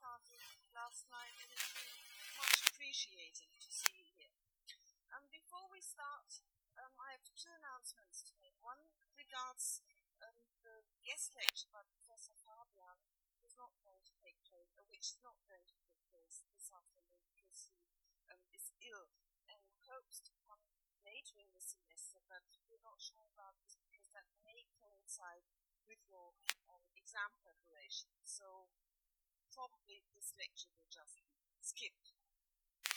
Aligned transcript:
party 0.00 0.36
last 0.76 1.08
night, 1.08 1.32
and 1.40 1.48
it's 1.52 1.72
been 1.72 1.96
much 2.36 2.60
appreciated 2.68 3.48
to 3.56 3.70
see 3.72 3.96
you 3.96 4.08
here. 4.16 4.36
Um, 5.12 5.24
before 5.32 5.64
we 5.72 5.80
start, 5.80 6.44
um, 6.76 6.92
I 7.00 7.16
have 7.16 7.24
two 7.24 7.38
announcements 7.48 8.20
to 8.28 8.36
make. 8.36 8.56
One 8.60 8.92
regards 9.16 9.80
um, 10.20 10.36
the 10.60 10.84
guest 11.00 11.32
lecture 11.32 11.72
by 11.72 11.84
Professor 11.88 12.36
Fabian, 12.36 13.00
who's 13.40 13.56
not 13.56 13.72
going 13.80 14.04
to 14.04 14.14
take 14.20 14.36
place, 14.44 14.76
uh, 14.76 14.84
which 14.92 15.16
is 15.16 15.20
not 15.24 15.40
going 15.48 15.64
to 15.64 15.76
take 15.80 16.00
place 16.12 16.44
this 16.52 16.68
afternoon 16.68 17.24
because 17.32 17.72
he 17.72 17.88
um, 18.28 18.42
is 18.52 18.68
ill 18.84 19.08
and 19.48 19.64
hopes 19.88 20.20
to 20.28 20.32
come 20.44 20.60
later 21.06 21.40
in 21.40 21.48
the 21.56 21.62
semester, 21.62 22.20
but 22.28 22.44
we're 22.68 22.84
not 22.84 23.00
sure 23.00 23.24
about 23.32 23.56
this 23.64 23.80
because 23.80 24.12
that 24.12 24.28
may 24.44 24.68
coincide 24.76 25.46
with 25.88 26.02
your 26.04 26.34
um, 26.68 26.84
exam 26.98 27.32
preparation. 27.40 28.10
So 28.26 28.68
probably 29.56 30.04
this 30.12 30.36
lecture 30.36 30.68
will 30.76 30.92
just 30.92 31.24
skipped. 31.64 32.12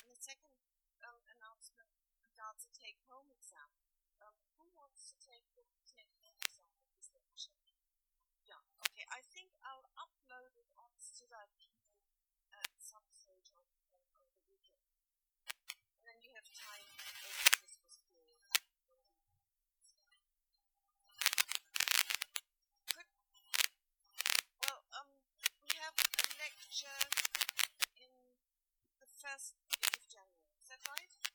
And 0.03 0.11
the 0.11 0.19
second 0.19 0.51
um, 0.99 1.23
announcement 1.39 1.87
regards 2.19 2.67
the 2.67 2.75
take-home 2.75 3.31
exam. 3.31 3.71
Um, 4.19 4.35
who 4.59 4.67
wants 4.75 5.07
to 5.07 5.15
take 5.23 5.47
the 5.55 5.63
take-home 5.87 6.35
exam 6.43 6.67
of 6.75 6.91
this 6.91 7.07
lecture? 7.15 7.55
Yeah, 8.43 8.59
okay. 8.91 9.07
I 9.07 9.23
think 9.31 9.55
I'll 9.63 9.87
upload 9.95 10.51
it 10.59 10.67
on 10.75 10.91
Student 10.99 11.71
at 12.51 12.75
some 12.75 13.07
stage 13.15 13.55
on, 13.55 13.63
on 14.19 14.27
the 14.27 14.43
weekend. 14.51 14.83
And 15.95 16.03
then 16.03 16.19
you 16.19 16.35
have 16.35 16.47
time 16.51 16.91
over 17.23 17.39
Christmas 17.55 18.03
period. 18.11 18.43
Lecture 26.79 27.09
in 27.99 28.07
the 29.01 29.07
first 29.19 29.55
week 29.67 29.83
of 29.83 30.07
January. 30.07 30.55
Is 30.63 30.69
that 30.69 30.79
right? 30.87 31.28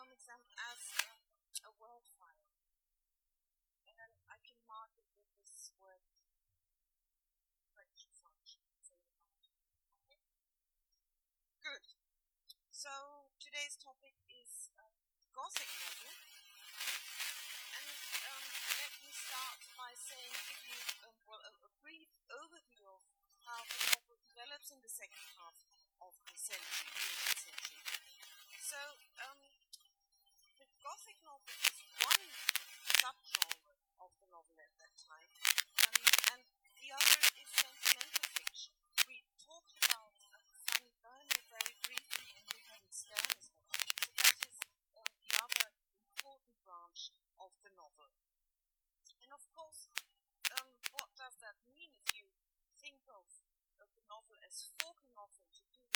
Home 0.00 0.16
exam 0.16 0.40
as 0.72 0.80
a 1.68 1.72
Word 1.76 2.08
file. 2.16 2.48
And 3.84 4.00
then 4.00 4.08
I 4.32 4.40
can 4.40 4.56
mark 4.64 4.96
it 4.96 5.04
with 5.12 5.28
this 5.36 5.76
word 5.76 6.00
correction 7.68 8.08
function. 8.16 8.64
Okay? 10.00 10.24
Good. 11.60 11.84
So 12.72 12.88
today's 13.44 13.76
topic 13.76 14.16
is 14.24 14.72
um, 14.80 14.96
Gothic 15.36 15.68
novel 15.68 16.16
um, 18.24 18.44
let 18.80 18.92
me 19.04 19.12
start 19.12 19.60
by 19.76 19.92
saying, 20.00 20.32
give 20.48 20.64
you 20.64 20.80
um, 21.04 21.16
well, 21.28 21.44
a, 21.44 21.52
a, 21.60 21.70
brief 21.84 22.08
overview 22.40 22.88
of 22.88 23.04
how 23.44 23.60
the 23.68 23.78
novel 23.92 24.16
develops 24.24 24.72
in 24.72 24.80
the 24.80 24.92
second 24.92 25.24
half 25.36 25.56
of 26.00 26.16
the 26.24 26.40
century, 26.40 26.88
the 26.88 27.36
century. 27.36 27.84
So, 28.64 28.80
um, 29.28 29.49
novel 31.24 31.52
one 32.00 32.24
subgenre 32.96 33.76
of 34.00 34.10
the 34.20 34.28
novel 34.32 34.56
at 34.56 34.72
that 34.80 34.94
time, 34.96 35.32
um, 35.84 35.96
and 36.32 36.42
the 36.80 36.88
other 36.96 37.20
is 37.36 37.48
sentimental 37.52 38.26
fiction. 38.40 38.72
We 39.04 39.20
talked 39.36 39.76
about 39.84 40.16
uh, 40.16 40.40
Burney 41.04 41.42
very 41.52 41.76
briefly 41.84 42.28
in 42.40 42.44
Wilhelm 42.48 42.88
Sterne's 42.88 43.52
novel, 43.52 43.84
so 44.00 44.10
that 44.16 44.36
is 44.48 44.56
um, 44.96 45.12
the 45.20 45.32
other 45.44 45.68
important 46.08 46.56
branch 46.64 47.12
of 47.36 47.52
the 47.60 47.72
novel. 47.76 48.08
And 49.20 49.30
of 49.36 49.44
course, 49.52 49.92
um, 50.56 50.68
what 50.96 51.12
does 51.20 51.36
that 51.44 51.60
mean 51.68 51.92
if 52.00 52.16
you 52.16 52.24
think 52.80 53.04
of, 53.12 53.28
of 53.82 53.88
the 53.92 54.04
novel 54.08 54.40
as 54.40 54.72
forking 54.80 55.12
off 55.20 55.36
into 55.36 55.68
two 55.68 55.89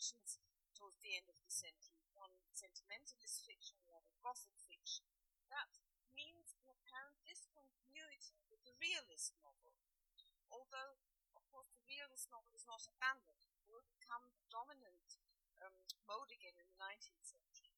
directions 0.00 0.40
towards 0.72 0.96
the 1.04 1.12
end 1.12 1.28
of 1.28 1.36
the 1.44 1.52
century? 1.52 2.00
One 2.16 2.32
sentimentalist 2.56 3.44
fiction, 3.44 3.76
the 3.84 3.92
other 3.92 4.16
gothic 4.24 4.56
fiction. 4.64 5.04
That 5.52 5.76
means 6.16 6.56
an 6.56 6.72
apparent 6.72 7.20
discontinuity 7.28 8.40
with 8.48 8.64
the 8.64 8.72
realist 8.80 9.36
novel. 9.44 9.76
Although, 10.48 10.96
of 11.36 11.44
course, 11.52 11.68
the 11.76 11.84
realist 11.84 12.32
novel 12.32 12.48
is 12.56 12.64
not 12.64 12.80
abandoned, 12.88 13.44
it 13.52 13.68
will 13.68 13.84
become 13.92 14.24
the 14.32 14.40
dominant 14.48 15.20
um, 15.60 15.76
mode 16.08 16.32
again 16.32 16.56
in 16.56 16.64
the 16.64 16.80
19th 16.80 17.20
century. 17.20 17.76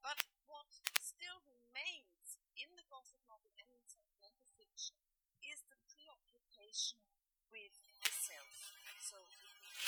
But 0.00 0.24
what 0.48 0.80
still 0.96 1.44
remains 1.44 2.40
in 2.56 2.72
the 2.72 2.88
Gothic 2.88 3.20
novel 3.28 3.52
and 3.60 3.68
in 3.68 3.84
sentimental 3.84 4.48
fiction 4.56 4.96
is 5.44 5.60
the 5.68 5.76
preoccupation 5.92 7.04
with 7.52 7.76
the 8.00 8.08
self. 8.16 8.72
So 8.96 9.28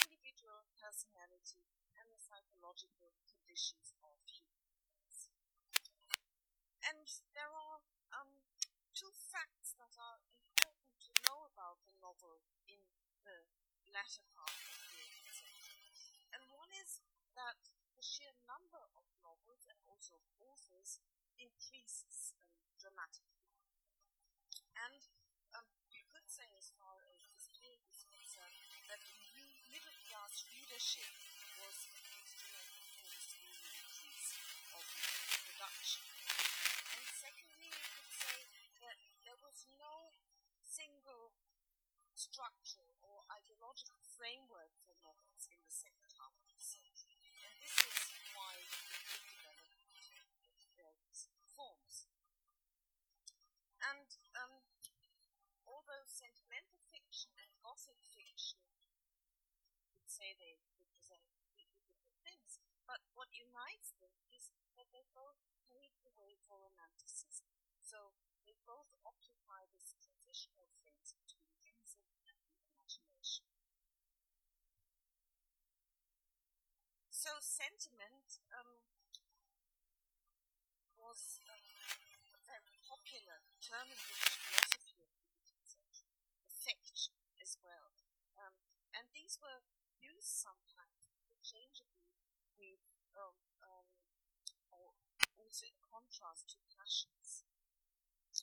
individual 0.04 0.68
personality 0.76 1.64
and 1.96 2.06
the 2.12 2.20
psychological 2.20 3.12
conditions 3.24 3.96
of 4.04 4.16
humans. 4.28 5.32
And 6.84 7.04
there 7.32 7.52
are 7.52 7.80
um, 8.14 8.32
two 8.92 9.12
facts 9.12 9.76
that 9.80 9.92
are 9.96 10.18
important 10.52 10.96
to 11.08 11.12
know 11.28 11.48
about 11.48 11.80
the 11.84 11.94
novel 12.00 12.40
in 12.68 12.80
the 13.24 13.48
latter 13.92 14.24
part 14.36 14.52
of 14.52 14.74
the 14.78 15.04
18th 15.04 15.32
century. 15.32 15.92
And 16.36 16.42
one 16.52 16.72
is 16.72 17.00
that 17.36 17.60
the 17.96 18.04
sheer 18.04 18.32
number 18.46 18.82
of 18.94 19.04
novels 19.24 19.66
and 19.66 19.78
also 19.88 20.18
of 20.20 20.30
authors 20.38 21.02
increases 21.38 22.34
um, 22.42 22.74
dramatically. 22.78 23.50
And 24.78 25.02
class 30.78 30.94
was 31.58 31.90
instrumental 32.06 32.86
for 32.86 33.02
this 33.10 33.34
increase 33.34 34.30
of 34.78 34.86
production. 34.86 36.06
And 36.94 37.02
secondly, 37.18 37.66
you 37.66 37.86
could 37.98 38.14
say 38.14 38.38
that 38.86 38.98
there 39.26 39.40
was 39.42 39.66
no 39.74 40.14
single 40.62 41.34
structure 42.14 42.94
or 43.02 43.26
ideological 43.26 43.98
framework 44.06 44.70
for 44.86 44.94
novels 45.02 45.50
in 45.50 45.58
the 45.66 45.74
second 45.74 46.14
half 46.14 46.38
of 46.38 46.46
the 46.46 46.62
century. 46.62 47.18
And 47.26 47.58
this 47.58 47.74
is 47.82 47.98
why 48.38 48.62
it 48.62 48.70
developed 49.18 49.82
various 50.78 51.26
forms. 51.58 52.06
And 53.82 54.06
um, 54.46 54.62
although 55.66 56.06
sentimental 56.06 56.78
fiction 56.86 57.34
and 57.34 57.50
gothic 57.66 57.98
fiction 58.14 58.62
would 59.98 60.06
say 60.06 60.38
they 60.38 60.54
represent 60.78 61.24
completely 61.32 61.80
different 61.88 62.20
things, 62.20 62.60
but 62.84 63.00
what 63.28 63.36
unites 63.36 63.92
them 64.00 64.16
is 64.32 64.48
that 64.72 64.88
they 64.88 65.04
both 65.12 65.36
pave 65.68 65.92
the 66.00 66.16
way 66.16 66.40
for 66.48 66.56
romanticism. 66.64 67.44
So 67.84 68.16
they 68.48 68.56
both 68.64 68.88
occupy 69.04 69.68
this 69.76 69.92
transitional 70.00 70.72
phase 70.80 71.12
between 71.12 71.52
reason 71.60 72.08
and 72.24 72.40
imagination. 72.72 73.44
So 77.12 77.36
sentiment 77.44 78.40
um, 78.48 78.80
was 80.96 81.44
a 81.52 81.60
very 82.48 82.72
popular 82.88 83.44
term 83.60 83.92
in 83.92 84.00
philosophy 84.00 85.04
of 85.04 85.12
the 85.12 85.28
18th 85.36 85.68
century, 85.68 86.16
affection 86.48 87.12
as 87.36 87.60
well. 87.60 87.92
Um, 88.40 88.56
and 88.96 89.04
these 89.12 89.36
were 89.36 89.68
used 90.00 90.32
sometimes 90.32 91.12
interchangeably 91.12 92.08
with, 92.58 92.82
um, 93.14 93.38
um, 93.62 93.86
or 94.74 94.98
also 95.38 95.70
in 95.70 95.78
contrast 96.18 96.50
to 96.50 96.58
passions. 96.74 97.46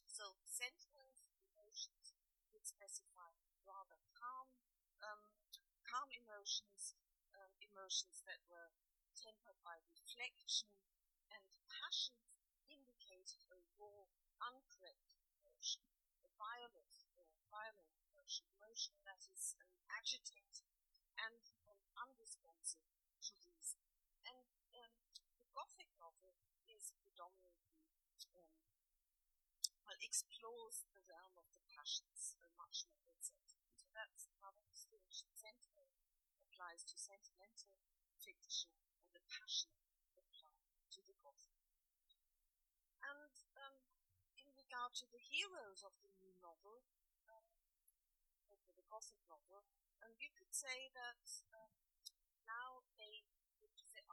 So 0.08 0.40
sentiments, 0.48 1.28
emotions 1.44 2.16
would 2.56 2.64
specify 2.64 3.36
rather 3.68 4.00
calm, 4.16 4.48
um, 5.04 5.36
calm 5.84 6.08
emotions, 6.16 6.96
um, 7.36 7.52
emotions 7.60 8.24
that 8.24 8.40
were 8.48 8.72
tempered 9.20 9.60
by 9.68 9.76
reflection, 9.92 10.72
and 11.36 11.44
passions 11.68 12.40
indicated 12.72 13.44
a 13.52 13.60
raw, 13.76 14.08
uncorrect 14.40 15.12
emotion, 15.36 15.84
a 16.24 16.32
violent 16.40 16.96
or 17.20 17.28
violent 17.52 17.92
emotion, 18.08 18.48
emotion 18.56 18.96
that 19.04 19.20
is 19.36 19.52
um, 19.60 19.76
agitated 20.00 20.64
and 21.20 21.44
um, 21.68 21.84
unresponsive 22.08 22.88
to 23.20 23.36
reason. 23.44 23.84
And 24.24 24.48
um, 24.80 24.96
the 25.36 25.48
Gothic 25.52 25.92
novel 26.00 26.40
is 26.72 26.96
predominantly 27.04 27.55
explores 30.06 30.86
the 30.94 31.02
realm 31.10 31.34
of 31.34 31.50
the 31.58 31.66
passions 31.66 32.38
uh, 32.38 32.46
much 32.62 32.86
more 32.94 33.02
than. 33.10 33.58
So 33.74 33.90
that's 33.98 34.30
another 34.38 34.62
distinction. 34.70 35.34
Sentiment 35.34 35.90
applies 36.46 36.86
to 36.86 36.96
sentimental 36.96 37.82
fiction, 38.22 38.70
and 39.02 39.10
the 39.18 39.26
passion 39.26 39.74
apply 40.14 40.62
to 40.94 41.02
the 41.10 41.18
Gothic. 41.26 41.58
And 43.02 43.34
um, 43.58 43.82
in 44.38 44.50
regard 44.54 44.94
to 45.02 45.10
the 45.10 45.22
heroes 45.22 45.82
of 45.82 45.98
the 46.06 46.14
new 46.22 46.38
novel, 46.38 46.86
um, 47.26 47.50
the 48.78 48.86
Gothic 48.86 49.20
novel, 49.26 49.66
um, 50.06 50.14
you 50.22 50.30
could 50.38 50.54
say 50.54 50.94
that 50.94 51.26
um, 51.58 51.74
now 52.46 52.86
they 53.02 53.26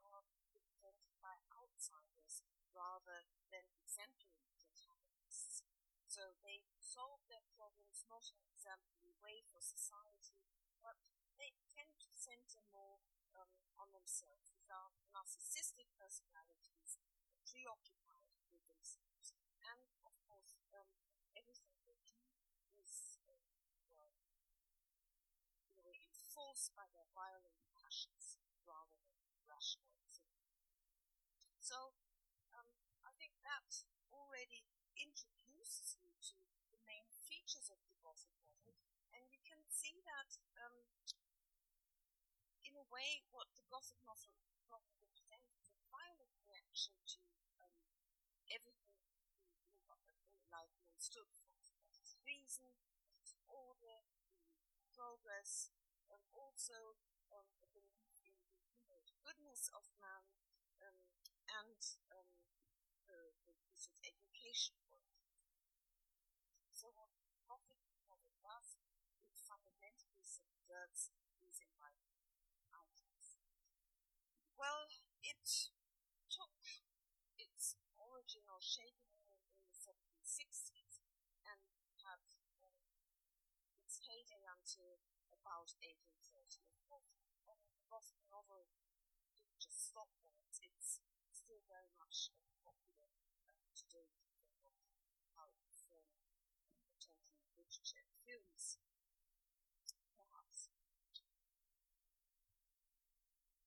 are 0.00 0.25
represented 0.41 1.12
by 1.21 1.37
outsiders 1.53 2.43
rather 2.73 3.29
than 3.53 3.69
exemplary 3.77 4.49
protagonists. 4.56 5.62
So 6.09 6.37
they 6.44 6.65
solve 6.81 7.25
their 7.29 7.44
not 8.12 8.29
an 8.29 8.44
exemplary 8.44 9.17
way 9.25 9.41
for 9.49 9.64
society, 9.64 10.44
but 10.85 11.00
they 11.41 11.56
tend 11.73 11.97
to 12.05 12.12
center 12.12 12.61
more 12.69 13.00
um, 13.41 13.49
on 13.81 13.88
themselves. 13.97 14.53
These 14.53 14.69
are 14.69 14.93
narcissistic 15.17 15.88
personalities, 15.97 17.00
preoccupied 17.49 18.37
with 18.53 18.69
themselves. 18.69 19.32
And 19.64 19.88
of 20.05 20.12
course, 20.29 20.61
um, 20.76 20.93
everything 21.32 21.81
they 21.88 21.97
do 22.05 22.20
is 22.76 23.17
uh, 23.25 23.32
well, 23.88 24.12
in 25.65 25.73
a 25.81 25.82
way 25.88 25.99
enforced 26.05 26.76
by 26.76 26.85
their 26.93 27.08
violent 27.17 27.56
passions 27.73 28.37
rather 28.69 29.00
than 29.08 29.17
rational 29.49 29.97
thinking. 30.05 30.53
So 31.61 31.97
um, 32.53 32.69
I 33.06 33.12
think 33.17 33.32
that 33.47 33.69
already 34.12 34.65
introduces 34.99 35.97
you 36.03 36.12
to 36.32 36.37
the 36.70 36.81
main 36.85 37.08
features 37.26 37.70
of 37.73 37.81
the 37.88 37.97
Gothic 38.05 38.35
novel, 38.44 38.76
and 39.15 39.25
you 39.32 39.41
can 39.47 39.62
see 39.70 40.03
that 40.05 40.31
um, 40.61 40.76
in 42.65 42.75
a 42.76 42.81
way 42.93 43.25
what 43.33 43.49
the 43.56 43.65
Gothic 43.73 43.97
novel, 44.05 44.37
represents 45.00 45.56
is 45.56 45.73
a 45.73 45.81
violent 45.89 46.37
reaction 46.44 46.93
to 47.17 47.21
um, 47.65 47.73
everything 48.53 49.00
life 50.53 50.77
one 50.85 51.00
stood 51.00 51.27
for. 51.41 51.49
Is 51.97 52.15
reason, 52.29 52.77
is 53.25 53.33
order, 53.49 54.05
progress, 54.93 55.73
and 56.12 56.21
also 56.37 57.00
um, 57.33 57.49
a 57.65 57.69
belief 57.73 58.12
in 58.29 58.37
the 58.85 59.00
goodness 59.25 59.73
of 59.73 59.89
man 59.97 60.29
um, 60.85 60.97
and 61.49 61.81
um, 62.12 62.29
the, 63.09 63.33
the, 63.49 63.55
the 63.56 63.77
of 63.89 63.97
education 64.05 64.77
work. 64.93 65.09
So 66.71 66.93
what 66.93 67.09
Gothic 67.49 67.81
novel 68.09 68.37
does, 68.44 68.77
it 69.25 69.39
fundamentally 69.41 70.21
subverts 70.21 71.12
these 71.41 71.61
enlightenment 71.62 72.29
ideas. 72.75 73.39
Well, 74.56 74.89
it 75.23 75.71
took 76.31 76.59
its 77.39 77.77
origin 77.99 78.43
or 78.49 78.61
shape 78.62 78.99
in, 79.29 79.39
in 79.55 79.62
the 79.67 79.75
1760s 79.77 81.03
and 81.47 81.61
had 82.03 82.23
um, 82.62 82.75
its 83.85 84.01
heyday 84.09 84.43
until 84.49 84.99
about 85.43 85.75
1830. 85.83 86.62
Of 86.71 86.79
course, 86.87 87.11
um, 87.50 87.59
the 87.75 87.83
Gothic 87.91 88.23
novel 88.31 88.62
didn't 89.35 89.59
just 89.59 89.91
stop 89.91 90.06
there. 90.23 90.39
It's, 90.47 90.62
it's 90.62 91.03
still 91.35 91.59
very 91.67 91.91
much 91.99 92.31
uh, 92.39 92.47
popular 92.62 93.11
uh, 93.50 93.67
today 93.75 94.06
because 94.23 94.62
of 94.62 94.79
how 95.35 95.50
it 95.50 95.59
performed 95.67 96.15
in 97.03 97.19
contemporary 97.59 98.15
films, 98.23 98.79
perhaps. 100.15 100.71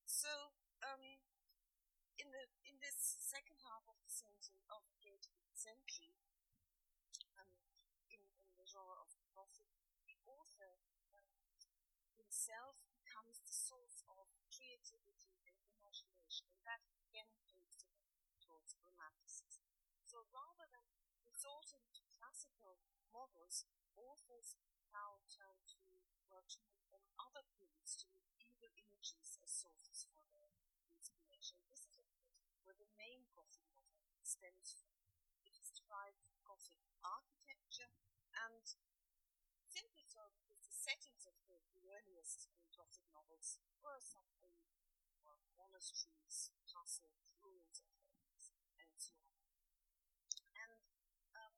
So, 0.08 0.56
um, 0.80 1.20
in 2.16 2.32
the 2.32 2.48
in 2.64 2.80
this 2.80 2.96
second 3.20 3.60
half 3.68 3.84
of 3.92 4.00
the 4.00 4.08
century 4.08 4.64
of 4.72 4.88
the 4.88 4.96
18th 5.04 5.52
century, 5.52 6.16
um, 7.36 7.52
in, 8.08 8.24
in 8.48 8.56
the 8.56 8.64
genre 8.64 8.96
of 9.04 9.12
Gothic, 9.36 9.68
the 10.08 10.16
author 10.24 10.80
um, 11.12 11.28
himself 12.46 12.78
becomes 12.94 13.42
the 13.42 13.58
source 13.58 14.06
of 14.06 14.30
creativity 14.54 15.34
and 15.50 15.58
imagination, 15.66 16.46
and 16.54 16.62
that 16.62 16.86
again 16.94 17.26
the 17.42 17.58
way 17.58 17.74
towards 18.38 18.78
romanticism. 18.86 19.66
So 20.06 20.30
rather 20.30 20.70
than 20.70 20.86
resorting 21.26 21.90
to 21.98 22.06
classical 22.14 22.78
models, 23.10 23.66
authors 23.98 24.62
now 24.94 25.26
turn 25.26 25.58
to 25.74 25.82
to 26.46 26.62
um, 26.94 27.02
other 27.18 27.42
periods, 27.58 27.98
to 27.98 28.06
medieval 28.14 28.70
images 28.78 29.42
as 29.42 29.50
sources 29.50 30.06
for 30.14 30.22
their 30.30 30.54
inspiration. 30.94 31.58
This 31.74 31.90
is 31.90 31.98
of 31.98 32.06
course 32.14 32.62
where 32.62 32.78
the 32.78 32.94
main 32.94 33.26
Gothic 33.34 33.66
novel 33.74 34.22
stems 34.22 34.78
from. 34.78 34.94
It 35.50 35.58
is 35.58 35.74
derived 35.74 36.22
from 36.22 36.38
Gothic 36.46 36.78
architecture 37.02 37.90
and 38.38 38.62
simply 39.66 40.06
so 40.06 40.32
because 40.40 40.64
the 40.64 40.76
settings 40.76 41.28
of 41.28 41.36
the, 41.52 41.60
the 41.76 41.92
earliest 41.92 42.48
Were 43.46 44.02
something 44.02 44.58
well, 45.22 45.38
monasteries, 45.54 46.50
castles, 46.66 47.30
ruins 47.38 47.78
of 47.86 47.94
things, 48.10 48.50
and 48.82 48.90
so 48.98 49.14
on. 49.22 49.46
And 50.58 50.82
um, 51.38 51.54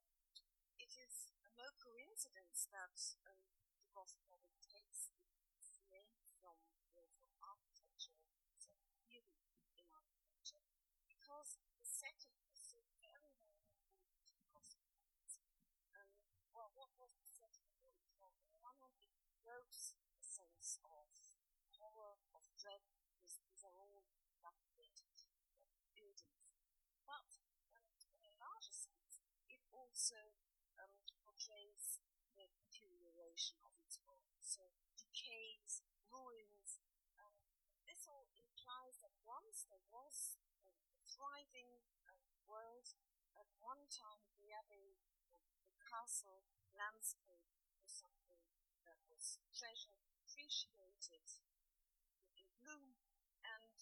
it 0.76 0.92
is 1.00 1.32
no 1.56 1.72
coincidence 1.80 2.68
that 2.76 2.92
um, 3.24 3.40
the 3.80 3.88
Gothic 3.96 4.20
novel 4.28 4.60
takes 4.68 5.08
its 5.48 5.80
name 5.88 6.12
from, 6.44 6.60
uh, 6.92 7.08
from 7.24 7.32
architecture, 7.40 8.20
so 8.60 8.76
theory 9.08 9.40
in 9.80 9.88
architecture, 9.88 10.60
because 11.08 11.56
the 11.80 11.88
setting 11.88 12.36
is 12.52 12.60
so 12.60 12.84
very, 13.00 13.32
very 13.40 13.64
important 13.64 14.28
to 14.28 14.36
the 14.36 14.48
Gothic 14.52 14.84
novels. 14.92 15.40
Um, 15.96 16.12
well, 16.52 16.68
what 16.76 16.92
was 17.00 17.16
the 17.16 17.24
setting 17.24 17.72
really? 17.80 18.12
Well, 18.20 18.36
on 18.36 18.52
the 18.52 18.60
one 18.60 18.76
hand, 18.84 19.00
it 19.16 19.24
evokes 19.40 19.96
a 20.12 20.20
sense 20.20 20.76
of 20.84 21.08
horror, 21.78 22.18
of 22.34 22.42
dread, 22.58 22.82
because 23.06 23.38
these 23.46 23.62
are 23.64 23.72
all 23.72 24.02
dilapidated 24.26 25.14
buildings. 25.94 26.50
But 27.06 27.30
um, 27.74 27.86
in 28.12 28.22
a 28.26 28.34
larger 28.36 28.74
sense, 28.74 29.22
it 29.48 29.62
also 29.98 30.30
um, 30.78 30.94
portrays 31.26 31.98
the 32.38 32.46
deterioration 32.54 33.58
of 33.66 33.74
its 33.82 33.98
world. 34.06 34.38
So 34.38 34.62
decays, 34.94 35.82
ruins. 36.06 36.78
Um, 37.18 37.34
this 37.82 38.06
all 38.06 38.30
implies 38.38 39.02
that 39.02 39.10
once 39.26 39.66
there 39.66 39.82
was 39.90 40.38
a, 40.62 40.70
a 40.70 41.02
thriving 41.02 41.82
uh, 42.06 42.14
world, 42.46 42.94
at 43.34 43.50
one 43.58 43.90
time 43.90 44.22
the 44.38 44.54
abbey, 44.54 45.02
the, 45.34 45.42
the 45.66 45.74
castle 45.82 46.46
landscape 46.78 47.50
was 47.82 47.90
something 47.90 48.38
that 48.86 49.02
was 49.10 49.42
treasured, 49.50 50.06
appreciated, 50.22 51.26
in 52.38 52.46
bloom, 52.62 53.02
and 53.42 53.74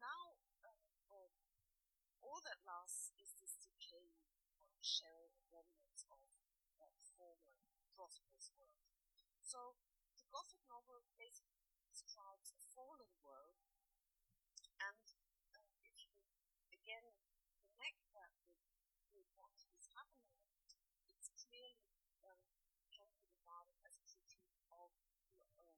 now 0.00 0.40
um, 0.64 0.80
all 2.24 2.40
that 2.48 2.64
lasts 2.64 3.12
is 3.20 3.36
this 3.36 3.60
decaying 3.60 4.16
shell 4.80 5.29
former 8.00 8.40
world. 8.56 8.80
So 9.44 9.76
the 10.16 10.24
Gothic 10.32 10.64
novel 10.64 11.04
basically 11.20 11.68
describes 11.84 12.48
a 12.56 12.60
fallen 12.72 13.12
world, 13.20 13.60
and 14.80 15.04
uh, 15.52 15.60
if 15.84 15.92
you 16.00 16.08
again 16.72 17.04
connect 17.60 18.00
that 18.16 18.32
with, 18.48 18.64
with 19.12 19.28
what 19.36 19.52
is 19.76 19.92
happening, 19.92 20.40
it's 21.12 21.28
clearly 21.36 21.92
um, 22.24 22.40
can 22.88 23.08
be 23.12 23.24
regarded 23.28 23.76
as 23.84 24.00
a 24.00 24.04
critique 24.08 24.56
of 24.72 24.92
um, 25.60 25.76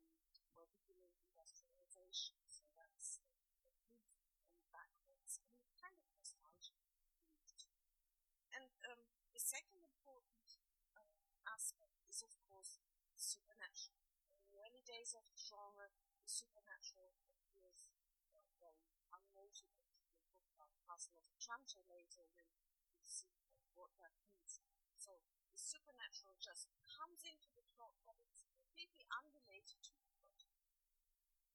well, 0.54 0.70
beginning 0.78 1.10
industrialization. 1.26 2.38
So 2.46 2.70
that's 2.78 3.18
the, 3.26 3.34
the 3.66 4.14
move 4.22 4.46
and 4.54 4.66
backwards 4.70 5.42
and 5.42 5.50
kind 5.74 5.98
of 5.98 6.06
nostalgia. 6.14 6.78
And 8.54 8.70
um, 8.86 9.02
the 9.34 9.40
second 9.42 9.82
important 9.82 10.46
um, 10.94 11.10
aspect 11.48 11.98
is, 12.06 12.22
of 12.22 12.30
course, 12.46 12.78
supernatural. 13.16 13.98
In 14.38 14.46
the 14.52 14.60
early 14.62 14.81
days 14.92 15.16
of 15.16 15.24
genre, 15.40 15.88
the 16.20 16.28
supernatural 16.28 17.16
appears 17.32 17.88
very 18.60 18.92
unnoted 19.08 19.72
in 19.72 19.88
the 19.88 19.96
book 20.04 20.20
about 20.52 20.76
Castle 20.84 21.16
of 21.16 21.24
Otranto 21.32 21.80
later 21.88 22.28
will 22.92 23.00
see 23.00 23.40
what 23.72 23.88
that 24.04 24.12
means. 24.20 24.60
So 25.00 25.16
the 25.48 25.56
supernatural 25.56 26.36
just 26.36 26.68
comes 26.84 27.24
into 27.24 27.48
the 27.56 27.64
plot, 27.72 27.96
but 28.04 28.20
it's 28.20 28.44
completely 28.44 29.08
unrelated 29.08 29.80
to 29.80 29.96
the 29.96 30.04
plot. 30.12 30.44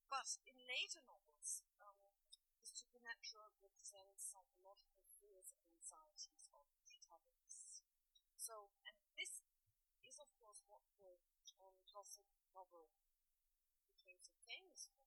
But 0.09 0.41
in 0.49 0.57
later 0.65 1.05
novels, 1.05 1.61
um, 1.77 2.09
the 2.57 2.65
supernatural 2.65 3.53
represents 3.61 4.33
psychological 4.33 5.05
fears 5.21 5.53
and 5.53 5.61
anxieties 5.77 6.49
of 6.57 6.65
protagonists. 6.89 7.85
So, 8.33 8.73
and 8.81 8.97
this 9.13 9.45
is, 10.01 10.17
of 10.17 10.33
course, 10.41 10.65
what 10.65 10.81
the 10.97 11.21
um, 11.61 11.77
Gothic 11.93 12.25
novel 12.49 12.89
became 14.07 14.23
so 14.23 14.39
famous 14.47 14.87
for. 14.87 15.03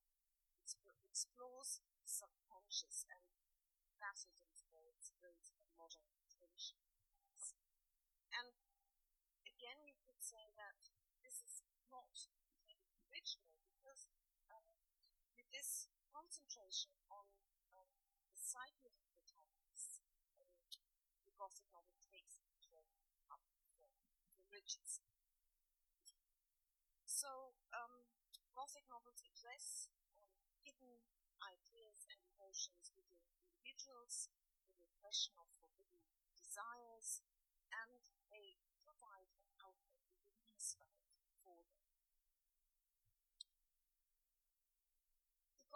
It 0.91 1.01
explores 1.09 1.81
the 2.03 2.07
subconscious, 2.07 3.09
and 3.09 3.25
that 4.03 4.21
is 4.29 4.65
where 4.69 4.93
its 4.93 5.11
great 5.17 5.51
modern 5.79 6.05
attention. 6.21 6.77
And 8.35 8.53
again, 9.49 9.81
you 9.89 9.97
could 10.05 10.21
say 10.21 10.53
that 10.61 10.93
this 11.25 11.41
is 11.41 11.65
not 11.91 12.29
because 13.39 14.09
um, 14.51 14.67
with 15.39 15.47
this 15.55 15.87
concentration 16.11 16.91
on 17.13 17.27
um, 17.77 17.87
the 18.35 18.39
psyche 18.41 18.83
of 18.89 18.95
the 18.99 19.07
protagonists, 19.15 20.03
um, 20.43 20.51
the 21.23 21.35
Gothic 21.39 21.69
novel 21.71 21.95
takes 22.11 22.43
it 22.43 22.51
up 23.31 23.45
for 23.79 23.87
the 24.35 24.43
richest. 24.51 25.07
So, 27.07 27.53
um, 27.77 28.09
Gothic 28.57 28.89
novels 28.89 29.21
address 29.21 29.93
um, 30.17 30.25
hidden 30.65 31.05
ideas 31.45 32.09
and 32.09 32.19
emotions 32.35 32.91
within 32.97 33.21
individuals, 33.37 34.33
the 34.73 34.81
repression 34.81 35.37
of 35.37 35.47
forbidden 35.61 36.01
desires, 36.33 37.21
and 37.69 38.01
they 38.33 38.57
provide 38.83 39.29
an 39.37 39.53
outlet, 39.61 40.01
a 40.17 40.25
release 40.33 40.81
valve 41.45 41.69
for 41.77 41.93
them. 41.93 42.01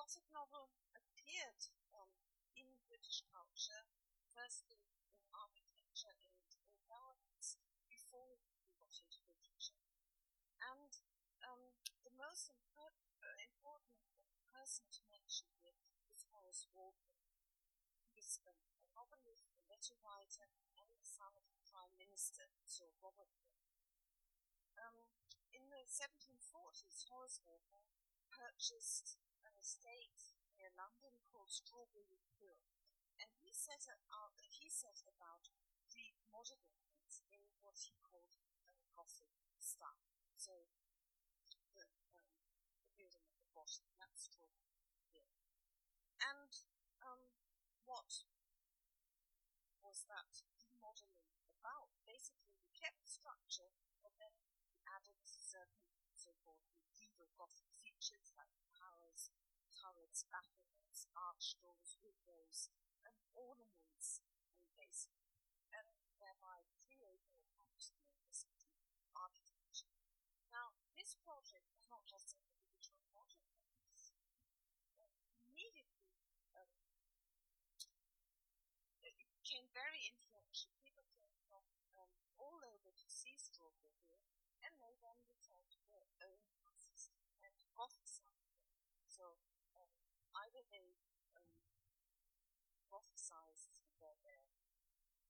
Gothic 0.04 0.28
novel 0.36 0.68
appeared 0.92 1.64
um, 1.96 2.12
in 2.52 2.68
British 2.92 3.24
culture, 3.32 3.88
firstly 4.36 4.76
in 5.00 5.16
architecture 5.32 6.12
and 6.28 6.44
in 6.60 6.76
gardens, 6.84 7.56
before 7.88 8.36
we 8.36 8.68
got 8.76 8.92
into 9.00 9.24
literature. 9.24 9.80
And 10.60 10.92
um, 11.40 11.72
the 12.04 12.12
most 12.20 12.52
impo- 12.52 13.00
important 13.48 14.04
person 14.52 14.84
to 14.92 15.08
mention 15.08 15.48
here 15.64 15.80
is 16.12 16.28
Horace 16.28 16.68
Walpole. 16.76 17.24
He 18.04 18.12
was 18.12 18.44
a 18.44 18.52
novelist, 18.92 19.48
a 19.56 19.64
letter 19.72 19.96
writer, 20.04 20.52
and 20.84 20.92
the 21.00 21.08
son 21.08 21.32
of 21.32 21.48
the 21.48 21.64
Prime 21.64 21.96
Minister, 21.96 22.52
Sir 22.68 22.92
Robert. 23.00 23.32
Um, 24.76 25.08
in 25.48 25.72
the 25.72 25.88
1740s, 25.88 27.08
Horace 27.08 27.40
Walpole 27.48 27.88
purchased 28.28 29.23
estate 29.64 30.36
near 30.60 30.68
London 30.76 31.16
called 31.32 31.48
Strawberry 31.48 32.20
Hill, 32.36 32.60
and 33.16 33.32
he 33.40 33.48
set 33.48 33.88
out 33.88 34.36
he 34.44 34.68
set 34.68 35.00
about 35.08 35.48
remodeling 35.88 36.84
in 37.32 37.40
what 37.64 37.80
he 37.80 37.96
called 38.04 38.36
a 38.68 38.76
Gothic 38.92 39.32
style. 39.56 40.04
So 40.36 40.68
the, 41.48 41.56
um, 41.80 41.88
the 42.76 42.92
building 42.92 43.24
at 43.24 43.40
the 43.40 43.48
bottom, 43.56 43.88
that's 43.96 44.28
Strawberry 44.28 44.84
Hill. 45.08 45.32
And 46.20 46.52
um, 47.00 47.32
what 47.88 48.28
was 49.80 50.04
that 50.12 50.44
remodeling 50.60 51.32
about? 51.56 51.96
Basically, 52.04 52.52
we 52.60 52.68
kept 52.76 53.00
the 53.00 53.08
structure, 53.08 53.72
but 54.04 54.12
then 54.20 54.36
we 54.68 54.76
added 54.84 55.16
certain 55.24 55.88
so-called 56.12 56.60
medieval 56.76 57.32
Gothic 57.32 57.63
turrets, 59.84 60.24
battlements, 60.32 61.12
arch 61.12 61.60
doors, 61.60 62.00
windows, 62.00 62.72
and 63.04 63.12
ornaments 63.36 64.24
and 64.56 64.64
basic, 64.80 65.12
and 65.76 65.84
thereby 66.16 66.64
creating 66.88 67.36
a 67.36 67.44
kind 67.52 67.68
of 67.68 67.84
architecture. 69.12 69.92
Now, 70.48 70.72
this 70.96 71.20
project 71.20 71.68
was 71.68 71.84
not 71.92 72.08
just 72.08 72.32
an 72.32 72.40
individual 72.48 73.04
project, 73.12 73.52
uh, 74.96 75.12
immediately 75.44 76.08
um, 76.56 76.72
it 79.04 79.12
became 79.20 79.68
very 79.76 80.00
influential. 80.08 80.72
People 80.80 81.04
came 81.20 81.36
from 81.44 81.60
um, 82.00 82.08
all 82.40 82.56
over 82.64 82.88
to 82.88 83.08
see 83.12 83.36
Strawberry 83.36 84.00
Hill, 84.08 84.24
and 84.64 84.72
they 84.80 84.96
then 85.04 85.20
returned 85.28 85.68
to 85.76 85.84
their 85.92 86.08
own 86.24 86.40
houses 86.64 87.12
and 87.44 87.52
Gothicized 87.76 88.48
them. 88.48 88.64
So 89.04 89.36
um, 89.76 89.90
either 90.46 90.62
they 90.70 90.94
um, 91.38 91.50
Gothicized 93.24 93.80
their, 94.04 94.20
their, 94.20 94.44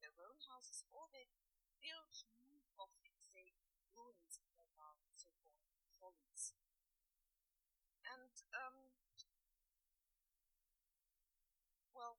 their 0.03 0.19
own 0.19 0.35
houses, 0.51 0.83
or 0.91 1.07
they 1.15 1.31
built 1.79 2.27
new 2.43 2.59
Gothic, 2.75 3.15
say, 3.23 3.55
ruins 3.95 4.35
in 4.43 4.51
their 4.59 4.75
garden, 4.75 5.15
so-called 5.15 5.63
follies. 5.95 6.59
And, 8.03 8.35
um, 8.51 8.99
well, 11.95 12.19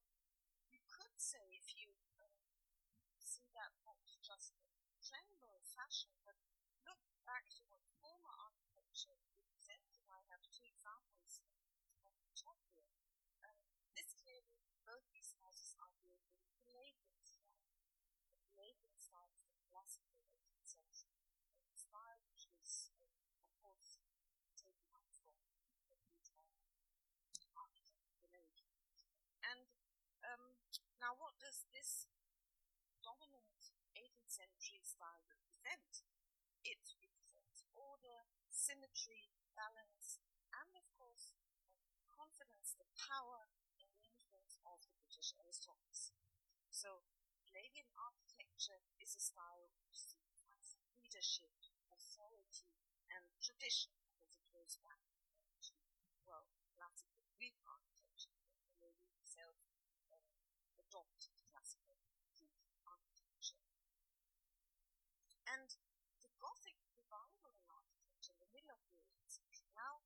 you 0.72 0.80
could 0.88 1.20
say 1.20 1.44
if 1.60 1.76
you 1.76 1.92
um, 2.24 2.40
see 3.20 3.52
that 3.60 3.76
not 3.84 4.00
just 4.24 4.56
a 4.56 5.28
or 5.44 5.60
a 5.60 5.66
fashion, 5.76 6.16
but 6.24 6.40
look 6.88 7.04
back 7.28 7.52
to 7.52 7.68
what 7.68 7.84
former 8.00 8.32
architecture 8.32 9.20
represents, 9.28 10.00
and 10.00 10.08
I 10.08 10.24
have 10.32 10.48
two 10.56 10.72
examples 10.72 11.44
on 12.08 12.16
the 12.24 12.32
top 12.32 12.64
here. 12.72 12.96
Um, 13.44 13.60
this 13.92 14.16
clearly, 14.16 14.56
both 14.86 15.02
these 15.10 15.34
houses 15.42 15.74
are 15.82 15.90
built 16.06 16.22
in 16.30 16.46
the 16.46 16.54
Palladian 16.62 17.18
style. 17.26 17.74
The 18.38 18.46
Palladian 18.54 18.94
style 19.02 19.34
is 19.34 19.50
the 19.50 19.66
classical 19.74 20.14
18th 20.22 20.62
century 20.62 21.26
style, 21.74 22.22
which 22.30 22.46
is, 22.54 22.94
um, 23.02 23.18
of 23.42 23.50
course, 23.58 23.98
taken 24.54 24.86
up 24.94 25.10
from 25.10 25.42
the 25.42 25.98
detail 26.06 26.54
architecture 27.58 28.30
age. 28.30 28.62
And 29.42 29.66
um, 30.22 30.62
now, 31.02 31.18
what 31.18 31.42
does 31.42 31.66
this 31.74 32.06
dominant 33.02 33.74
18th 33.98 34.35
century 34.46 34.86
style 34.86 35.26
represent? 35.26 36.06
It 36.62 36.86
represents 37.02 37.66
order, 37.74 38.30
symmetry, 38.54 39.34
balance, 39.58 40.22
and 40.54 40.70
of 40.78 40.86
course, 40.94 41.34
um, 41.66 41.98
confidence, 42.14 42.78
the 42.78 42.86
power, 42.94 43.50
and 43.82 43.90
the 43.98 44.06
influence 44.06 44.62
of 44.70 44.86
the 44.86 44.94
British 45.02 45.34
aristocracy. 45.42 46.14
So, 46.70 47.02
Palladian 47.50 47.90
architecture 47.98 48.86
is 49.02 49.18
a 49.18 49.22
style 49.24 49.74
which 49.82 49.98
signifies 49.98 50.78
leadership, 51.02 51.54
authority, 51.90 52.70
and 53.10 53.26
tradition, 53.42 53.98
because 54.14 54.38
it 54.38 54.46
goes 54.54 54.78
back 54.86 55.02
to, 55.66 55.74
well, 56.30 56.46
classical 56.78 57.26
Greek 57.34 57.58
architecture. 57.66 58.38
The 58.62 58.70
Palladian 58.78 59.10
itself 59.18 59.58
um, 60.14 60.22
adopted 60.78 61.34
classical 61.50 61.98
Greek 62.38 62.54
architecture. 62.86 63.62
And 65.46 65.70
the 66.20 66.34
Gothic 66.42 66.76
revival 66.98 67.54
in 67.54 67.66
architecture 67.70 68.34
in 68.34 68.42
the 68.42 68.52
middle 68.52 68.74
of 68.74 68.82
the 68.84 68.98
18th 68.98 69.30
century 69.30 69.70
now 69.72 70.02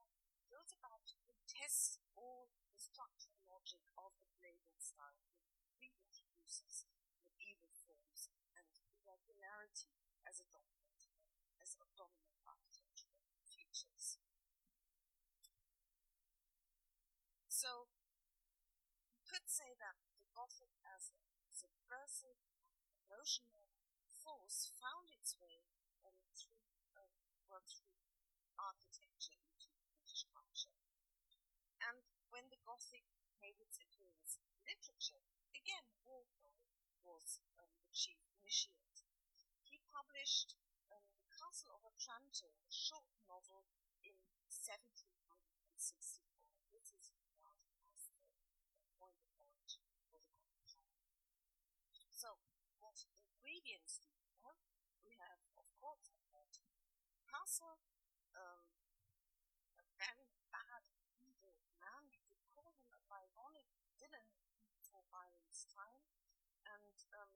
um, 0.00 0.14
goes 0.48 0.70
about 0.72 1.02
to 1.10 1.18
contest 1.26 2.00
all 2.14 2.48
the 2.70 2.78
structural 2.78 3.36
logic 3.44 3.82
of 3.98 4.14
the 4.16 4.30
Palladian 4.38 4.78
style 4.78 5.18
that 5.26 5.44
reintroduces 5.76 6.86
medieval 7.20 7.74
forms 7.74 8.30
and 8.54 8.70
irregularity 8.86 9.92
as 10.24 10.38
a 10.40 10.46
dominant 10.54 11.10
as 11.60 11.74
a 11.74 11.86
dominant 11.98 12.38
architectural 12.46 13.18
features. 13.42 14.22
So 17.50 17.88
you 19.10 19.22
could 19.26 19.50
say 19.50 19.74
that 19.80 19.98
the 20.16 20.26
Gothic 20.32 20.72
as 20.84 21.10
a 21.10 21.18
subversive, 21.54 22.40
emotional 23.24 23.72
force 24.20 24.68
found 24.76 25.08
its 25.08 25.32
way 25.40 25.64
um, 26.04 26.12
through, 26.36 26.60
um, 26.92 27.08
well, 27.48 27.64
through 27.64 27.96
architecture 28.60 29.40
into 29.48 29.72
British 29.88 30.28
culture. 30.28 30.76
And 31.80 32.04
when 32.28 32.52
the 32.52 32.60
Gothic 32.68 33.08
made 33.40 33.56
its 33.64 33.80
appearance 33.80 34.36
in 34.36 34.44
literature, 34.68 35.24
again, 35.56 35.88
Walpole 36.04 36.68
was 37.00 37.40
um, 37.56 37.72
the 37.80 37.88
chief 37.96 38.20
initiator. 38.28 39.08
He 39.64 39.80
published 39.88 40.60
um, 40.92 41.08
The 41.16 41.24
Castle 41.32 41.80
of 41.80 41.88
Otranto, 41.96 42.52
a 42.52 42.68
short 42.68 43.08
novel, 43.24 43.64
in 44.04 44.20
1764. 44.52 45.00
This 45.80 46.92
is 46.92 47.08
regarded 47.16 47.72
as 47.88 48.04
the 48.12 48.20
point 49.00 49.16
of 49.24 49.32
origin 49.40 49.88
for 50.12 50.12
the 50.12 50.20
Gothic 50.28 50.60
genre. 50.68 51.08
We 53.64 55.16
have, 55.16 55.40
of 55.56 55.64
course, 55.80 56.12
Picasso, 56.28 57.80
um, 58.36 58.68
a 59.80 59.84
very 59.96 60.28
bad, 60.52 60.84
evil 61.16 61.56
man. 61.80 62.12
You 62.12 62.20
could 62.28 62.44
call 62.52 62.76
him 62.76 62.92
a 62.92 63.00
Byronic 63.08 63.64
villain 63.96 64.28
before 64.68 65.08
Byron's 65.08 65.64
time. 65.72 66.04
And 66.68 66.92
um, 67.16 67.32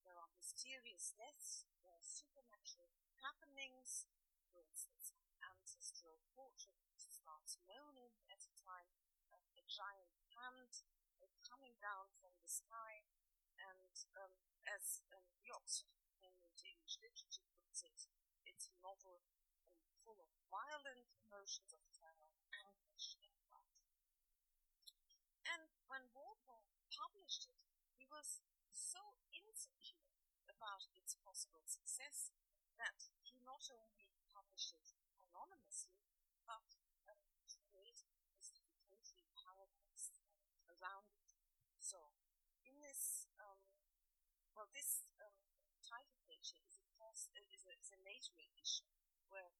there 0.00 0.16
are 0.16 0.32
mysterious 0.32 1.12
deaths, 1.20 1.68
there 1.84 1.92
are 1.92 2.00
supernatural 2.00 2.88
happenings. 3.20 4.08
For 4.48 4.64
instance, 4.64 5.12
ancestral 5.44 6.16
portrait 6.32 6.80
which 6.88 7.12
starts 7.12 7.60
moaning 7.68 8.16
at 8.32 8.40
a 8.40 8.54
time, 8.56 8.88
uh, 9.28 9.60
a 9.60 9.64
giant 9.68 10.16
hand 10.32 10.80
coming 11.44 11.76
down 11.84 12.08
from 12.24 12.32
the 12.40 12.48
sky, 12.48 13.04
and 13.60 13.92
um, 14.16 14.32
as 14.64 15.04
um, 15.12 15.31
to 15.62 16.66
English 16.66 16.98
Literature 16.98 17.46
puts 17.62 17.86
it, 17.86 18.06
it's 18.44 18.66
a 18.66 18.76
novel 18.82 19.22
full 20.02 20.18
of 20.18 20.28
violent 20.50 21.06
emotions 21.22 21.70
of 21.70 21.80
terror, 21.94 22.34
anguish, 22.50 23.14
and 23.22 23.30
fright. 23.46 23.78
And 25.46 25.70
when 25.86 26.10
Walpole 26.12 26.66
published 26.90 27.46
it, 27.46 27.62
he 27.94 28.04
was 28.10 28.42
so 28.74 29.00
insecure 29.30 30.02
about 30.50 30.90
its 30.98 31.14
possible 31.22 31.62
success 31.64 32.34
that 32.76 32.98
he 33.22 33.38
not 33.46 33.62
only 33.70 34.10
published 34.34 34.74
it 34.74 34.92
anonymously, 35.22 36.02
but 36.44 36.66
um, 37.06 37.22
created 37.70 38.10
mystification 38.34 39.22
paragraphs 39.38 40.10
around 40.66 41.06
it. 41.14 41.38
So, 41.78 42.18
in 42.66 42.82
this, 42.82 43.30
um, 43.38 43.62
well, 44.52 44.68
this 44.74 45.06
um, 45.22 45.36
title 45.82 46.18
page 46.26 46.56
is 46.64 46.80
a, 46.80 46.86
first, 46.98 47.30
uh, 47.36 47.44
is, 47.52 47.62
edition 48.30 48.86
where 49.26 49.50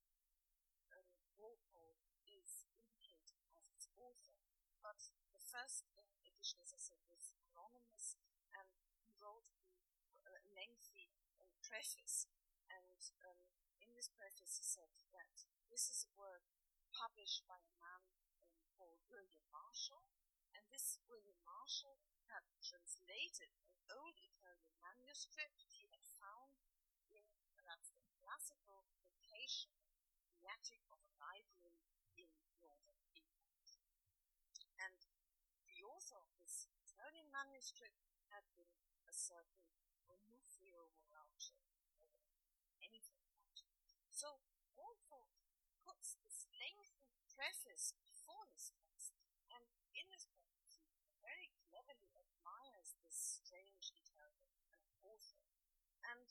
um, 0.95 1.11
Walpole 1.35 1.99
is 2.23 2.63
indicated 2.71 3.43
as 3.59 3.67
its 3.75 3.91
author, 3.99 4.39
but 4.79 5.03
the 5.35 5.43
first 5.43 5.91
edition, 5.99 6.63
as 6.63 6.71
I 6.71 6.79
said, 6.79 7.03
was 7.11 7.35
anonymous 7.51 8.15
and 8.55 8.71
he 9.03 9.11
wrote 9.19 9.51
a, 10.15 10.31
a 10.31 10.39
lengthy 10.55 11.11
um, 11.43 11.51
preface. 11.59 12.31
And 12.71 13.03
um, 13.27 13.43
in 13.83 13.99
this 13.99 14.07
preface, 14.15 14.63
he 14.63 14.67
said 14.67 14.95
that 15.11 15.43
this 15.67 15.91
is 15.91 16.07
a 16.07 16.15
work 16.15 16.47
published 16.95 17.43
by 17.51 17.59
a 17.59 17.75
man 17.83 18.03
um, 18.39 18.55
called 18.79 19.03
William 19.11 19.43
Marshall, 19.51 20.07
and 20.55 20.63
this 20.71 21.03
William 21.11 21.41
Marshall 21.43 21.99
had 22.31 22.47
translated 22.63 23.51
an 23.75 23.99
old 23.99 24.15
Italian 24.23 24.77
manuscript 24.79 25.67
he 25.67 25.89
had 25.91 26.05
found 26.17 26.63
in 27.11 27.25
that's 27.67 27.95
the 27.95 28.05
classical 28.21 28.85
location 29.01 29.73
the 30.37 30.51
a 31.33 31.41
library 31.41 31.81
in 32.21 32.29
northern 32.61 33.01
England. 33.17 33.65
And 34.77 35.01
the 35.65 35.81
author 35.81 36.21
of 36.21 36.29
this 36.37 36.69
Italian 36.77 37.33
manuscript 37.33 38.05
had 38.29 38.45
been 38.53 38.69
a 39.09 39.15
certain 39.17 39.65
Onuphrio 40.13 40.93
Muralto, 40.93 41.57
or 41.97 42.13
anything 42.85 43.25
like 43.33 43.65
So 44.13 44.45
Walpole 44.77 45.33
puts 45.81 46.21
this 46.21 46.45
lengthy 46.53 47.17
preface 47.33 47.97
before 48.05 48.45
his 48.53 48.69
text, 48.77 49.17
and 49.49 49.65
in 49.97 50.05
this 50.13 50.29
preface 50.37 50.85
he 50.85 51.01
very 51.25 51.49
cleverly 51.65 52.13
admires 52.13 52.93
this 53.01 53.41
strange 53.41 53.97
Italian 53.97 54.53
author. 55.01 55.49
And 56.05 56.29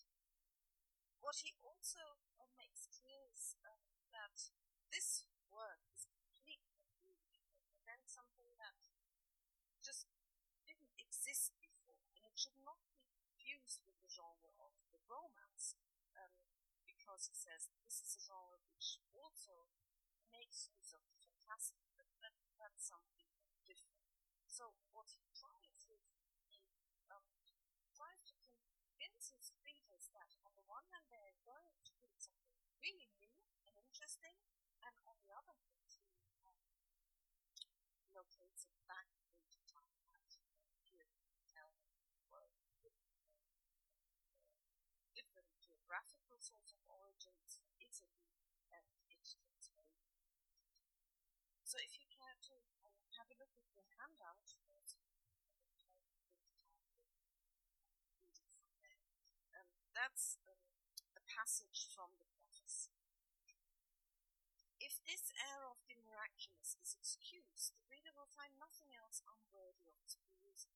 what 1.18 1.42
he 1.42 1.58
also 1.66 2.22
uh, 2.38 2.46
makes 2.54 2.86
clear 2.86 3.26
is 3.34 3.58
um, 3.66 3.82
that 4.14 4.52
this 4.92 5.24
work 5.48 5.80
is 5.96 6.04
completely 6.12 6.84
new. 7.00 7.16
It 7.32 7.64
presents 7.72 8.12
something 8.12 8.52
that 8.60 8.76
just 9.80 10.12
didn't 10.68 10.92
exist 11.00 11.56
before, 11.64 11.96
and 12.16 12.28
it 12.28 12.31
should 12.42 12.58
not 12.66 12.82
be 12.90 12.98
confused 13.06 13.86
with 13.86 13.98
the 14.02 14.10
genre 14.10 14.50
of 14.58 14.74
the 14.90 15.02
romance. 15.06 15.78
Um, 16.18 16.34
because 16.90 17.30
he 17.30 17.38
says 17.38 17.70
this 17.86 18.02
is 18.02 18.18
a 18.18 18.24
genre 18.26 18.58
which 18.66 18.98
also 19.14 19.70
makes 20.34 20.66
use 20.74 20.90
of 20.98 21.06
the 21.06 21.14
fantastic, 21.22 21.86
but 21.94 22.10
that, 22.26 22.34
that's 22.58 22.82
something 22.82 23.30
different. 23.70 24.02
So 24.50 24.74
what 24.90 25.14
he 25.14 25.30
tries 25.38 25.86
is 25.86 26.02
he 26.50 26.66
um, 27.14 27.26
tries 27.94 28.22
to 28.34 28.36
convince 28.82 29.30
his 29.38 29.54
readers 29.62 30.10
that 30.18 30.34
on 30.42 30.58
the 30.58 30.66
one 30.66 30.86
hand 30.90 31.06
they're 31.14 31.38
going 31.46 31.78
to 31.86 31.94
read 32.02 32.18
something 32.18 32.58
really 32.82 33.10
new 33.22 33.38
and 33.70 33.78
interesting, 33.78 34.38
and 34.82 34.96
on 35.06 35.18
the 35.22 35.30
other 35.38 35.54
hand 35.62 35.86
he 35.94 36.10
um, 36.50 36.58
locates 38.14 38.66
it 38.66 38.78
back 38.88 39.08
into 39.42 39.58
time 39.66 39.98
that 40.14 40.38
here 40.92 41.10
tell 41.50 41.74
world 42.30 42.54
different 45.16 45.48
geographical 45.92 46.40
sorts 46.40 46.72
of 46.72 46.80
origins 46.88 47.60
from 47.60 47.68
Italy 47.84 48.24
and 48.72 48.88
its 49.12 49.36
very 49.76 49.92
So 51.68 51.76
if 51.84 52.00
you 52.00 52.08
care 52.08 52.40
to 52.48 52.56
uh, 52.80 52.96
have 53.20 53.28
a 53.28 53.36
look 53.36 53.52
at 53.52 53.68
the 53.76 53.84
handout, 54.00 54.56
um, 59.52 59.68
that's 59.92 60.40
um, 60.48 60.64
a 61.20 61.24
passage 61.28 61.92
from 61.92 62.16
the 62.24 62.28
preface. 62.40 62.88
If 64.80 64.96
this 65.04 65.36
air 65.44 65.68
of 65.68 65.76
the 65.92 66.00
miraculous 66.00 66.80
is 66.80 66.96
excused, 66.96 67.76
the 67.76 67.84
reader 67.92 68.16
will 68.16 68.32
find 68.32 68.56
nothing 68.56 68.96
else 68.96 69.20
unworthy 69.28 69.92
of 69.92 70.00
his 70.08 70.16
perusal. 70.24 70.72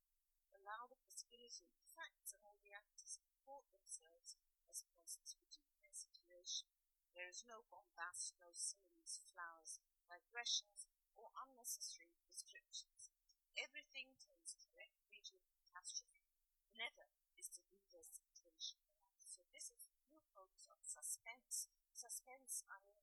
Allow 0.60 0.92
the 0.92 1.00
possibility 1.08 1.64
of 1.72 1.80
the 1.80 1.88
facts 1.96 2.36
and 2.36 2.44
all 2.44 2.60
the 2.68 2.76
actors 2.76 3.16
comport 3.24 3.64
themselves 3.72 4.36
as 4.76 4.84
persons 4.92 5.32
who 5.40 5.46
do 5.48 5.64
their 5.80 5.96
situation. 5.96 6.68
There 7.16 7.32
is 7.32 7.48
no 7.48 7.64
bombast, 7.72 8.36
no 8.44 8.52
similes, 8.52 9.24
flowers, 9.32 9.80
digressions, 10.12 10.84
or 11.16 11.32
unnecessary 11.48 12.12
descriptions. 12.28 13.10
Everything 13.56 14.12
tends 14.20 14.60
directly 14.60 15.24
to 15.32 15.40
a 15.40 15.48
catastrophe. 15.48 16.28
Never 16.76 17.08
is 17.40 17.48
the 17.56 17.64
reader's 17.72 18.20
attention 18.20 18.84
So 19.16 19.48
this 19.56 19.72
is 19.72 19.88
new 20.12 20.20
focus 20.36 20.68
on 20.68 20.84
suspense. 20.84 21.72
Suspense, 21.96 22.68
I 22.68 22.84
mean, 22.84 23.00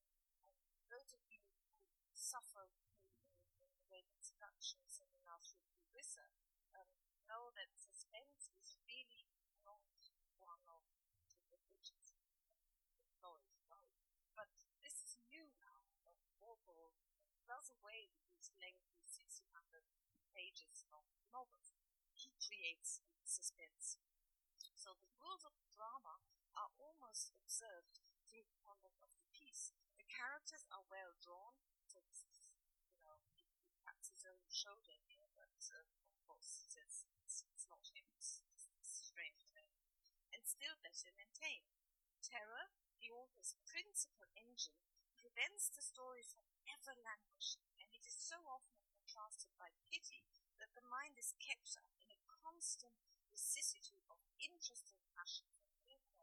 those 0.93 1.17
of 1.17 1.25
you 1.33 1.41
who 1.49 2.13
suffer 2.13 2.69
in, 2.77 2.93
in, 3.17 3.65
in 3.65 3.73
the 3.73 3.89
way 3.89 4.05
introductions 4.13 5.01
and 5.01 5.09
in 5.17 5.25
our 5.25 5.41
Clarissa 5.89 6.29
um, 6.77 6.93
know 7.25 7.49
that 7.57 7.73
suspense 7.81 8.53
is 8.61 8.77
really 8.85 9.25
not 9.65 9.81
one 10.37 10.61
of 10.69 10.85
the 11.49 11.57
features 11.65 12.13
stories 13.23 13.55
about. 13.63 13.87
But 14.35 14.51
this 14.83 14.99
is 15.07 15.15
new 15.31 15.47
now. 15.63 15.87
Uh, 16.03 16.19
Walpole 16.43 16.91
does 17.47 17.71
away 17.71 18.11
with 18.11 18.27
these 18.35 18.51
lengthy 18.59 18.99
1600 19.07 19.87
pages 20.35 20.83
of 20.91 21.07
novels. 21.31 21.79
He 22.11 22.19
creates 22.63 23.03
suspense. 23.27 23.99
So 24.79 24.95
the 25.03 25.11
rules 25.19 25.43
of 25.43 25.51
drama 25.75 26.23
are 26.55 26.71
almost 26.79 27.35
observed 27.35 27.99
through 28.31 28.47
the 28.47 28.55
conduct 28.63 29.03
of 29.03 29.11
the 29.19 29.27
piece. 29.35 29.75
The 29.99 30.07
characters 30.07 30.63
are 30.71 30.87
well 30.87 31.11
drawn, 31.19 31.59
so 31.91 31.99
this 32.07 32.23
is, 32.23 32.55
you 32.95 33.03
know, 33.03 33.19
he, 33.35 33.51
he 33.67 33.75
pats 33.83 34.15
his 34.15 34.23
own 34.23 34.47
shoulder 34.47 34.95
here, 35.11 35.27
but 35.35 35.59
uh, 35.75 35.91
of 36.07 36.23
course 36.23 36.71
it's, 36.79 37.03
it's, 37.19 37.43
it's 37.51 37.67
not 37.67 37.83
him, 37.91 38.07
it's, 38.15 38.47
it's 38.47 39.11
strange 39.11 39.43
and 40.31 40.47
still 40.47 40.79
better 40.87 41.11
maintained. 41.19 41.67
Terror, 42.23 42.71
the 43.03 43.11
author's 43.11 43.59
principal 43.67 44.31
engine, 44.39 44.79
prevents 45.19 45.67
the 45.75 45.83
story 45.83 46.23
from 46.23 46.47
ever 46.71 46.95
languishing, 46.95 47.67
and 47.83 47.91
it 47.91 48.07
is 48.07 48.15
so 48.15 48.39
often 48.47 48.79
contrasted 48.87 49.51
by 49.59 49.75
pity 49.91 50.23
that 50.63 50.71
the 50.79 50.87
mind 50.87 51.19
is 51.19 51.35
kept 51.43 51.75
up 51.75 51.91
in 51.99 52.07
a 52.15 52.22
constant 52.43 52.99
vicissitude 53.31 54.03
of 54.11 54.19
interest 54.43 54.91
and 54.91 55.03
passion 55.15 55.47
for 55.63 55.79
either 55.89 56.23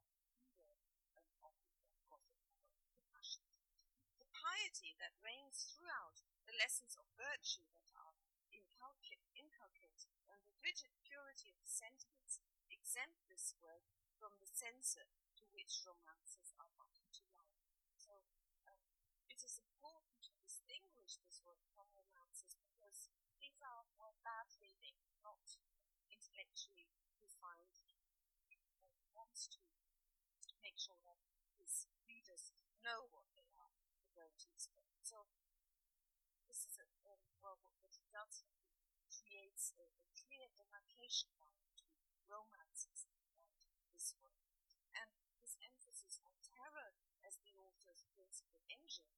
either 0.60 1.26
of 2.12 2.22
the 2.30 3.08
passion. 3.10 3.48
The 4.20 4.30
piety 4.36 4.94
that 5.00 5.16
reigns 5.24 5.72
throughout, 5.72 6.22
the 6.46 6.56
lessons 6.60 6.94
of 7.00 7.08
virtue 7.16 7.66
that 7.74 7.90
are 7.96 8.14
inculcated, 9.40 10.14
and 10.30 10.42
the 10.46 10.56
rigid 10.62 10.92
purity 11.04 11.50
of 11.50 11.58
the 11.64 11.72
sentiments 11.72 12.44
exempt 12.70 13.20
this 13.32 13.56
work 13.64 13.88
from 14.20 14.36
the 14.40 14.50
censor 14.50 15.08
to 15.40 15.48
which 15.56 15.82
romances 15.88 16.54
are 16.60 16.70
bound 16.76 17.08
to 17.16 17.24
life. 17.34 17.64
So 17.96 18.14
um, 18.68 18.84
it 19.32 19.40
is 19.42 19.60
important 19.64 20.20
to 20.28 20.34
distinguish 20.44 21.18
this 21.24 21.40
work 21.48 21.64
from 21.74 21.88
romances 21.96 22.60
because 22.60 23.10
these 23.40 23.60
are 23.64 23.88
more 23.96 24.14
bad 24.22 24.52
reading, 24.60 25.00
not 25.24 25.44
intellectually 26.12 26.92
refined. 27.24 27.70
To 29.40 30.56
make 30.60 30.76
sure 30.76 31.00
that 31.08 31.16
his 31.56 31.88
readers 32.04 32.52
know 32.84 33.08
what 33.08 33.24
they 33.32 33.48
are 33.56 33.72
going 34.12 34.36
to 34.36 34.52
expect. 34.52 34.92
So 35.00 35.32
this 36.44 36.68
is 36.68 36.76
a, 36.76 36.88
um, 37.08 37.24
well, 37.40 37.56
what, 37.64 37.72
he 37.96 38.04
does, 38.12 38.44
he 38.44 39.08
creates 39.08 39.72
a, 39.80 39.88
a 40.04 40.12
clear 40.12 40.52
demarcation 40.60 41.32
line 41.40 41.64
between 41.72 42.04
romances 42.28 43.08
and 43.08 43.24
this 43.96 44.12
work. 44.20 44.44
And 44.92 45.08
his 45.40 45.56
emphasis 45.64 46.20
on 46.28 46.36
terror 46.44 47.00
as 47.24 47.40
the 47.40 47.56
author's 47.56 48.04
principal 48.12 48.60
engine 48.68 49.16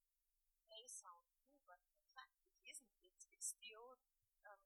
may 0.69 0.85
sound 0.85 1.33
new, 1.33 1.57
but 1.65 1.81
in 1.97 2.05
fact 2.13 2.45
it 2.45 2.61
isn't. 2.69 2.93
It's, 3.01 3.25
it's 3.33 3.57
the 3.57 3.73
old 3.73 4.05
um, 4.45 4.61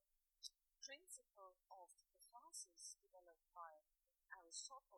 principle 0.83 1.63
of 1.71 1.95
catharsis 2.03 2.99
developed 2.99 3.47
by 3.55 3.87
Aristotle 4.45 4.94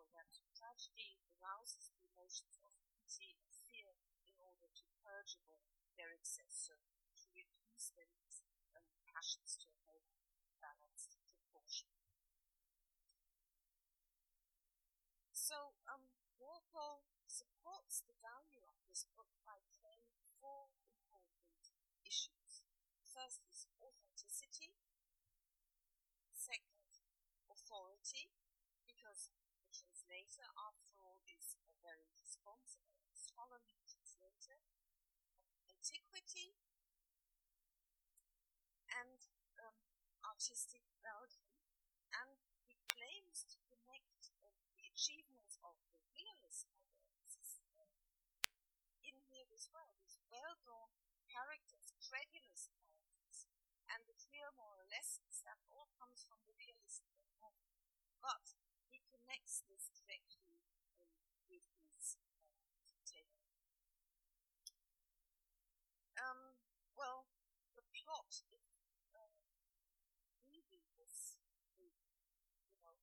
arouses 1.47 1.87
the 1.95 2.03
emotions 2.11 2.59
of 2.59 2.75
pity 2.91 3.31
and 3.39 3.47
fear 3.63 3.95
in 4.27 4.35
order 4.43 4.67
to 4.67 4.85
purge 4.99 5.39
away 5.39 5.63
their 5.95 6.11
excess, 6.11 6.51
so 6.51 6.75
to 6.75 7.27
reduce 7.31 7.95
their 7.95 8.11
um, 8.75 8.83
passions 9.07 9.55
to 9.55 9.71
a 9.71 9.79
more 9.87 10.03
balanced 10.59 11.15
proportion. 11.31 11.87
So, 15.31 15.79
um, 15.87 16.11
Walpole 16.35 17.07
supports 17.23 18.03
the 18.03 18.19
value 18.19 18.67
of 18.67 18.75
this 18.91 19.07
book 19.15 19.31
by 19.47 19.63
claiming 19.79 20.19
four 20.43 20.67
important 20.91 21.71
issues. 22.03 22.67
First 23.07 23.47
is 23.47 23.65
authenticity. 23.79 24.75
Second, 26.35 26.99
authority, 27.47 28.35
because 28.85 29.31
the 29.63 29.71
translator, 29.71 30.45
after 30.59 30.93
all, 30.99 31.23
is 31.25 31.55
a 31.67 31.75
very 31.79 32.11
responsible 32.11 32.99
and 33.07 33.15
scholarly 33.15 33.79
translator. 33.87 34.59
Antiquity 35.67 36.59
and 38.91 39.19
um, 39.63 39.79
artistic 40.37 40.85
value, 41.01 41.49
and 42.13 42.37
he 42.69 42.77
claims 42.85 43.41
to 43.49 43.57
connect 43.65 44.29
uh, 44.45 44.53
the 44.77 44.85
achievements 44.85 45.57
of 45.65 45.73
the 45.89 45.97
realist 46.13 46.69
modernists 46.77 47.57
in 49.01 49.17
here 49.33 49.49
as 49.49 49.65
well. 49.73 49.97
These 49.97 50.21
well-drawn 50.29 50.93
characters, 51.25 51.89
credulous 51.97 52.69
characters, 52.69 53.49
and 53.89 54.05
the 54.05 54.13
clear 54.13 54.53
moral 54.53 54.85
lessons 54.93 55.41
that 55.41 55.57
all 55.73 55.89
comes 55.97 56.21
from 56.29 56.37
the 56.45 56.53
realist 56.53 57.01
novel. 57.41 57.73
But 58.21 58.53
he 58.93 59.01
connects 59.09 59.65
this 59.65 59.89
directly 59.89 60.61
um, 61.01 61.17
with 61.49 61.65
his 61.81 62.13
uh, 62.85 62.93
tale. 63.09 63.41
Um, 66.21 66.61
well, 66.93 67.25
the 67.73 67.81
plot, 67.89 68.45
if 68.53 68.61
um, 69.17 69.33
reading 70.47 70.87
this, 70.97 71.37
with, 71.77 71.93
you 72.73 72.79
know, 72.81 72.97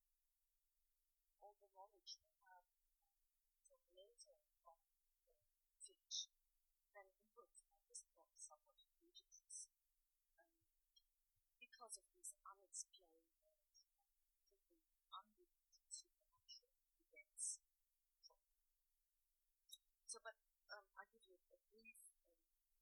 all 1.39 1.55
the 1.61 1.71
knowledge 1.77 2.17
we 2.19 2.33
have 2.49 2.65
from 3.69 3.79
later 3.95 4.35
on 4.67 4.81
the 5.71 5.79
fiction, 5.79 6.33
then 6.91 7.07
it 7.15 7.23
would 7.37 7.53
find 7.55 7.79
this 7.87 8.03
plot 8.17 8.35
somewhat 8.35 8.83
ludicrous. 8.99 9.71
Um, 10.91 11.15
because 11.61 11.95
of 12.01 12.07
these 12.11 12.33
unexplained 12.43 13.37
and 13.45 13.69
simply 13.69 14.17
unrepeated 15.13 15.85
supernatural 15.87 16.81
events. 16.97 17.61
So, 20.09 20.17
but 20.25 20.35
um, 20.73 20.87
I 20.97 21.05
give 21.13 21.29
you 21.29 21.37
a 21.53 21.59
brief 21.69 22.01
um, 22.25 22.73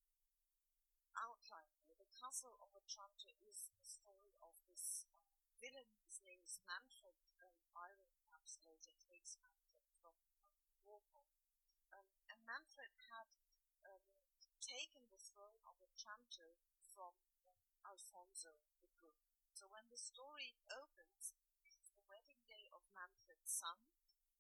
outline 1.20 1.74
here. 1.84 2.00
The 2.00 2.08
The 2.24 2.32
castle 2.32 2.56
of 2.64 2.72
Otranto 2.72 3.36
is 3.44 3.68
the 3.76 3.84
story 3.84 4.32
of 4.40 4.56
this 4.72 5.04
um, 5.12 5.28
villain. 5.60 5.92
His 6.08 6.24
name 6.24 6.40
is 6.40 6.56
Manfred. 6.64 7.20
Um, 7.44 7.52
Byron 7.76 8.16
perhaps 8.16 8.64
later 8.64 8.96
takes 8.96 9.36
Manfred 9.44 9.84
from 10.00 10.16
um, 10.40 10.72
Walpole. 10.88 11.36
Um, 11.92 12.08
and 12.32 12.40
Manfred 12.48 12.96
had 13.12 13.28
um, 13.84 14.08
taken 14.64 15.04
the 15.12 15.20
throne 15.20 15.60
of 15.68 15.76
Otranto 15.84 16.48
from 16.96 17.12
um, 17.60 17.92
Alfonso 17.92 18.56
the 18.80 18.88
Good. 19.04 19.20
So 19.52 19.68
when 19.68 19.84
the 19.92 20.00
story 20.00 20.56
opens, 20.72 21.36
it's 21.68 21.92
the 21.92 22.08
wedding 22.08 22.40
day 22.48 22.72
of 22.72 22.88
Manfred's 22.96 23.52
son, 23.52 23.84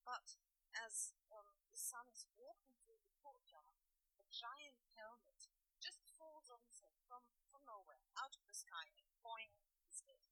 but 0.07 0.39
as 0.87 1.11
um, 1.35 1.59
the 1.67 1.75
son 1.75 2.07
is 2.07 2.31
walking 2.39 2.79
through 2.87 3.03
the 3.03 3.11
courtyard, 3.19 3.75
a 4.23 4.25
giant 4.31 4.79
helmet 4.95 5.51
just 5.83 5.99
falls 6.15 6.47
on 6.47 6.63
his 6.63 6.79
head 6.79 6.95
from, 7.11 7.19
from 7.51 7.59
nowhere, 7.67 7.99
out 8.15 8.31
of 8.39 8.47
the 8.47 8.55
sky, 8.55 8.87
and 8.95 9.03
boing, 9.19 9.51
he's 9.83 9.99
dead. 10.07 10.23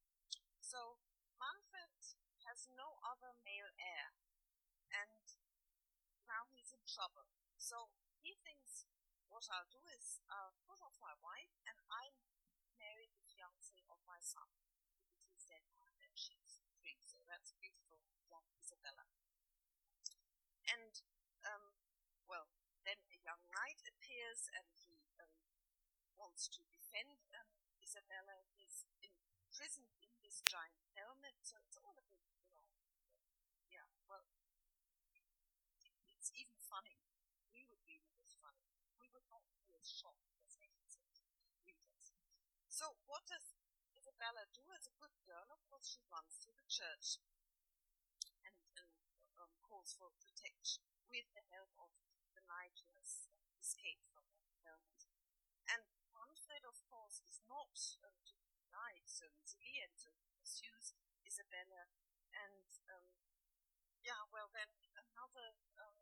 So 0.63 1.03
Manfred 1.35 1.91
has 2.47 2.71
no 2.71 2.90
other 3.01 3.33
male 3.45 3.71
heir, 3.77 4.13
and 4.93 5.25
now 6.25 6.47
he's 6.53 6.71
in 6.71 6.85
trouble. 6.85 7.27
So 7.57 7.91
he 8.21 8.37
thinks, 8.41 8.85
what 9.29 9.45
I'll 9.49 9.69
do 9.69 9.81
is 9.89 10.21
I'll 10.29 10.55
put 10.65 10.81
off 10.81 10.95
my 11.01 11.13
wife, 11.19 11.53
and 11.65 11.77
I'll 11.89 12.17
marry 12.77 13.09
the 13.13 13.21
fiancée 13.25 13.85
of 13.89 14.01
my 14.05 14.17
son, 14.21 14.49
because 15.05 15.27
he's 15.27 15.45
dead 15.45 15.65
now, 15.73 15.89
and 16.01 16.13
she's 16.15 16.61
free. 16.79 16.97
So 17.01 17.21
that's 17.27 17.53
beautiful, 17.57 18.01
young 18.29 18.47
Isabella. 18.57 19.05
And, 20.71 20.93
um, 21.43 21.75
well, 22.29 22.47
then 22.85 22.97
a 23.11 23.17
young 23.21 23.43
knight 23.53 23.81
appears 23.85 24.49
and 24.55 24.65
he 24.73 24.97
um, 25.19 25.35
wants 26.17 26.47
to 26.49 26.63
defend 26.71 27.21
um, 27.35 27.51
Isabella. 27.83 28.45
He's 28.55 28.87
imprisoned 29.03 29.93
in 30.01 30.13
this 30.23 30.41
giant 30.47 30.81
helmet, 30.95 31.35
so 31.43 31.59
it's 31.61 31.77
all 31.77 31.97
a 31.97 32.05
bit, 32.07 32.21
well, 34.11 34.23
it's 36.13 36.29
even 36.37 36.59
funny. 36.61 36.99
We 37.55 37.65
would 37.65 37.81
be 37.87 37.97
it 37.97 38.13
was 38.21 38.37
funny. 38.37 38.67
We 39.01 39.09
would 39.11 39.25
not 39.31 39.41
be 39.57 39.73
as 39.73 39.87
shocked 39.89 40.29
as 40.45 40.59
innocent 40.61 41.17
readers. 41.65 42.13
So 42.69 42.97
what 43.09 43.25
does 43.25 43.55
Isabella 43.97 44.45
do 44.53 44.63
as 44.75 44.85
a 44.87 44.97
good 44.99 45.15
girl? 45.25 45.47
Of 45.49 45.61
course, 45.69 45.87
she 45.89 46.03
runs 46.11 46.37
to 46.45 46.51
the 46.53 46.65
church 46.69 47.17
and, 47.21 47.35
and 48.45 48.57
um, 49.39 49.51
calls 49.65 49.95
for 49.97 50.09
protection 50.21 50.83
with 51.09 51.27
the 51.35 51.45
help 51.53 51.71
of 51.79 51.91
the 52.35 52.43
knight 52.47 52.75
who 52.85 52.91
has 52.99 53.27
escaped 53.59 54.07
from 54.13 54.25
the 54.29 54.57
helmet. 54.65 55.01
And 55.69 55.83
Manfred, 56.13 56.65
of 56.67 56.77
course, 56.89 57.21
is 57.25 57.41
not 57.47 57.73
um, 58.05 58.17
to 58.29 58.35
be 58.41 58.51
denied 58.57 59.05
so 59.07 59.27
easily, 59.41 59.79
and 59.83 59.93
so 59.95 60.11
pursues 60.39 60.93
Isabella. 61.25 61.87
And 62.35 62.67
um, 62.91 63.05
yeah, 64.03 64.21
well, 64.33 64.49
then 64.53 64.69
another 64.97 65.53
um, 65.81 65.97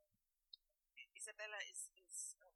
Isabella 1.16 1.60
is 1.68 1.92
is 2.00 2.36
um, 2.44 2.56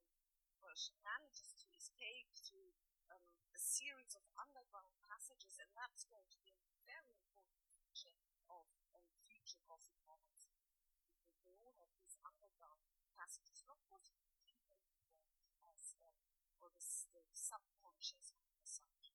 well, 0.64 0.76
she 0.76 0.96
manages 1.04 1.52
to 1.60 1.68
escape 1.76 2.32
through 2.36 2.72
um, 3.12 3.24
a 3.52 3.60
series 3.60 4.16
of 4.16 4.24
underground 4.40 4.96
passages, 5.04 5.60
and 5.60 5.70
that's 5.76 6.08
going 6.08 6.28
to 6.32 6.40
be 6.48 6.56
a 6.56 6.64
very 6.88 7.12
important 7.20 7.60
feature 7.76 8.16
of 8.48 8.66
um, 8.96 9.04
future 9.28 9.60
Gothic 9.68 10.00
novels 10.08 10.48
because 10.48 11.44
they 11.44 11.56
all 11.60 11.76
have 11.80 11.92
these 12.00 12.16
underground 12.24 12.84
passages, 13.20 13.64
not 13.68 13.80
what 13.92 14.08
as 15.68 15.96
um, 16.00 16.16
or 16.64 16.72
the, 16.72 16.84
the 17.12 17.24
subconscious 17.36 18.32
as 18.64 18.70
such. 18.80 19.12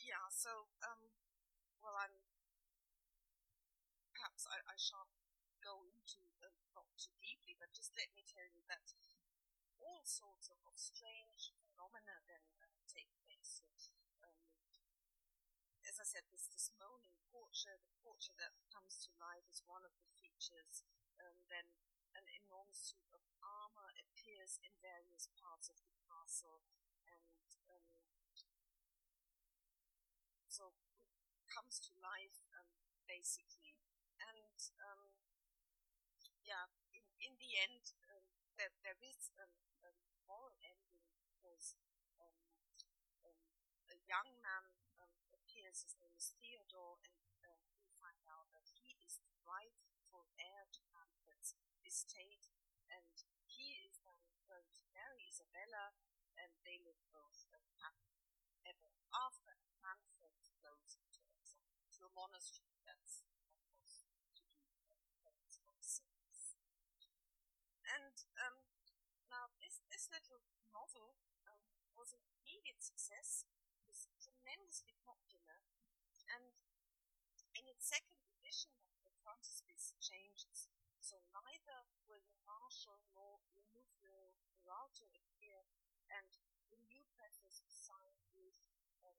yeah, 0.00 0.24
so 0.32 0.72
um, 0.88 1.12
well, 1.84 1.92
I'm 2.00 2.16
I, 4.78 4.86
shan't 4.86 5.10
go 5.58 5.82
into 5.90 6.22
not 6.70 6.86
too 6.94 7.10
deeply, 7.18 7.58
but 7.58 7.74
just 7.74 7.98
let 7.98 8.14
me 8.14 8.22
tell 8.22 8.46
you 8.46 8.62
that 8.70 8.94
all 9.82 10.06
sorts 10.06 10.46
of, 10.54 10.58
of 10.70 10.78
strange 10.78 11.50
phenomena 11.58 12.22
then 12.30 12.46
uh, 12.62 12.70
take 12.86 13.10
place. 13.26 13.66
Um, 14.22 14.38
as 15.82 15.98
I 15.98 16.06
said, 16.06 16.30
there's 16.30 16.46
this 16.54 16.70
moaning 16.78 17.10
the 17.18 17.26
portrait 17.34 17.82
that 18.38 18.54
comes 18.70 19.02
to 19.02 19.10
life 19.18 19.42
is 19.50 19.66
one 19.66 19.82
of 19.82 19.90
the 19.98 20.06
features. 20.14 20.86
Um, 21.18 21.42
then 21.50 21.74
an 22.14 22.30
enormous 22.46 22.78
suit 22.78 23.10
of 23.10 23.26
armor 23.42 23.90
appears 23.98 24.62
in 24.62 24.70
various 24.78 25.26
parts 25.42 25.66
of 25.66 25.82
the 25.82 25.90
castle, 26.06 26.62
and 27.10 27.50
um, 27.66 27.82
so 30.46 30.70
it 31.34 31.50
comes 31.50 31.82
to 31.82 31.90
life 31.98 32.46
um, 32.54 32.70
basically. 33.10 33.74
And 34.18 34.58
um, 34.82 35.14
yeah, 36.42 36.66
in, 36.90 37.06
in 37.22 37.32
the 37.38 37.47
end, 37.64 37.94
um, 38.10 38.24
there, 38.56 38.72
there 38.82 39.00
is 39.02 39.30
a 39.38 39.46
moral 40.26 40.54
ending 40.62 41.06
because 41.26 41.74
um, 42.20 42.36
um, 43.24 43.38
a 43.90 43.96
young 44.06 44.30
man 44.40 44.64
um, 45.02 45.12
appears, 45.34 45.82
his 45.82 45.96
name 45.98 46.14
is 46.16 46.34
Theodore, 46.38 46.98
and 47.04 47.18
um, 47.48 47.60
find 47.98 48.22
out 48.30 48.48
that 48.54 48.66
he 48.78 48.94
is 49.02 49.18
the 49.24 49.34
rightful 49.42 50.28
heir 50.38 50.68
to 50.76 50.82
Manfred's 50.94 51.54
estate, 51.84 52.50
and 52.92 53.14
he 53.46 53.80
is 53.84 53.98
then 54.04 54.20
going 54.46 54.70
to 54.78 54.86
marry 54.94 55.26
Isabella, 55.28 55.96
and 56.38 56.50
they 56.62 56.78
live 56.84 57.00
both 57.10 57.48
happy 57.82 58.14
ever 58.66 58.90
after. 59.14 59.56
Manfred 59.82 60.36
goes 60.60 60.98
exile 61.00 61.56
to 61.96 62.00
a 62.06 62.12
monastery 62.12 62.78
that's, 62.84 63.24
of 63.24 63.34
course, 63.64 64.04
to 64.36 64.44
do 64.44 64.60
with 65.24 65.48
of 65.66 65.80
sins. 65.82 66.56
And 67.88 68.14
um, 68.44 68.58
now 69.30 69.50
this 69.60 69.80
this 69.90 70.08
little 70.12 70.42
novel 70.72 71.16
um, 71.48 71.62
was 71.96 72.12
an 72.14 72.22
immediate 72.26 72.80
success. 72.82 73.44
It 73.74 73.82
was 73.86 74.08
tremendously 74.20 74.94
popular, 75.04 75.62
and 76.30 76.52
in 77.54 77.64
its 77.68 77.77
second 77.88 78.20
edition 78.36 78.72
of 78.84 78.96
the 79.02 79.12
frontispiece 79.24 79.94
changes. 80.00 80.68
So 81.00 81.16
neither 81.32 81.78
William 82.08 82.40
Marshall 82.44 83.00
nor 83.16 83.40
Renufrio 83.56 84.36
Peralta 84.60 85.08
appear, 85.16 85.64
and 86.12 86.28
the 86.68 86.76
new 86.84 87.02
preface 87.16 87.62
was 87.64 87.72
signed 87.72 88.20
with 88.36 88.60
um, 89.08 89.16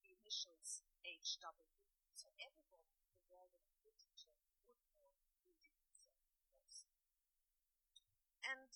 the 0.00 0.08
initials 0.16 0.80
HW. 1.04 1.76
So 2.16 2.32
everyone 2.40 2.88
in 2.88 3.04
the 3.12 3.20
world 3.28 3.52
of 3.60 3.68
literature 3.84 4.32
would 4.64 4.80
know 4.96 5.12
reading 5.60 5.76
this. 5.84 6.86
And 8.48 8.70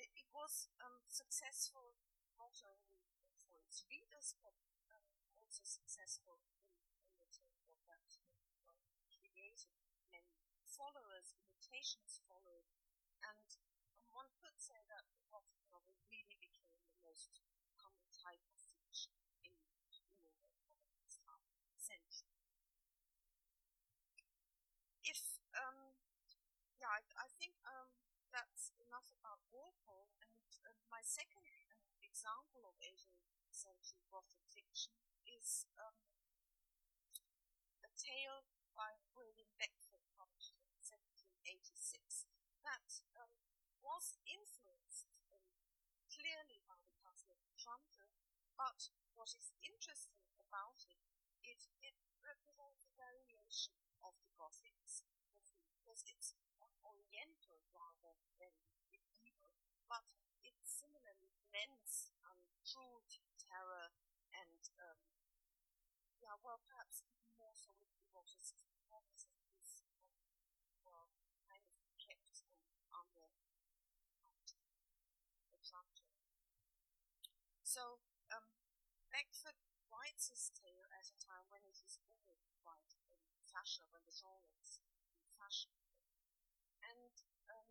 it, 0.00 0.08
it 0.16 0.28
was 0.32 0.68
um, 0.80 1.04
successful 1.12 1.92
not 2.40 2.56
only 2.64 3.04
for 3.36 3.60
its 3.60 3.84
readers, 3.84 4.32
but 4.40 4.56
um, 4.88 5.04
also 5.36 5.60
successful 5.68 6.40
in, 6.48 6.64
in 7.20 7.28
the 7.68 7.76
terms 7.84 8.16
of 8.16 8.24
that 8.64 8.78
created 9.12 9.74
many 10.12 10.32
followers, 10.78 11.34
imitations 11.42 12.22
followed, 12.30 12.70
and 13.26 13.50
one 14.14 14.30
could 14.38 14.54
say 14.54 14.78
that 14.86 15.10
the 15.10 15.26
Gothic 15.26 15.58
novel 15.74 15.98
really 16.06 16.38
became 16.38 16.78
the 16.86 16.94
most 17.02 17.42
common 17.74 18.06
type 18.14 18.46
of 18.54 18.62
fiction 18.62 19.18
in 19.42 19.50
Norway 19.90 20.38
for 20.62 20.78
the 20.78 20.86
next 20.94 21.18
half 21.26 21.42
century. 21.74 22.38
If, 25.02 25.42
um, 25.58 25.98
yeah, 26.78 26.94
I, 26.94 27.02
I 27.18 27.28
think 27.42 27.58
um, 27.66 27.90
that's 28.30 28.70
enough 28.78 29.10
about 29.18 29.42
Walpole, 29.50 30.14
and 30.22 30.54
uh, 30.62 30.78
my 30.86 31.02
second 31.02 31.42
uh, 31.42 31.74
example 32.06 32.62
of 32.70 32.78
18th 32.78 33.34
century 33.50 34.06
Gothic 34.06 34.46
fiction 34.46 34.94
is 35.26 35.66
um, 35.82 35.98
a 37.82 37.90
tale 37.98 38.46
by 38.78 38.94
William 39.16 39.50
Beckford 39.58 40.06
published 40.14 40.54
in 40.54 40.70
1786 40.78 42.30
that 42.62 42.86
um, 43.18 43.34
was 43.82 44.14
influenced 44.22 45.10
um, 45.34 45.42
clearly 46.06 46.62
by 46.70 46.78
the 46.86 46.94
But 48.58 48.90
what 49.14 49.30
is 49.36 49.52
interesting 49.60 50.24
about 50.40 50.80
it 50.88 50.98
is 51.44 51.68
it, 51.84 51.94
it 52.08 52.16
represents 52.24 52.82
a 52.82 52.96
variation 52.96 53.76
of 54.02 54.16
the 54.24 54.32
Gothics, 54.34 55.04
because 55.76 56.02
it's 56.08 56.34
oriental 56.82 57.60
rather 57.70 58.16
than 58.40 58.54
medieval, 58.88 59.52
but 59.86 60.16
it 60.42 60.56
similarly 60.64 61.36
blends 61.52 62.10
um, 62.24 62.40
cruelty, 62.64 63.28
terror, 63.36 63.92
and 64.32 64.62
um, 64.80 65.00
yeah, 66.18 66.34
well, 66.40 66.60
perhaps 66.64 67.04
even 67.04 67.28
more 67.36 67.54
so 67.54 67.76
with 67.78 67.92
eroticism. 68.00 68.72
Eroticism 68.90 69.44
is, 69.60 69.84
um, 69.84 70.08
well, 70.82 71.12
kind 71.46 71.62
of 71.68 71.78
kept 72.00 72.42
um, 72.50 72.72
under 72.96 73.28
Otranto. 75.52 76.08
So, 77.68 78.00
um, 78.32 78.48
Beckford 79.12 79.60
writes 79.92 80.32
his 80.32 80.48
tale 80.56 80.88
at 80.88 81.12
a 81.12 81.20
time 81.20 81.44
when 81.52 81.60
it 81.68 81.76
is 81.84 82.00
already 82.00 82.48
quite 82.64 82.96
in 82.96 83.20
fashion, 83.44 83.84
when 83.92 84.00
the 84.08 84.16
genre 84.16 84.56
is 84.64 84.80
in 84.80 84.88
fashion. 85.36 85.76
And 86.80 87.12
um, 87.52 87.68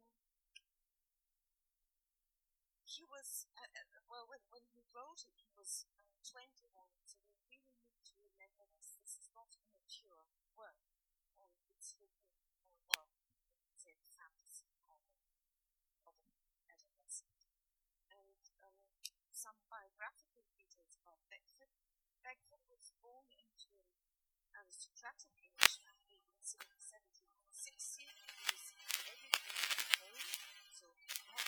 he 2.86 3.02
was, 3.10 3.50
uh, 3.58 3.66
uh, 3.74 4.06
well, 4.06 4.30
when, 4.30 4.46
when 4.54 4.70
he 4.70 4.86
wrote 4.94 5.26
it, 5.26 5.34
he 5.42 5.50
was 5.58 5.90
um, 5.98 6.14
21, 6.22 6.70
so 7.02 7.18
we 7.26 7.42
really 7.50 7.82
need 7.82 8.06
to 8.06 8.22
remember 8.22 8.70
this. 8.78 9.02
This 9.02 9.18
is 9.18 9.34
not 9.34 9.50
a 9.58 9.66
mature 9.74 10.30
work. 10.54 10.94
Um, 11.42 11.58
it's 11.74 11.98
written, 11.98 12.38
uh, 12.54 12.70
well, 12.94 13.10
it's 13.74 13.90
a 13.90 13.98
fantasy 14.14 14.78
novel 14.86 15.26
of 16.06 16.22
an 16.22 16.38
adolescent. 16.70 17.50
And 18.14 18.46
um, 18.62 18.78
some 19.38 19.62
biographical 19.70 20.50
details 20.50 20.98
about 20.98 21.22
Beckford. 21.30 21.70
Beckford 22.28 22.60
was 22.68 22.92
born 23.00 23.24
into 23.40 23.72
um, 24.04 24.68
aristocratic 24.68 25.32
English 25.40 25.80
family 25.80 26.20
in 26.28 26.44
1760. 26.44 28.04
He 28.04 28.36
was 28.52 28.68
educated 28.76 29.32
at 29.32 29.88
home, 29.96 30.28
so 30.76 30.92
not 30.92 31.48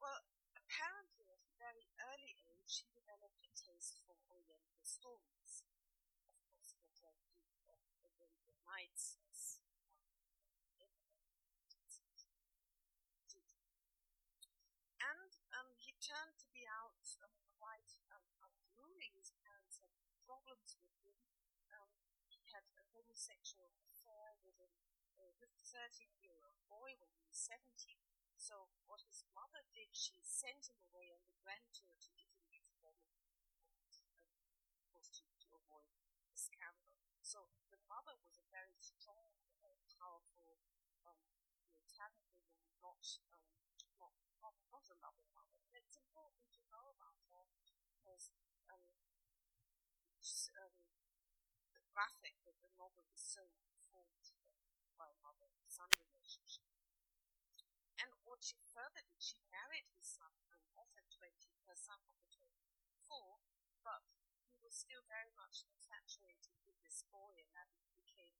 well, 0.00 0.24
apparently 0.56 1.28
at 1.36 1.44
a 1.44 1.52
very 1.60 1.84
early 2.16 2.32
age, 2.48 2.80
he 2.80 2.88
developed 2.96 3.44
a 3.44 3.52
taste 3.52 4.00
for 4.08 4.16
Oriental 4.32 4.80
stories. 4.80 5.68
Of 5.68 6.48
course, 6.48 6.72
what 6.80 6.96
I 6.96 7.12
do 7.28 7.44
of 7.68 7.84
Arabian 8.08 8.56
Nights 8.64 9.20
as 9.28 9.60
and 15.14 15.32
um, 15.56 15.68
he 15.76 15.92
turned 16.00 16.36
to 16.40 16.48
be 16.52 16.64
out 16.68 17.04
um, 17.24 17.32
quite 17.60 17.92
um, 18.12 18.24
unruly. 18.44 19.08
His 19.16 19.32
parents 19.40 19.80
had 19.80 19.92
problems 20.24 20.76
with 20.80 20.92
him. 21.04 21.16
Um, 21.72 21.88
he 22.28 22.44
had 22.50 22.64
a 22.76 22.84
homosexual 23.14 23.70
affair 23.86 24.34
with 24.42 24.58
a 24.58 24.66
uh, 25.22 25.30
with 25.38 25.54
13 25.62 26.18
year 26.18 26.34
old 26.42 26.58
boy 26.66 26.98
when 26.98 27.14
he 27.14 27.22
was 27.22 27.38
17. 27.38 28.02
So, 28.34 28.66
what 28.90 29.06
his 29.06 29.22
mother 29.30 29.62
did, 29.70 29.94
she 29.94 30.18
sent 30.26 30.66
him 30.66 30.82
away 30.82 31.14
on 31.14 31.22
the 31.22 31.38
grand 31.38 31.62
tour 31.70 31.94
to 31.94 32.10
Italy 32.18 32.58
to 32.66 32.74
them, 32.82 32.98
of 34.66 34.82
course, 34.90 35.14
to, 35.22 35.30
to 35.46 35.48
avoid 35.54 35.94
the 36.26 36.34
scandal. 36.34 36.90
So, 37.22 37.54
the 37.70 37.78
mother 37.86 38.18
was 38.18 38.34
a 38.42 38.50
very 38.50 38.82
strong, 38.82 39.30
uh, 39.62 39.78
powerful 39.94 40.58
um, 41.06 41.22
Italian 41.70 42.34
woman, 42.34 42.66
not, 42.82 42.98
um, 43.30 43.46
not, 44.02 44.18
not, 44.42 44.58
not 44.74 44.90
a 44.90 44.98
loving 44.98 45.30
mother. 45.30 45.62
And 45.70 45.86
it's 45.86 46.02
important 46.02 46.50
to 46.58 46.66
know 46.66 46.90
about 46.90 47.22
her 47.30 47.46
because 47.62 48.34
um, 48.66 48.82
um, 50.58 50.74
the 51.74 51.82
graphic 51.90 52.34
of 52.46 52.54
the 52.62 52.70
novel 53.42 54.06
is 54.14 54.30
so 54.30 54.38
informed 54.46 54.94
by 54.94 55.10
mother 55.18 55.50
son 55.66 55.90
relationship. 55.98 56.70
And 57.98 58.14
what 58.22 58.46
she 58.46 58.62
further 58.70 59.02
did, 59.02 59.18
she 59.18 59.42
married 59.50 59.90
his 59.90 60.06
son 60.06 60.30
and 60.54 60.62
offered 60.78 61.10
20, 61.10 61.34
her 61.66 61.74
son 61.74 61.98
offered 62.06 62.30
24, 62.30 63.42
but 63.82 64.06
he 64.46 64.62
was 64.62 64.74
still 64.74 65.02
very 65.10 65.34
much 65.34 65.66
infatuated 65.66 66.54
with 66.62 66.78
this 66.86 67.02
boy, 67.10 67.34
and 67.42 67.50
that 67.58 67.70
it 67.74 67.90
became 67.98 68.38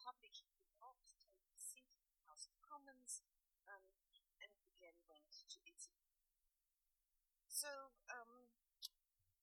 public. 0.00 0.32
He 0.36 0.48
could 0.56 0.72
not 0.80 0.96
take 1.08 1.28
a 1.52 1.60
seat 1.60 1.92
in 2.00 2.08
the 2.08 2.24
House 2.24 2.48
of 2.48 2.56
Commons, 2.64 3.20
um, 3.68 3.84
and 4.40 4.52
again 4.72 4.96
went 5.04 5.44
to 5.52 5.60
Italy. 5.68 6.08
So 7.48 7.92
um, 8.08 8.52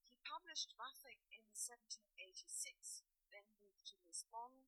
he 0.09 0.17
published 0.25 0.73
Vathek 0.77 1.21
in 1.33 1.41
1786, 1.53 3.05
then 3.33 3.45
moved 3.57 3.70
Lisbon, 4.12 4.67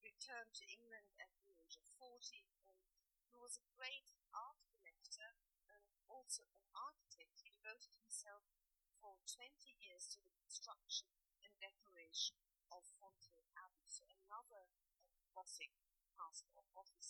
returned 0.00 0.56
to 0.56 0.64
England 0.64 1.12
at 1.20 1.28
the 1.44 1.52
age 1.60 1.76
of 1.76 1.84
40, 2.00 2.40
and 2.64 2.80
he 3.28 3.36
was 3.36 3.60
a 3.60 3.68
great 3.76 4.16
art 4.32 4.56
collector 4.72 5.36
and 5.68 5.84
also 6.08 6.48
an 6.56 6.64
architect. 6.72 7.36
He 7.44 7.52
devoted 7.52 7.92
himself 8.00 8.48
for 8.96 9.20
20 9.28 9.52
years 9.76 10.08
to 10.16 10.24
the 10.24 10.32
construction 10.40 11.12
and 11.44 11.52
decoration 11.60 12.40
of 12.72 12.88
Fonthill 12.96 13.44
Abbey, 13.60 13.84
so 13.84 14.08
another 14.08 14.72
uh, 15.04 15.20
Gothic 15.36 15.76
castle 16.16 16.56
of 16.56 16.64
Gothic 16.72 17.04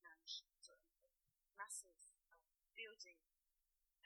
mansion, 0.00 0.48
so 0.56 0.72
a 0.72 1.52
massive 1.52 2.00
uh, 2.32 2.40
building. 2.72 3.20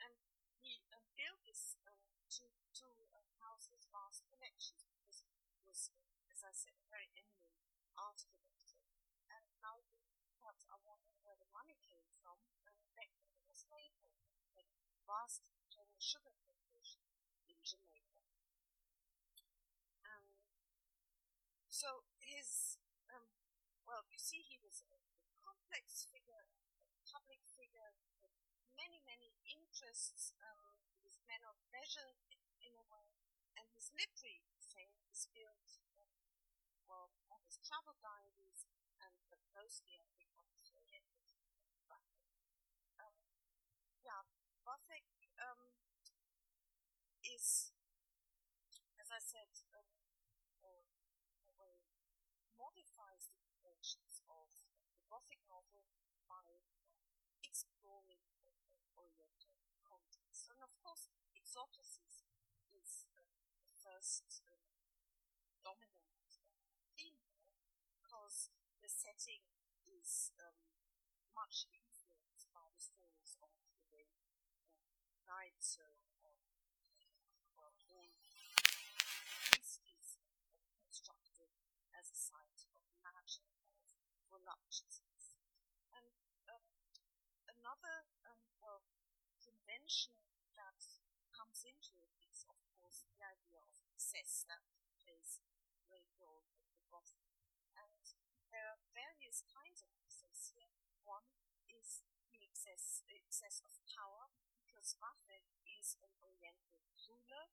And 0.03 0.19
he 0.59 0.83
uh, 0.91 0.99
built 1.15 1.47
this 1.47 1.79
um, 1.87 2.03
to, 2.27 2.51
to 2.83 2.87
uh, 3.15 3.23
house 3.39 3.71
his 3.71 3.87
vast 3.87 4.27
collections 4.27 4.83
because 4.83 5.23
he 5.23 5.31
was, 5.63 5.87
as 6.39 6.47
I 6.47 6.55
said, 6.55 6.79
very 6.87 7.11
eminent 7.19 7.51
art 7.99 8.23
collector. 8.31 8.79
And 9.27 9.43
you 9.59 10.31
perhaps 10.39 10.63
are 10.71 10.79
wondering 10.87 11.19
where 11.27 11.35
the 11.35 11.51
money 11.51 11.75
came 11.83 12.07
from, 12.23 12.39
and 12.63 12.79
back 12.95 13.11
in 13.27 13.43
the 13.51 13.59
slave 13.59 13.91
owner, 13.99 14.31
had 14.55 14.63
vast 15.03 15.51
sugar 15.99 16.31
plantation 16.47 17.03
in 17.51 17.59
Jamaica. 17.59 18.23
so 21.67 22.07
his, 22.19 22.79
um, 23.07 23.23
well, 23.87 24.03
you 24.07 24.19
see, 24.19 24.43
he 24.43 24.59
was 24.59 24.83
a, 24.83 24.95
a 24.95 25.31
complex 25.43 26.07
figure, 26.11 26.47
a 26.91 26.99
public 27.03 27.39
figure 27.55 27.95
with 28.23 28.35
many, 28.79 28.99
many 29.07 29.35
interests. 29.43 30.35
Um, 30.39 30.79
he 30.91 30.99
was 31.03 31.15
a 31.19 31.23
man 31.27 31.43
of 31.47 31.55
leisure 31.71 32.15
in 32.63 32.75
a 32.75 32.83
way, 32.87 33.11
and 33.55 33.67
his 33.75 33.91
literary 33.95 34.43
fame 34.59 34.99
is 35.07 35.27
built, 35.31 35.79
um, 35.95 36.11
well, 36.87 37.11
on 37.31 37.39
his 37.47 37.58
travel 37.69 37.93
diaries, 38.01 38.65
and 39.05 39.13
but 39.29 39.37
mostly, 39.53 39.93
I 40.01 40.09
think, 40.17 40.33
oriented 40.33 41.05
um, 42.99 43.13
yeah, 44.03 44.23
Vathek 44.65 45.05
um, 45.41 45.59
is, 47.23 47.71
as 49.01 49.09
I 49.09 49.17
said, 49.17 49.49
um, 49.73 49.89
uh, 50.61 50.85
a 51.49 51.53
way 51.57 51.81
modifies 52.59 53.29
the 53.31 53.39
conventions 53.41 54.21
of 54.29 54.49
the 54.95 55.01
Gothic 55.09 55.41
novel 55.49 55.85
by 56.29 56.63
exploring 57.43 58.23
Oriental 58.97 59.55
context. 59.85 60.49
And 60.53 60.61
of 60.63 60.73
course, 60.83 61.09
exoticism 61.35 62.31
is 62.73 63.05
uh, 63.15 63.23
the 63.65 63.73
first 63.83 64.43
uh, 64.47 64.57
dominant 65.63 66.41
theme 66.97 67.19
here 67.25 67.53
because 67.95 68.51
the 68.81 68.89
setting 68.91 69.43
is 69.87 70.31
um, 70.41 70.57
much 71.39 71.71
influenced 71.71 72.51
by 72.51 72.67
the 72.67 72.83
stories 72.83 73.39
of 73.39 73.47
the 73.63 73.71
Arabian 73.87 74.43
Nights. 75.23 75.79
So, 75.79 75.87
um, 76.27 76.35
well, 77.55 77.71
all 77.87 78.11
the 78.11 78.19
East 79.55 79.79
is 79.87 80.19
constructed 80.83 81.47
as 81.95 82.11
a 82.11 82.19
site 82.19 82.67
of 82.75 82.83
magic, 82.99 83.47
of 83.71 83.87
voluptuousness. 84.27 85.39
And 85.95 86.11
um, 86.51 86.67
another 87.47 88.03
um, 88.27 88.43
well, 88.59 88.83
convention 89.39 90.19
that 90.59 90.83
comes 91.31 91.63
into 91.63 92.03
it 92.03 92.19
is, 92.19 92.43
of 92.51 92.59
course, 92.75 93.07
the 93.15 93.23
idea 93.23 93.63
of 93.63 93.71
excess 93.87 94.43
that 94.51 94.67
plays 94.99 95.39
a 95.71 95.79
great 95.87 96.11
role 96.19 96.43
in 96.51 96.67
the 96.75 96.83
Gothic. 96.91 97.31
And 97.79 97.95
there 98.51 98.75
are 98.75 98.83
various 98.91 99.39
kinds 99.47 99.79
of 99.87 99.95
excess 99.95 100.51
here. 100.51 100.75
One 101.07 101.25
is 101.69 102.03
the 102.29 102.43
excess, 102.69 103.01
excess 103.09 103.57
of 103.65 103.73
power, 103.89 104.29
because 104.61 104.93
Vathek 105.01 105.41
is 105.65 105.97
an 106.05 106.13
Oriental 106.21 106.85
ruler 107.09 107.49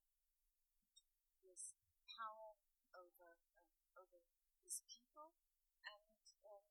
with 1.40 1.72
power 2.04 2.60
over 2.92 3.40
um, 3.64 3.80
over 3.96 4.20
his 4.60 4.84
people, 4.84 5.32
and 5.88 6.20
um, 6.44 6.68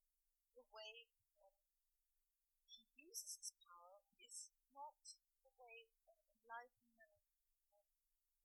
the 0.54 0.66
way 0.70 1.10
um, 1.42 1.58
he 2.70 2.86
uses 3.02 3.34
his 3.34 3.50
power 3.66 4.06
is 4.22 4.54
not 4.78 5.02
the 5.42 5.50
way 5.58 5.90
an 6.06 6.22
enlightened, 6.22 7.02
um, 7.02 7.18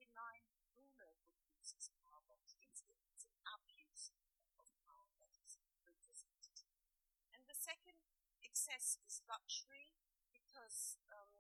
benign 0.01 0.49
ruler 0.73 1.13
would 1.29 1.45
use 1.45 1.77
his 1.77 1.93
power, 2.01 2.25
but 2.25 2.41
it's, 2.41 2.57
it's 2.89 3.29
an 3.29 3.37
abuse 3.45 4.17
of 4.57 4.65
power 4.81 5.13
that 5.21 5.37
is 5.45 5.61
represented. 5.85 6.65
And 7.37 7.45
the 7.45 7.59
second 7.59 8.01
excess 8.51 8.99
is 9.07 9.23
luxury, 9.31 9.95
because 10.35 10.99
um, 11.15 11.31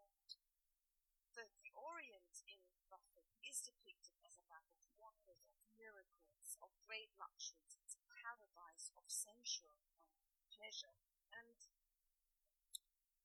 the, 1.34 1.42
the 1.58 1.74
Orient 1.74 2.38
in 2.46 2.62
Vathek 2.86 3.34
is 3.42 3.66
depicted 3.66 4.14
as 4.22 4.38
a 4.38 4.46
land 4.46 4.78
of 4.78 4.94
wonders, 4.94 5.50
of 5.50 5.58
miracles, 5.74 6.54
of 6.62 6.70
great 6.86 7.10
luxuries. 7.18 7.74
It's 7.82 7.98
a 7.98 8.06
paradise 8.14 8.94
of 8.94 9.02
sensual 9.10 9.74
um, 10.22 10.38
pleasure. 10.54 10.94
And 11.34 11.58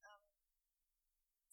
um, 0.01 0.33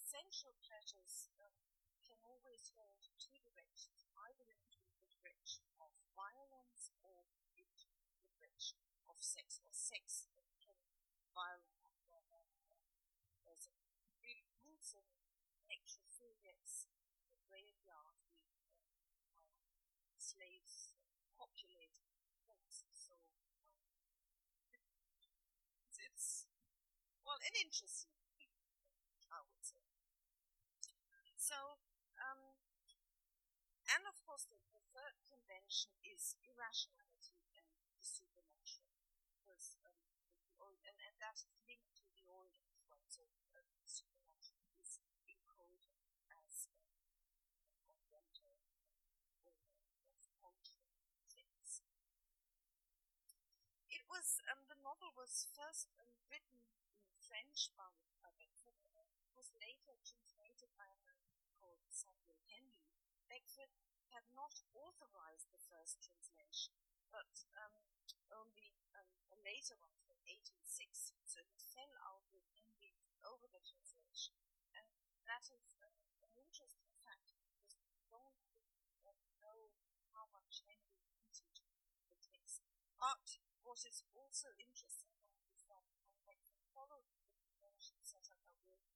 sensual 0.01 0.57
pleasures 0.65 1.29
um, 1.37 1.53
can 2.01 2.17
always 2.25 2.73
hold 2.73 3.13
two 3.21 3.37
directions, 3.45 4.09
either 4.33 4.49
into 4.49 4.81
the 4.89 5.05
direction 5.21 5.69
of 5.85 5.93
violence 6.17 6.97
or 7.05 7.29
into 7.61 7.93
the 7.93 8.25
direction 8.25 8.81
of 9.05 9.21
sex, 9.21 9.61
or 9.61 9.73
sex 9.77 10.33
can 10.65 10.81
violent 11.37 11.83
there's 13.53 13.69
a 13.69 13.77
really 14.19 14.49
gruesome 14.59 15.07
necrophiliacs 15.69 16.89
the 17.31 17.39
graveyard 17.47 18.19
with 18.33 18.49
uh, 19.37 20.17
slaves 20.19 20.97
populate 21.39 21.95
corpses. 22.43 22.97
So 22.97 23.15
um, 23.15 23.79
it's, 25.87 26.01
it's, 26.01 26.51
well 27.23 27.32
an 27.45 27.55
interesting 27.61 28.15
thing, 28.39 28.51
I 29.33 29.41
would 29.43 29.65
say. 29.65 29.83
So 31.37 31.55
um, 32.25 32.41
and 33.95 34.03
of 34.11 34.19
course 34.27 34.43
the, 34.51 34.59
the 34.75 34.83
third 34.91 35.15
convention 35.31 35.95
is 36.03 36.35
irrationality 36.43 37.39
and 37.55 37.71
the 37.95 38.03
supernatural. 38.03 38.91
Because 39.39 39.79
um, 39.87 40.75
and, 40.83 40.99
and 41.07 41.15
that 41.23 41.39
is 41.39 41.47
linked 41.67 41.95
to 42.03 42.07
the 42.11 42.23
old 42.27 42.51
well. 42.91 43.03
So 43.07 43.23
uh, 43.55 43.63
supernatural 43.87 44.67
is 44.83 44.99
encoded 45.31 45.87
as 46.35 46.67
uh, 46.67 46.91
Oriental 47.87 48.59
or 49.47 49.55
of 50.17 50.25
cultural 50.41 50.91
things. 51.31 51.83
It 53.95 54.03
was 54.11 54.43
um, 54.51 54.67
the 54.67 54.75
novel 54.83 55.15
was 55.15 55.47
first 55.55 55.87
um, 56.03 56.11
written 56.27 56.67
French 57.33 57.73
by 57.81 57.89
uh, 58.21 58.29
Beckford. 58.37 58.77
Was 59.33 59.49
later 59.57 59.97
translated 60.05 60.69
by 60.77 60.85
a 60.85 61.01
man 61.09 61.25
called 61.57 61.81
Samuel 61.89 62.37
Henley. 62.53 62.93
Beckford 63.25 63.73
had 64.13 64.29
not 64.37 64.53
authorized 64.77 65.49
the 65.49 65.65
first 65.73 66.05
translation, 66.05 66.77
but 67.09 67.33
um, 67.57 67.73
only 68.37 68.77
um, 69.01 69.09
a 69.33 69.41
later 69.49 69.81
one 69.81 69.97
from 70.05 70.21
1860. 70.29 71.25
So 71.25 71.41
he 71.49 71.57
fell 71.73 71.97
out 72.05 72.29
with 72.37 72.45
Henley 72.53 72.93
over 73.25 73.49
the 73.49 73.65
translation. 73.65 74.37
And 74.77 74.93
that 75.25 75.49
is 75.49 75.73
uh, 75.81 75.89
an 76.29 76.37
interesting 76.37 76.93
fact 77.01 77.33
because 77.33 77.81
we 77.81 78.05
don't 78.13 78.37
know 79.41 79.73
how 80.13 80.29
much 80.37 80.69
Henley 80.69 81.01
into 81.17 81.49
the 81.49 82.21
text. 82.21 82.61
But 83.01 83.41
what 83.65 83.81
is 83.89 84.05
also 84.13 84.53
interesting 84.61 85.17
is 85.49 85.65
that 85.73 85.89
when 85.97 86.13
Beckford 86.29 86.61
followed 86.77 87.09
the 87.09 87.23
convention 87.73 87.99
set 88.03 88.27
up 88.31 88.43
a 88.47 88.55
will 88.67 88.87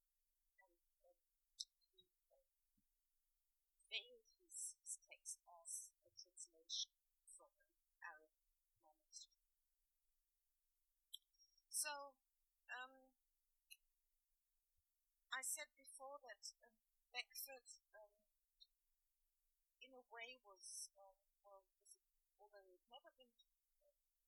and 0.59 0.75
um, 1.03 1.19
he 1.59 2.23
uh, 2.31 3.39
veiled 3.91 4.27
his, 4.43 4.75
his 4.79 4.99
text 5.07 5.39
as 5.63 5.91
a 6.03 6.11
translation 6.15 6.91
from 7.23 7.51
an 7.55 7.95
Arabic 8.03 8.47
manuscript. 8.83 9.59
So, 11.67 12.15
um, 12.71 13.11
I 15.31 15.41
said 15.43 15.71
before 15.75 16.19
that 16.23 16.43
um, 16.63 16.75
Beckford, 17.17 17.65
um, 17.97 18.13
in 19.81 19.89
a 19.89 20.03
way, 20.13 20.37
was, 20.45 20.93
um, 21.01 21.17
well, 21.41 21.65
was, 21.81 21.97
although 22.37 22.61
he'd 22.61 22.85
never 22.93 23.09
been 23.17 23.33
to, 23.41 23.49
uh, 23.57 24.21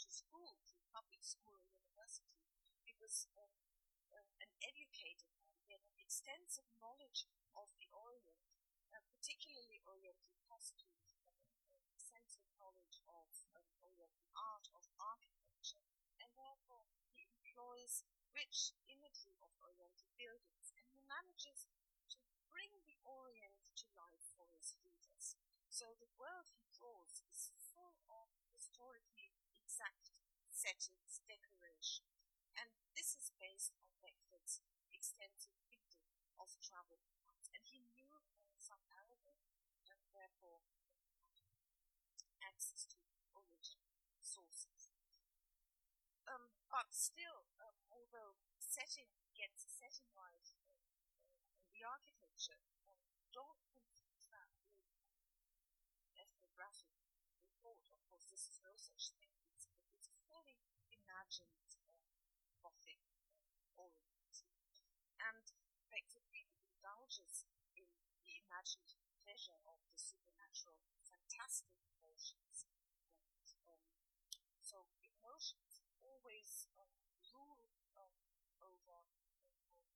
to 0.00 0.08
school, 0.08 0.56
to 0.64 0.80
public 0.96 1.20
school 1.20 1.52
or 1.52 1.68
university, 1.76 2.40
he 2.88 2.96
was 2.96 3.28
um, 3.36 3.52
uh, 4.16 4.24
an 4.40 4.48
educated 4.64 5.28
man. 5.36 5.60
He 5.68 5.76
had 5.76 5.84
an 5.84 6.00
extensive 6.00 6.64
knowledge 6.80 7.28
of 7.52 7.68
the 7.76 7.92
Orient, 7.92 8.48
uh, 8.88 9.04
particularly 9.20 9.84
Oriental 9.84 10.40
costumes, 10.48 11.20
and 11.20 11.68
an 11.68 11.84
extensive 11.92 12.48
knowledge 12.56 13.04
of 13.12 13.28
um, 13.60 13.68
Oriental 13.84 14.32
art, 14.32 14.72
of 14.72 14.88
architecture, 14.96 15.84
and 16.16 16.32
therefore 16.32 16.88
he 17.12 17.28
employs 17.28 18.08
rich 18.32 18.72
imagery 18.88 19.36
of 19.44 19.52
Oriental 19.60 20.08
buildings, 20.16 20.72
and 20.80 20.88
he 20.88 20.98
manages 21.04 21.68
bring 22.54 22.70
the 22.86 22.96
Orient 23.04 23.58
to 23.82 23.86
life 23.98 24.24
for 24.38 24.46
his 24.54 24.78
readers. 24.80 25.36
So 25.68 25.92
the 25.98 26.08
world 26.16 26.48
he 26.54 26.70
draws 26.72 27.20
is 27.28 27.50
full 27.74 27.98
of 28.08 28.30
historically 28.54 29.34
exact 29.58 30.14
settings, 30.54 31.20
decoration, 31.26 32.06
and 32.54 32.70
this 32.94 33.18
is 33.18 33.34
based 33.42 33.74
on 33.82 33.90
Beckford's 34.00 34.62
extensive 34.94 35.58
reading 35.66 36.06
of 36.38 36.48
travel 36.62 37.02
and 37.54 37.62
he 37.66 37.82
knew 37.90 38.14
uh, 38.14 38.54
some 38.58 38.82
Arabic, 38.94 39.38
and 39.90 39.98
therefore 40.14 40.62
access 42.46 42.84
to 42.86 42.98
original 43.34 43.90
sources. 44.20 44.90
Um, 46.28 46.52
but 46.68 46.92
still, 46.92 47.48
um, 47.64 47.76
although 47.88 48.36
setting 48.60 49.08
gets 49.36 49.64
setting 49.68 50.08
right 50.12 50.44
architecture, 51.84 52.58
um, 52.88 52.98
don't 53.32 53.60
confuse 53.70 54.26
that 54.32 54.48
with 54.58 54.74
ethnographic, 56.16 56.96
thought, 57.64 57.80
of 57.92 58.00
course, 58.08 58.28
this 58.28 58.44
is 58.48 58.60
no 58.60 58.72
such 58.76 59.12
thing. 59.16 59.32
It's, 59.52 59.68
it's 59.96 60.08
fairly 60.28 60.60
imagined 60.92 61.76
uh, 61.88 61.96
Gothic 62.60 63.00
uh, 63.48 63.80
orientation. 63.80 64.52
And 65.20 65.44
effectively 65.80 66.48
indulges 66.60 67.48
in 67.76 67.88
the 68.24 68.36
imagined 68.44 68.92
pleasure 69.24 69.56
of 69.64 69.80
the 69.88 69.96
supernatural, 69.96 70.76
fantastic 71.08 71.76
emotions. 71.88 72.68
And, 72.68 73.48
um, 73.68 73.84
so 74.60 74.84
emotions 75.00 75.80
always 76.04 76.68
um, 76.76 76.92
rule 77.32 77.72
um, 77.96 78.16
over, 78.60 79.00
over, 79.40 79.88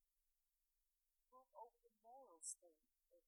rule 1.28 1.52
over 1.52 1.78
the 1.84 1.92
moral 2.00 2.40
state 2.40 2.80
of 2.88 2.96
the 3.12 3.20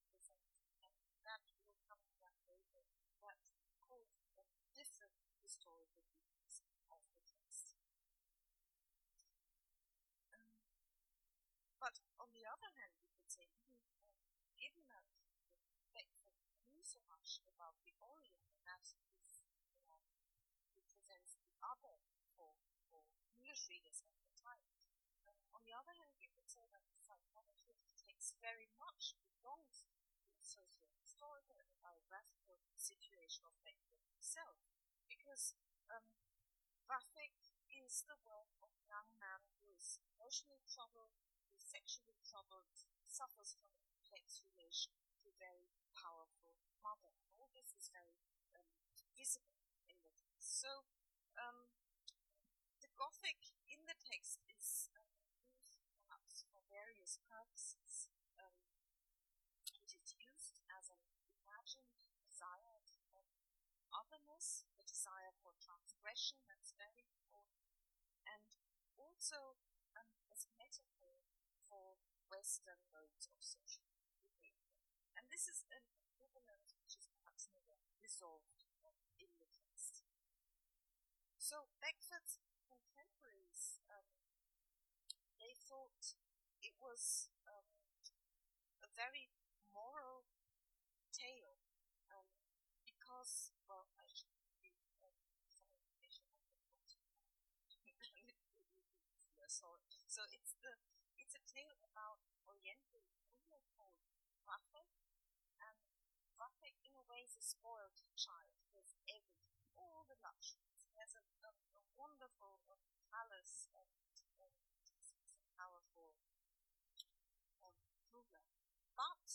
and 1.21 1.21
that 1.29 1.41
will 1.53 1.77
come 1.85 2.01
to 2.09 2.17
that 2.25 2.37
later. 2.49 2.81
That 3.21 3.37
caused 3.85 4.25
a 4.41 4.45
different 4.73 5.13
historical 5.45 6.09
views 6.25 6.65
of 6.89 7.01
the 7.13 7.21
text. 7.29 7.77
Um, 10.33 10.49
but 11.77 12.01
on 12.17 12.33
the 12.33 12.45
other 12.49 12.71
hand, 12.73 12.97
we 13.05 13.13
could 13.13 13.29
say, 13.29 13.45
even 13.61 13.85
um, 14.01 14.17
given 14.57 14.85
that 14.89 15.05
Beckford 15.93 16.41
knew 16.73 16.81
so 16.81 17.05
much 17.11 17.45
about 17.45 17.77
the 17.85 17.93
Orient, 18.01 18.41
and 18.49 18.65
that 18.65 18.85
is, 19.21 19.45
you 19.77 19.85
know, 19.85 20.01
represents 20.73 21.37
the 21.45 21.53
other 21.61 22.01
for, 22.39 22.57
for 22.89 23.05
Readers 23.69 24.01
at 24.01 24.15
the 24.25 24.33
time. 24.39 24.65
Um, 25.29 25.37
on 25.53 25.63
the 25.69 25.77
other 25.77 25.93
hand, 25.93 26.17
you 26.17 26.33
could 26.33 26.49
say 26.49 26.65
that 26.73 26.87
the 26.89 26.97
psychology 26.97 27.69
the 27.69 27.93
text 27.99 28.41
very 28.41 28.73
much 28.81 29.19
belongs 29.29 29.85
socio-historical 30.41 31.59
and 31.61 31.69
biographical 31.85 32.63
situation 32.79 33.45
of 33.45 33.53
Beckford 33.61 34.01
himself, 34.09 34.57
because 35.07 35.55
um, 35.93 36.07
is 37.91 38.07
the 38.07 38.23
work 38.23 38.55
of 38.63 38.71
a 38.71 38.87
young 38.87 39.11
man 39.19 39.43
who 39.51 39.67
is 39.75 39.99
emotionally 40.07 40.63
troubled, 40.71 41.11
who 41.43 41.51
is 41.51 41.67
sexually 41.67 42.23
troubled, 42.23 42.71
suffers 43.11 43.59
from 43.59 43.67
a 43.67 43.83
complex 43.83 44.47
relation 44.47 44.95
to 45.19 45.27
a 45.27 45.35
very 45.43 45.75
powerful 45.91 46.55
mother. 46.79 47.11
All 47.35 47.51
this 47.51 47.75
is 47.75 47.91
very 47.91 48.23
um, 48.55 48.71
visible 49.19 49.59
in 49.91 49.99
the. 50.07 50.15
So, 50.39 50.87
the 50.87 50.90
Gothic 53.01 53.57
in 53.65 53.81
the 53.89 53.97
text 53.97 54.45
is 54.53 54.93
um, 54.93 55.09
used 55.41 55.81
perhaps 55.89 56.45
for 56.53 56.61
various 56.69 57.17
purposes. 57.25 58.13
Um, 58.37 58.53
it 59.73 59.89
is 59.97 60.13
used 60.21 60.61
as 60.69 60.93
an 60.93 61.01
imagined 61.33 62.05
desire 62.21 62.85
of 63.17 63.25
otherness, 63.97 64.69
the 64.77 64.85
desire 64.85 65.33
for 65.41 65.57
transgression, 65.57 66.45
that's 66.45 66.77
very 66.77 67.09
important, 67.09 67.73
and 68.29 68.53
also 69.01 69.57
um, 69.97 70.21
as 70.29 70.45
a 70.45 70.53
metaphor 70.61 71.25
for 71.73 71.97
Western 72.29 72.85
modes 72.93 73.33
of 73.33 73.41
social 73.41 73.89
behavior. 73.97 74.77
And 75.17 75.25
this 75.33 75.49
is 75.49 75.65
an 75.73 75.89
equivalent 76.05 76.77
which 76.77 77.01
is 77.01 77.09
perhaps 77.17 77.49
never 77.57 77.81
resolved 78.05 78.69
in 79.17 79.33
the 79.41 79.49
text. 79.49 80.05
So 81.41 81.73
Beckford's 81.81 82.37
contemporaries, 82.71 83.83
um, 83.91 84.07
they 85.43 85.59
thought 85.71 86.03
it 86.61 86.75
was 86.83 87.31
um, 87.47 87.65
a 88.83 88.89
very 88.99 89.31
moral 89.73 90.27
tale 91.15 91.57
um, 92.13 92.29
because, 92.85 93.53
well, 93.69 93.87
I 94.01 94.07
should 94.11 94.35
be 94.63 94.75
um, 95.07 95.17
some 95.49 95.71
information 95.71 96.27
on 96.27 96.43
the 96.43 96.51
So 100.11 100.27
it's 100.35 100.53
the 100.61 100.75
it's 101.17 101.35
a 101.39 101.43
tale 101.47 101.79
about 101.87 102.19
Oriental 102.45 103.01
woman 103.49 103.63
called 103.79 103.97
Vathek, 104.43 104.91
and 105.63 105.79
Vathek 106.37 106.77
in 106.83 106.93
a 106.99 107.05
way 107.07 107.23
is 107.23 107.39
a 107.39 107.45
spoiled 107.47 107.95
child. 108.19 108.53
He 108.67 108.75
has 108.77 108.93
everything, 109.07 109.63
all 109.79 110.05
the 110.11 110.19
luxuries. 110.21 110.83
He 110.91 110.99
has 110.99 111.15
a, 111.15 111.23
a, 111.47 111.53
a 111.79 111.83
wonderful 111.95 112.59
um, 112.75 112.83
palace 113.11 113.71
and, 113.75 113.87
and 114.43 114.53
he's 114.83 115.35
a 115.39 115.43
powerful 115.57 116.15
um, 117.65 117.75
ruler. 118.13 118.43
But 118.97 119.27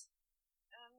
um, 0.76 0.96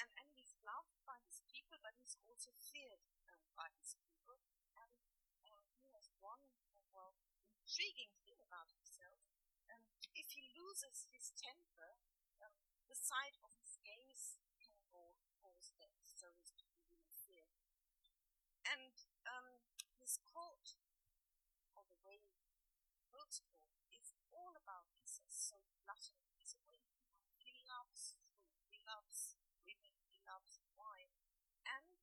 and, 0.00 0.08
and 0.16 0.28
he's 0.32 0.54
loved 0.64 0.96
by 1.04 1.18
his 1.28 1.44
people, 1.52 1.76
but 1.84 1.92
he's 2.00 2.16
also 2.24 2.52
feared 2.56 3.02
um, 3.28 3.42
by 3.52 3.68
his 3.76 3.96
people. 4.00 4.40
And 4.80 4.92
um, 5.52 5.66
he 5.84 5.92
has 5.92 6.08
one 6.24 6.40
uh, 6.72 6.80
well 6.94 7.12
intriguing 7.78 8.10
thing 8.26 8.42
about 8.42 8.66
himself. 8.74 9.22
Um, 9.70 9.86
if 10.18 10.34
he 10.34 10.50
loses 10.58 11.06
his 11.14 11.30
temper, 11.38 11.94
um, 12.42 12.50
the 12.90 12.98
sight 12.98 13.38
of 13.46 13.54
his 13.54 13.78
gaze 13.86 14.34
can 14.58 14.74
cause 14.90 15.70
death, 15.78 15.94
so 16.10 16.26
his 16.42 16.50
people 16.58 16.82
really 16.90 17.14
fear. 17.22 17.46
And 18.66 18.90
um, 19.30 19.62
his 19.94 20.18
court, 20.26 20.74
or 21.78 21.86
the 21.86 22.02
way 22.02 22.18
Wilkes 23.14 23.46
court, 23.46 23.70
is 23.94 24.10
all 24.34 24.58
about 24.58 24.90
excess, 24.98 25.38
so 25.38 25.62
gluttony 25.86 26.34
is 26.42 26.58
a 26.58 26.62
way 26.66 26.82
he 27.38 27.62
loves 27.62 28.18
food, 28.18 28.58
he 28.74 28.82
loves 28.82 29.38
women, 29.62 29.94
he 30.10 30.18
loves 30.26 30.58
wine, 30.74 31.14
and 31.62 31.94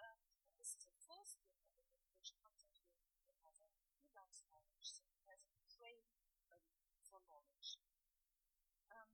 um, 0.00 0.24
this 0.56 0.72
is 0.72 0.88
the 0.88 0.96
first 1.04 1.36
thing 1.44 1.68
which 2.16 2.32
comes 2.40 2.64
into 2.64 2.96
the 3.28 3.36
novel. 3.44 3.76
He 4.00 4.08
loves 4.16 4.40
knowledge, 4.48 4.88
so 4.88 5.06
he 5.14 5.22
has 5.30 5.46
a 5.46 5.54
craving 5.78 6.26
um, 6.50 6.66
for 7.06 7.22
knowledge. 7.30 7.78
Um, 8.90 9.10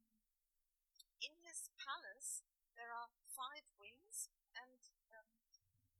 in 1.20 1.34
his 1.44 1.68
palace, 1.76 2.46
there 2.78 2.88
are 2.88 3.12
five 3.36 3.68
wings, 3.76 4.32
and 4.56 4.80
um, 5.12 5.28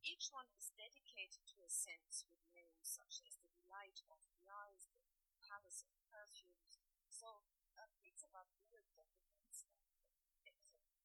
each 0.00 0.23
one 0.34 0.50
is 0.58 0.74
dedicated 0.74 1.46
to 1.54 1.62
a 1.62 1.70
sense 1.70 2.26
with 2.26 2.42
names 2.50 2.90
such 2.90 3.22
as 3.22 3.38
the 3.38 3.54
delight 3.54 4.02
of 4.10 4.18
the 4.34 4.42
eyes, 4.50 4.90
the 5.30 5.38
palace 5.46 5.86
of 5.86 5.94
perfumes. 6.10 6.82
So 7.06 7.46
um, 7.78 7.94
it's 8.02 8.26
about 8.26 8.50
weird 8.66 8.90
documents 8.98 9.70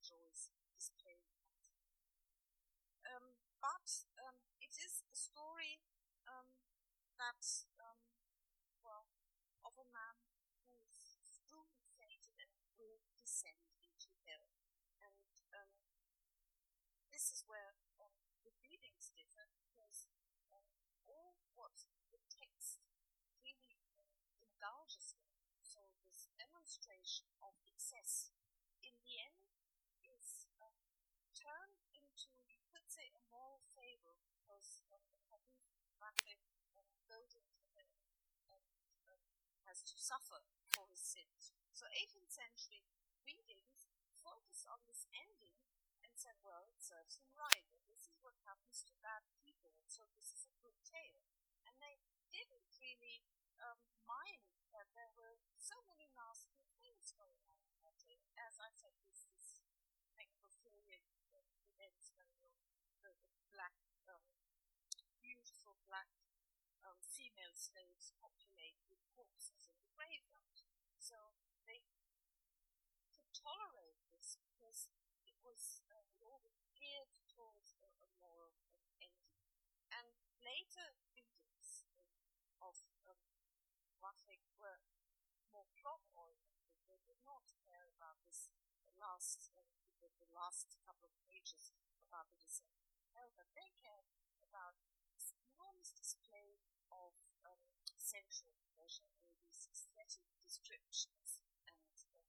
enjoys 0.10 0.50
displaying 0.74 1.30
that. 1.38 1.62
Um, 3.14 3.38
but 3.62 3.90
um, 4.26 4.42
it 4.58 4.74
is 4.74 5.06
a 5.06 5.14
story 5.14 5.86
um, 6.26 6.50
that, 7.22 7.46
um, 7.78 8.02
well, 8.82 9.06
of 9.62 9.78
a 9.78 9.86
man 9.94 10.18
who 10.66 10.82
is 10.82 11.22
truly 11.46 11.86
fated 11.94 12.42
and 12.42 12.54
will 12.74 13.06
descend 13.22 13.70
into 13.86 14.10
hell. 14.26 14.50
And 15.06 15.30
um, 15.62 15.70
this 17.14 17.30
is 17.30 17.46
where 17.46 17.78
um, 18.02 18.18
the 18.42 18.56
readings 18.66 19.14
differ 19.14 19.46
because 19.62 20.10
all 21.06 21.38
what 21.54 21.86
the 22.10 22.22
text 22.34 22.82
really 23.46 23.78
indulges 24.42 25.14
in, 25.14 25.30
so 25.62 25.86
this 26.02 26.34
demonstration 26.34 27.30
of 27.90 27.98
excess, 27.98 28.30
in 28.86 28.94
the 29.02 29.18
end 29.18 29.42
is 30.06 30.46
um, 30.62 30.78
turned 31.34 31.82
into, 31.98 32.30
you 32.46 32.62
could 32.70 32.86
say, 32.86 33.10
a 33.18 33.22
moral 33.34 33.66
fable 33.74 34.22
because 34.30 34.86
the 34.94 35.02
Hadith 35.34 35.66
Mafik 35.98 36.38
um, 36.78 36.86
goes 37.10 37.34
into 37.34 37.58
hell 37.74 37.98
and 38.54 38.70
um, 39.10 39.26
has 39.66 39.82
to 39.90 39.98
suffer 39.98 40.46
for 40.70 40.86
his 40.94 41.02
sins. 41.02 41.58
So 41.74 41.90
18th 41.90 42.30
century 42.30 42.86
readings 43.26 43.90
focus 44.22 44.70
on 44.70 44.86
this 44.86 45.10
ending 45.10 45.58
and 46.06 46.14
said, 46.14 46.38
well, 46.46 46.70
it 46.70 46.78
serves 46.78 47.18
him 47.18 47.34
right, 47.34 47.66
and 47.74 47.90
this 47.90 48.06
is 48.06 48.22
what 48.22 48.38
happens 48.46 48.86
to 48.86 48.94
bad 49.02 49.26
people, 49.42 49.74
and 49.74 49.90
so 49.90 50.06
this 50.14 50.30
is 50.30 50.46
a 50.46 50.54
good 50.62 50.78
tale. 50.86 51.26
And 51.66 51.74
they 51.82 51.98
didn't 52.30 52.70
really 52.78 53.26
um, 53.66 53.82
mind 54.06 54.46
that 54.78 54.94
there 54.94 55.10
were 55.18 55.42
so 55.58 55.82
many 55.90 56.06
nasty 56.14 56.60
things 56.80 57.12
going 57.14 57.38
on 57.46 57.60
in 57.66 57.78
that 57.84 57.98
tale. 58.00 58.26
As 58.40 58.56
I 58.62 58.72
said, 58.74 58.96
this 59.04 59.28
is 59.28 59.62
necrophilia 60.16 61.02
events 61.68 62.16
when 62.16 62.30
the, 62.42 62.54
the 63.04 63.14
black, 63.52 63.76
um, 64.08 64.24
beautiful 65.22 65.78
black 65.86 66.10
populate 68.20 68.76
with 68.92 69.00
corpses 69.16 69.64
in 69.72 69.80
the 69.80 69.88
graveyard. 69.96 70.60
So 71.00 71.16
they 71.64 71.80
could 73.16 73.32
tolerate 73.32 74.04
this 74.12 74.36
because 74.44 74.92
it 75.24 75.40
was 75.40 75.80
uh, 75.88 76.04
it 76.12 76.20
all 76.20 76.44
geared 76.76 77.16
towards 77.32 77.80
a, 77.80 77.88
a 78.04 78.10
moral 78.20 78.52
ending. 79.00 79.40
And 79.96 80.12
later 80.44 81.00
readings 81.16 81.88
of 82.60 82.76
um, 83.08 83.24
Vathek 84.04 84.44
were 84.60 84.84
more 85.56 85.68
plot 85.80 86.04
oriented. 86.20 86.76
They 86.92 87.00
did 87.08 87.24
not 87.24 87.48
care 87.64 87.88
about 87.96 88.20
this 88.28 88.52
last 89.00 89.56
uh, 89.56 89.64
the, 90.04 90.12
the 90.20 90.28
last 90.36 90.76
couple 90.84 91.08
of 91.08 91.16
pages 91.24 91.72
about 92.04 92.28
the 92.36 92.44
descent. 92.44 92.76
However, 93.16 93.48
they 93.56 93.72
cared 93.80 94.12
about 94.44 94.76
this 95.16 95.32
enormous 95.40 95.96
display 95.96 96.60
of 96.92 97.16
um, 98.10 98.26
sensual 98.26 98.58
pleasure 98.74 99.06
in 99.22 99.30
these 99.46 99.70
aesthetic 99.70 100.26
descriptions, 100.42 101.46
and 101.70 101.94
uh, 102.10 102.26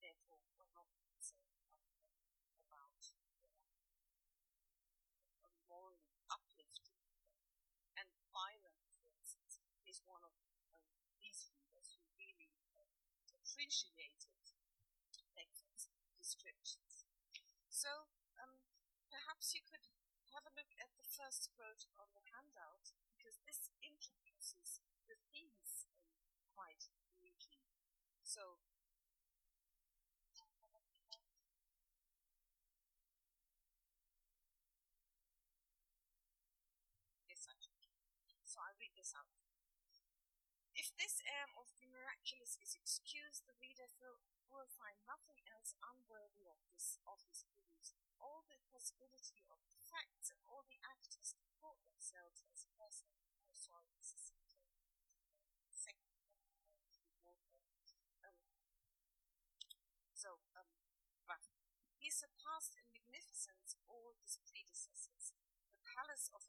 therefore 0.00 0.40
were 0.56 0.72
not 0.72 0.88
concerned 1.04 1.68
about 2.64 3.12
uh, 5.44 5.52
moral 5.68 6.00
uplifting. 6.32 6.96
And 8.00 8.08
Byron, 8.32 8.80
for 8.96 9.12
instance, 9.12 9.60
is 9.84 10.00
one 10.08 10.24
of 10.24 10.32
um, 10.72 10.88
these 11.20 11.52
readers 11.52 12.00
who 12.00 12.08
really 12.16 12.48
uh, 12.72 12.88
appreciated 13.36 14.32
Beckford's 15.36 15.92
descriptions. 16.16 17.04
So 17.68 18.08
um, 18.40 18.64
perhaps 19.12 19.52
you 19.52 19.60
could 19.60 19.84
have 20.32 20.48
a 20.48 20.56
look 20.56 20.72
at 20.80 20.88
the 20.96 21.04
first 21.04 21.52
quote 21.52 21.84
on 22.00 22.08
the 22.16 22.24
handout 22.32 22.96
because 23.12 23.44
this 23.44 23.68
introduces 23.84 24.80
the 25.08 25.16
themes 25.32 25.88
um, 25.96 26.47
quite 26.58 26.90
neatly. 27.22 27.62
So 28.26 28.58
yes, 37.30 37.46
actually. 37.46 37.94
So 38.42 38.58
I 38.58 38.74
read 38.74 38.90
this 38.98 39.14
out. 39.14 39.30
If 40.74 40.90
this 40.98 41.22
air 41.22 41.46
of 41.54 41.70
the 41.78 41.86
miraculous 41.86 42.58
is 42.58 42.74
excused, 42.74 43.46
the 43.46 43.54
reader 43.62 43.86
will, 44.02 44.18
find 44.74 44.98
nothing 45.06 45.38
else 45.54 45.78
unworthy 45.78 46.42
of 46.50 46.58
this 46.74 46.98
of 47.06 47.22
his 47.30 47.46
views. 47.54 47.94
All 48.18 48.42
the 48.50 48.58
possibility 48.74 49.46
of 49.46 49.62
the 49.70 49.78
facts 49.78 50.34
and 50.34 50.42
all 50.50 50.66
the 50.66 50.82
actors 50.82 51.38
report 51.38 51.78
themselves 51.86 52.42
as 52.50 52.66
person. 52.74 53.06
Oh, 53.46 53.54
sorry, 53.54 53.94
this 53.94 54.10
is 54.10 54.34
second. 55.78 56.10
Um, 58.26 58.34
so, 60.12 60.42
um, 60.58 60.66
but 61.30 61.46
he 62.02 62.10
surpassed 62.10 62.74
in 62.74 62.90
magnificence 62.90 63.78
all 63.86 64.18
his 64.18 64.42
predecessors. 64.42 65.32
The 65.78 65.86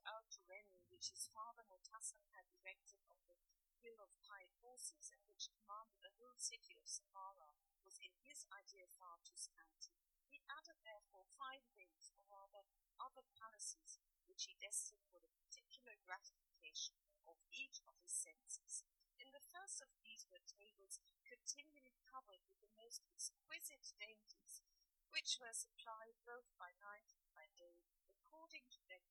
palace 0.10 0.41
of 0.41 0.49
Alkoremi, 0.49 0.82
which 0.89 1.14
his 1.14 1.30
father 1.30 1.62
Mutassim 1.70 2.26
had 2.34 2.49
erected 2.49 2.97
on 3.14 3.22
the 3.30 3.38
hill 3.86 4.01
of 4.01 4.10
pied 4.26 4.49
horses 4.57 5.14
and 5.14 5.22
which 5.30 5.53
commanded 5.53 6.01
the 6.01 6.18
whole 6.18 6.34
city 6.34 6.74
of 6.74 6.89
Samarra, 6.89 7.53
was 7.86 8.01
in 8.01 8.10
his 8.26 8.41
idea 8.49 8.89
far 8.97 9.22
too 9.22 9.38
scanty. 9.38 10.01
He 10.34 10.41
added 10.49 10.82
therefore 10.82 11.30
five 11.38 11.62
wings, 11.78 12.10
or 12.10 12.26
rather 12.26 12.66
other 12.97 13.22
palaces, 13.38 14.01
which 14.26 14.49
he 14.49 14.57
destined 14.57 15.05
for 15.14 15.22
the 15.22 15.30
particular 15.30 15.93
gratification 16.01 16.97
of 17.30 17.38
each 17.53 17.86
of 17.86 17.93
his 18.01 18.10
senses. 18.10 18.82
In 19.22 19.30
the 19.30 19.45
first 19.45 19.78
of 19.78 19.93
these 20.01 20.26
were 20.34 20.41
tables 20.41 21.05
continually 21.22 22.01
covered 22.10 22.41
with 22.49 22.57
the 22.66 22.74
most 22.82 23.05
exquisite 23.05 23.93
dainties, 24.01 24.66
which 25.14 25.38
were 25.38 25.53
supplied 25.53 26.18
both 26.26 26.49
by 26.57 26.74
night 26.82 27.14
and 27.14 27.30
by 27.30 27.45
day, 27.53 27.86
according 28.10 28.66
to 28.74 28.82
their 28.89 29.05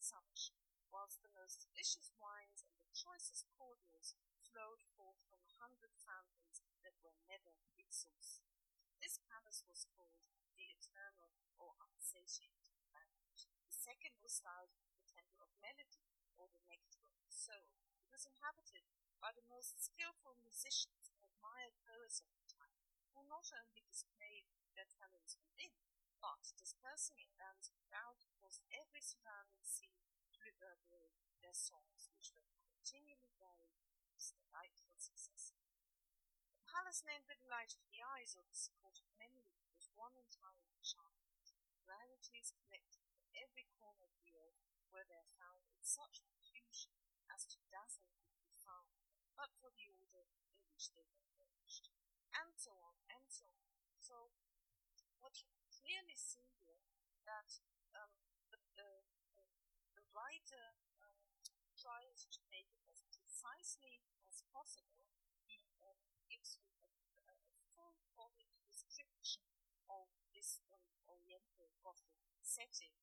consumption 0.00 0.56
whilst 0.88 1.20
the 1.20 1.36
most 1.36 1.60
delicious 1.60 2.08
wines 2.16 2.64
and 2.64 2.72
the 2.80 2.88
choicest 2.96 3.44
cordials 3.60 4.16
flowed 4.48 4.80
forth 4.96 5.20
from 5.28 5.44
a 5.44 5.56
hundred 5.60 5.92
fountains 6.00 6.64
that 6.80 6.96
were 7.04 7.12
never 7.28 7.52
exhausted. 7.76 8.48
This 8.96 9.20
palace 9.28 9.60
was 9.68 9.84
called 9.92 10.24
the 10.56 10.72
Eternal 10.72 11.36
or 11.60 11.76
Unsatiated 11.84 12.80
Banquet. 12.96 13.44
The 13.68 13.76
second 13.76 14.16
was 14.24 14.40
styled 14.40 14.72
the 14.72 15.04
Temple 15.04 15.44
of 15.44 15.52
Melody, 15.60 16.08
or 16.40 16.48
the 16.48 16.64
Nectar 16.64 17.04
of 17.04 17.20
the 17.20 17.28
Soul. 17.28 17.68
It 18.00 18.08
was 18.08 18.24
inhabited 18.24 18.88
by 19.20 19.36
the 19.36 19.44
most 19.52 19.84
skilful 19.84 20.40
musicians 20.40 21.12
and 21.12 21.20
admired 21.28 21.76
poets 21.84 22.24
of 22.24 22.32
the 22.32 22.48
time, 22.48 22.80
who 23.12 23.28
not 23.28 23.52
only 23.52 23.84
displayed 23.84 24.48
their 24.72 24.88
talents 24.88 25.36
but 26.20 26.52
dispersing 26.60 27.16
in 27.16 27.32
bands 27.40 27.72
without, 27.72 28.28
caused 28.36 28.64
every 28.68 29.00
surrounding 29.00 29.64
scene 29.64 30.04
reverberate 30.40 31.16
their 31.40 31.56
songs, 31.56 32.08
which 32.12 32.32
were 32.36 32.44
continually 32.60 33.32
varied 33.40 33.76
with 34.12 34.36
delightful 34.36 34.96
success. 34.96 35.52
The 36.52 36.64
palace 36.68 37.04
named 37.04 37.28
the 37.28 37.40
delight 37.40 37.76
of 37.76 37.84
the 37.88 38.04
eyes 38.04 38.36
or 38.36 38.44
the 38.44 38.56
support 38.56 39.00
of 39.00 39.08
memory 39.16 39.60
was 39.72 39.92
one 39.96 40.16
entire 40.16 40.68
enchantment. 40.72 41.56
Rarities 41.84 42.52
collected 42.56 43.04
from 43.08 43.24
every 43.36 43.68
corner 43.80 44.08
of 44.08 44.16
the 44.20 44.36
earth 44.36 44.60
were 44.92 45.08
there 45.08 45.26
found 45.40 45.64
in 45.72 45.80
such 45.80 46.24
profusion 46.28 46.94
as 47.32 47.48
to 47.48 47.62
dazzle 47.72 48.12
and 48.20 48.28
confound, 48.36 49.00
but 49.36 49.52
for 49.56 49.72
the 49.72 49.88
order 49.88 50.28
in 50.52 50.60
which 50.68 50.92
they 50.92 51.06
were 51.08 51.24
arranged. 51.36 51.88
And 52.36 52.54
so 52.54 52.76
on, 52.80 52.96
and 53.10 53.26
so 53.26 53.48
on. 53.50 53.70
So, 53.98 54.34
what 55.18 55.42
you 55.42 55.50
clearly 55.90 56.14
see 56.14 56.46
here 56.54 56.78
that 57.26 57.50
um, 57.98 58.14
the, 58.54 58.62
the 58.78 58.86
the 59.98 60.06
writer 60.14 60.78
um, 61.02 61.18
tries 61.74 62.30
to 62.30 62.38
make 62.46 62.70
it 62.78 62.86
as 62.86 63.02
precisely 63.10 63.98
as 64.22 64.46
possible. 64.54 65.10
He 65.42 65.66
um, 65.82 65.98
gives 66.30 66.62
you 66.62 66.70
a, 66.78 66.86
a, 67.26 67.34
a 67.34 67.58
full 67.74 67.98
bodied 68.14 68.54
description 68.70 69.42
of 69.90 70.06
this 70.30 70.62
um, 70.70 70.78
Oriental 71.10 71.74
Gothic 71.82 72.22
setting, 72.38 72.94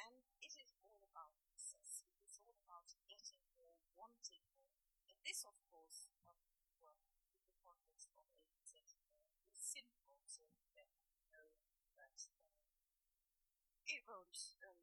and 0.00 0.24
it 0.40 0.56
is 0.56 0.72
all 0.80 1.04
about 1.12 1.36
excess. 1.44 2.08
It 2.08 2.24
is 2.24 2.40
all 2.40 2.56
about 2.56 2.88
getting 3.04 3.44
more, 3.52 3.76
wanting 4.00 4.48
more. 4.56 4.80
And 5.12 5.20
this, 5.28 5.44
of 5.44 5.60
course, 5.68 6.08
um, 6.24 6.40
well, 6.80 7.04
in 7.04 7.44
the 7.44 7.60
context 7.60 8.08
of 8.16 8.24
a 8.32 8.64
setting, 8.64 9.04
is 9.52 9.60
simple, 9.60 10.24
so 10.24 10.48
that 10.80 10.88
know 11.36 11.52
that 12.00 12.16
um, 12.40 12.80
won't 14.10 14.38
um, 14.66 14.74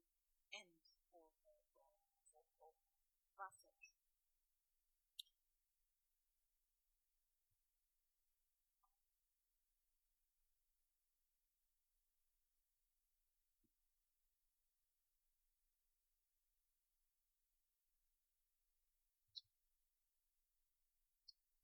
end 0.55 0.88
for 1.11 1.28
Vathek. 3.36 3.91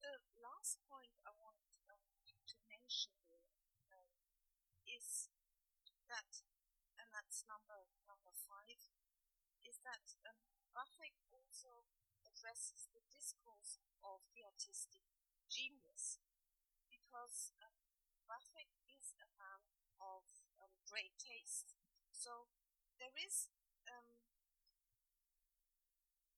The 0.03 0.19
last 0.43 0.77
point 0.91 1.15
I 1.25 1.31
want 1.39 1.57
um, 1.89 2.03
to 2.45 2.55
mention 2.69 3.13
here 3.25 3.47
um, 3.95 4.11
is 4.85 5.29
that, 6.09 6.43
that's 7.33 7.49
number 7.49 7.89
number 8.05 8.29
five, 8.45 8.77
is 9.65 9.81
that 9.81 10.05
um, 10.29 10.37
also 11.33 11.89
addresses 12.29 12.85
the 12.93 13.01
discourse 13.09 13.81
of 14.05 14.21
the 14.37 14.45
artistic 14.45 15.01
genius 15.49 16.21
because 16.93 17.49
um, 17.57 17.73
is 18.85 19.17
a 19.17 19.25
man 19.33 19.65
of 19.97 20.21
um, 20.61 20.77
great 20.85 21.17
taste. 21.17 21.73
So 22.13 22.53
there 23.01 23.17
is, 23.17 23.49
um, 23.89 24.21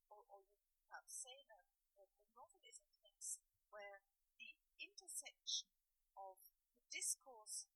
or, 0.07 0.23
or 0.31 0.47
you 0.47 0.63
perhaps 0.79 1.11
say 1.11 1.43
that, 1.51 1.67
that 1.99 2.07
the 2.23 2.31
novel 2.39 2.63
is 2.63 2.79
a 2.79 2.87
place 3.03 3.43
where 3.67 3.99
the 4.39 4.55
intersection 4.79 5.75
of 6.15 6.39
the 6.79 6.87
discourse 6.87 7.67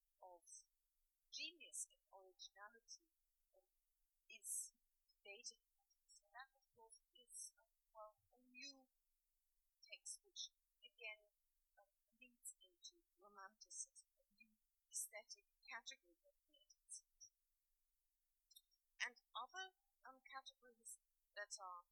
genius 1.40 1.88
and 1.88 2.04
originality 2.12 3.08
um, 3.56 3.64
is 4.28 4.76
debated 5.08 5.64
that, 6.36 6.52
of 6.52 6.68
course, 6.76 7.00
is 7.16 7.56
uh, 7.56 7.80
well 7.96 8.20
a 8.36 8.44
new 8.52 8.84
text 9.80 10.20
which 10.28 10.52
again 10.84 11.24
um, 11.80 11.88
leads 12.20 12.60
into 12.60 13.00
romanticism, 13.24 14.12
a 14.20 14.28
new 14.36 14.52
aesthetic 14.92 15.48
category 15.64 16.20
of 16.28 16.36
creativity. 16.44 17.08
And 19.00 19.16
other 19.32 19.72
um, 20.04 20.20
categories 20.28 21.00
that 21.40 21.56
are 21.56 21.88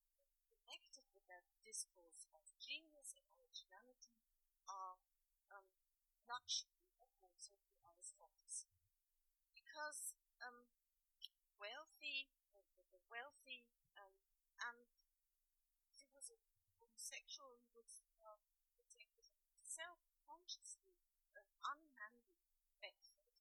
connected 0.68 1.08
with 1.16 1.24
that 1.32 1.48
discourse 1.64 2.28
of 2.36 2.44
genius 2.60 3.16
and 3.16 3.24
originality 3.40 4.20
are 4.68 5.00
um, 5.56 5.68
luxury 6.28 6.92
and 7.00 7.08
also 7.24 7.56
the 7.64 7.80
aristocracy. 7.88 8.76
Because 9.56 10.12
um, 10.44 10.68
wealthy, 11.56 12.28
the, 12.52 12.60
the 12.92 13.00
wealthy 13.08 13.64
um, 13.96 14.12
and 14.60 14.84
he 15.96 16.12
was 16.12 16.28
a 16.36 16.40
homosexual, 16.84 17.56
he 17.64 17.72
was 17.72 18.04
uh, 18.20 18.36
self-consciously 19.64 21.00
an 21.40 21.48
unmanly 21.64 22.44
Beckford. 22.84 23.32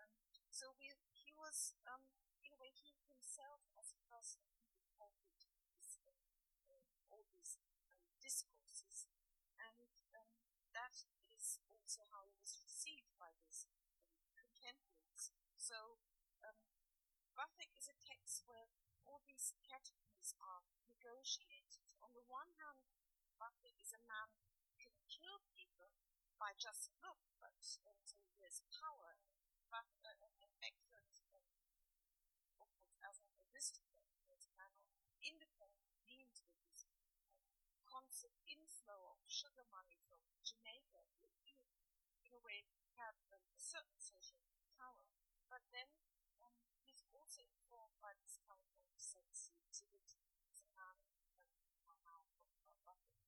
Um, 0.00 0.12
so 0.48 0.72
we, 0.80 0.88
he 1.12 1.36
was, 1.36 1.76
um, 1.84 2.08
in 2.40 2.56
a 2.56 2.58
way, 2.58 2.72
he 2.72 2.96
himself 3.04 3.60
as 3.76 3.92
a 3.92 4.02
also 11.92 12.08
how 12.08 12.24
he 12.24 12.32
was 12.40 12.56
received 12.64 13.12
by 13.20 13.28
his 13.44 13.68
um, 13.68 13.84
contemporaries. 14.32 15.28
So, 15.60 16.00
um, 16.40 16.56
is 17.76 17.84
where 18.46 18.68
all 19.06 19.20
these 19.26 19.54
categories 19.66 20.34
are 20.42 20.62
negotiated. 20.88 21.86
On 22.02 22.10
the 22.14 22.24
one 22.26 22.50
hand, 22.58 22.80
Vathek 23.38 23.76
is 23.80 23.92
a 23.94 24.02
man 24.06 24.32
who 24.66 24.72
can 24.78 24.94
kill 25.10 25.42
people 25.54 25.92
by 26.38 26.54
just 26.58 26.90
look, 27.02 27.18
but 27.38 27.54
so 27.60 27.94
he 28.18 28.38
has 28.42 28.62
power. 28.70 29.18
But 29.70 29.88
uh, 30.04 30.12
in 30.42 30.50
Beckford, 30.60 31.08
um, 31.32 31.46
of 32.60 32.68
course, 32.76 32.92
as 33.06 33.22
an 33.22 33.32
aristocrat, 33.50 34.06
he 34.14 34.26
has 34.30 34.46
a 34.46 34.54
man 34.58 34.74
of 34.76 34.86
independent 35.22 35.96
means 36.04 36.42
with 36.44 36.58
his 36.66 36.84
um, 36.90 37.02
constant 37.88 38.34
inflow 38.44 39.14
of 39.14 39.18
sugar 39.26 39.64
money 39.70 39.98
from 40.06 40.20
Jamaica. 40.44 41.02
He, 41.46 41.56
in 42.22 42.34
a 42.34 42.42
way, 42.42 42.66
had 42.98 43.18
um, 43.34 43.42
a 43.50 43.58
certain 43.58 43.98
social 43.98 44.38
power. 44.78 45.10
But 45.50 45.66
then 45.74 45.90
um, 46.38 46.54
he's 46.86 47.02
also 47.12 47.42
informed 47.42 47.98
by 47.98 48.14
this 48.22 48.38
kind 48.46 48.62
of 48.62 48.78
sensitivity. 48.94 50.22
He's 50.46 50.62
a 50.62 50.70
man 50.72 50.96
um, 51.90 51.98
now 52.06 52.22
from 52.30 52.54
Vathek, 52.86 53.20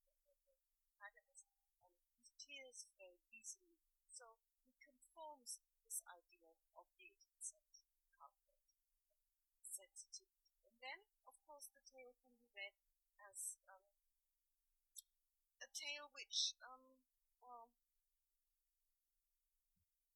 antagonist, 0.78 1.50
and 1.82 1.90
he 2.22 2.30
tears 2.38 2.86
very 2.94 3.20
easily. 3.34 3.74
So 4.06 4.38
he 4.70 4.78
conforms 4.78 5.58
this 5.82 6.00
idea 6.06 6.54
of 6.78 6.86
the 6.94 7.02
18th 7.02 7.42
century 7.42 7.98
culture, 8.14 8.62
sensitivity. 9.60 10.54
And 10.64 10.78
then, 10.78 11.10
of 11.26 11.34
course, 11.42 11.66
the 11.74 11.82
tale 11.82 12.14
can 12.22 12.38
be 12.38 12.46
read 12.54 12.78
as 13.18 13.58
um, 13.66 13.82
a 15.58 15.68
tale 15.74 16.13
which, 16.24 16.56
um, 16.64 16.80
well, 17.44 17.68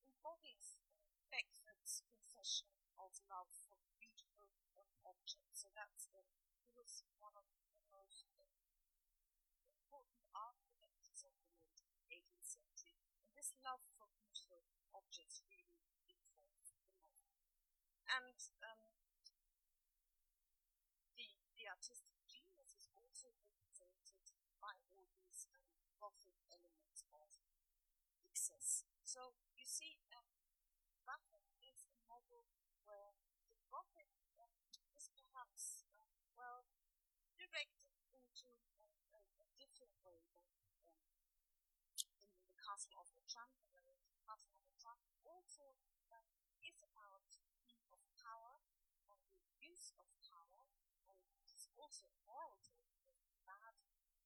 embodies 0.09 0.81
Beckford's 1.29 2.01
confession 2.01 2.73
of 2.97 3.13
love 3.29 3.53
for 3.69 3.77
beautiful 4.01 4.49
um, 4.81 4.89
objects. 5.05 5.61
So 5.61 5.69
that's 5.77 6.09
um, 6.17 6.25
he 6.65 6.73
was 6.73 7.05
one 7.21 7.37
of 7.37 7.45
the 7.61 7.69
most 7.93 8.25
um, 8.41 8.57
important 9.85 10.25
architects 10.33 11.29
of 11.29 11.37
the 11.45 11.53
late 11.61 11.85
18th 12.09 12.57
century, 12.57 12.97
and 13.21 13.29
this 13.37 13.53
love 13.61 13.85
for 14.01 14.09
beautiful 14.17 14.65
objects 14.97 15.45
really 15.45 15.77
informs 16.09 16.73
the 16.73 16.89
novel. 16.89 17.21
And 18.09 18.41
um, 18.65 18.97
the 21.21 21.37
the 21.53 21.69
artistic 21.69 22.17
genius 22.25 22.73
is 22.73 22.89
also 22.97 23.29
represented 23.45 24.09
by 24.57 24.73
all 24.97 25.05
these 25.21 25.45
Gothic 25.99 26.39
elements 26.55 27.03
of 27.11 27.29
excess. 28.23 28.87
So 29.03 29.35
you 29.59 29.67
see, 29.67 29.99
um, 30.15 30.31
Vathek 31.03 31.45
is 31.59 31.87
a 31.91 31.95
novel 32.07 32.47
where 32.87 33.19
the 33.51 33.59
Gothic 33.67 34.07
um, 34.39 34.55
is 34.95 35.11
perhaps, 35.19 35.83
um, 35.99 36.15
well, 36.39 36.71
directed 37.35 37.91
into 38.15 38.55
um, 38.79 38.95
a, 39.11 39.21
a, 39.43 39.47
different 39.59 39.95
way 40.07 40.23
than 40.31 40.47
um, 40.87 41.03
in 41.99 42.15
the 42.47 42.55
Castle 42.63 42.95
of 43.03 43.11
Otranto, 43.19 43.67
where 43.75 43.83
the 43.83 43.99
Castle 44.23 44.55
of 44.55 44.63
Otranto 44.71 45.11
also 45.27 45.75
um, 46.15 46.29
is 46.63 46.79
about 46.85 47.27
theme 47.67 47.91
of 47.91 48.01
power 48.23 48.63
and 49.11 49.19
the 49.43 49.51
use 49.65 49.91
of 49.99 50.07
power, 50.23 50.63
and 51.11 51.19
it 51.43 51.51
is 51.51 51.67
also 51.75 52.13
moral 52.29 52.61
tale 52.63 52.93
because 53.03 53.35
bad 53.49 53.75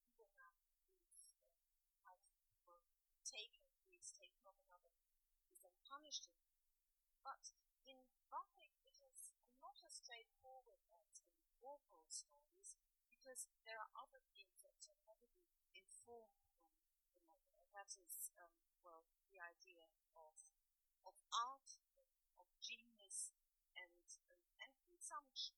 evil 0.03 0.27
man 0.35 0.59
is 1.07 1.31
uh, 1.31 1.63
has 2.11 2.21
taken, 3.23 3.63
he 3.87 3.99
is 3.99 4.11
taken 4.11 4.43
of 4.47 4.59
another, 4.67 4.99
is 5.63 5.79
but 7.25 7.41
in 7.89 7.97
Gothic, 8.29 8.77
it 8.85 9.01
is 9.01 9.33
not 9.65 9.81
as 9.81 9.97
straightforward 9.97 10.85
as 10.93 11.25
in 11.25 11.33
Walpole 11.65 12.13
stories 12.13 12.77
because 13.09 13.49
there 13.65 13.81
are 13.81 13.89
other 13.97 14.21
themes 14.29 14.61
that 14.61 14.77
are 14.93 15.01
heavily 15.09 15.49
informed 15.73 16.45
from 16.53 17.09
the 17.09 17.25
novel. 17.25 17.57
And 17.65 17.73
that 17.73 17.97
is, 17.97 18.29
um, 18.37 18.53
well, 18.85 19.09
the 19.33 19.41
idea 19.41 19.89
of 20.13 20.37
of 21.09 21.17
art, 21.33 21.81
of 22.37 22.47
genius, 22.61 23.33
and 23.73 24.05
um, 24.29 24.45
and 24.61 24.73
consumption. 24.85 25.57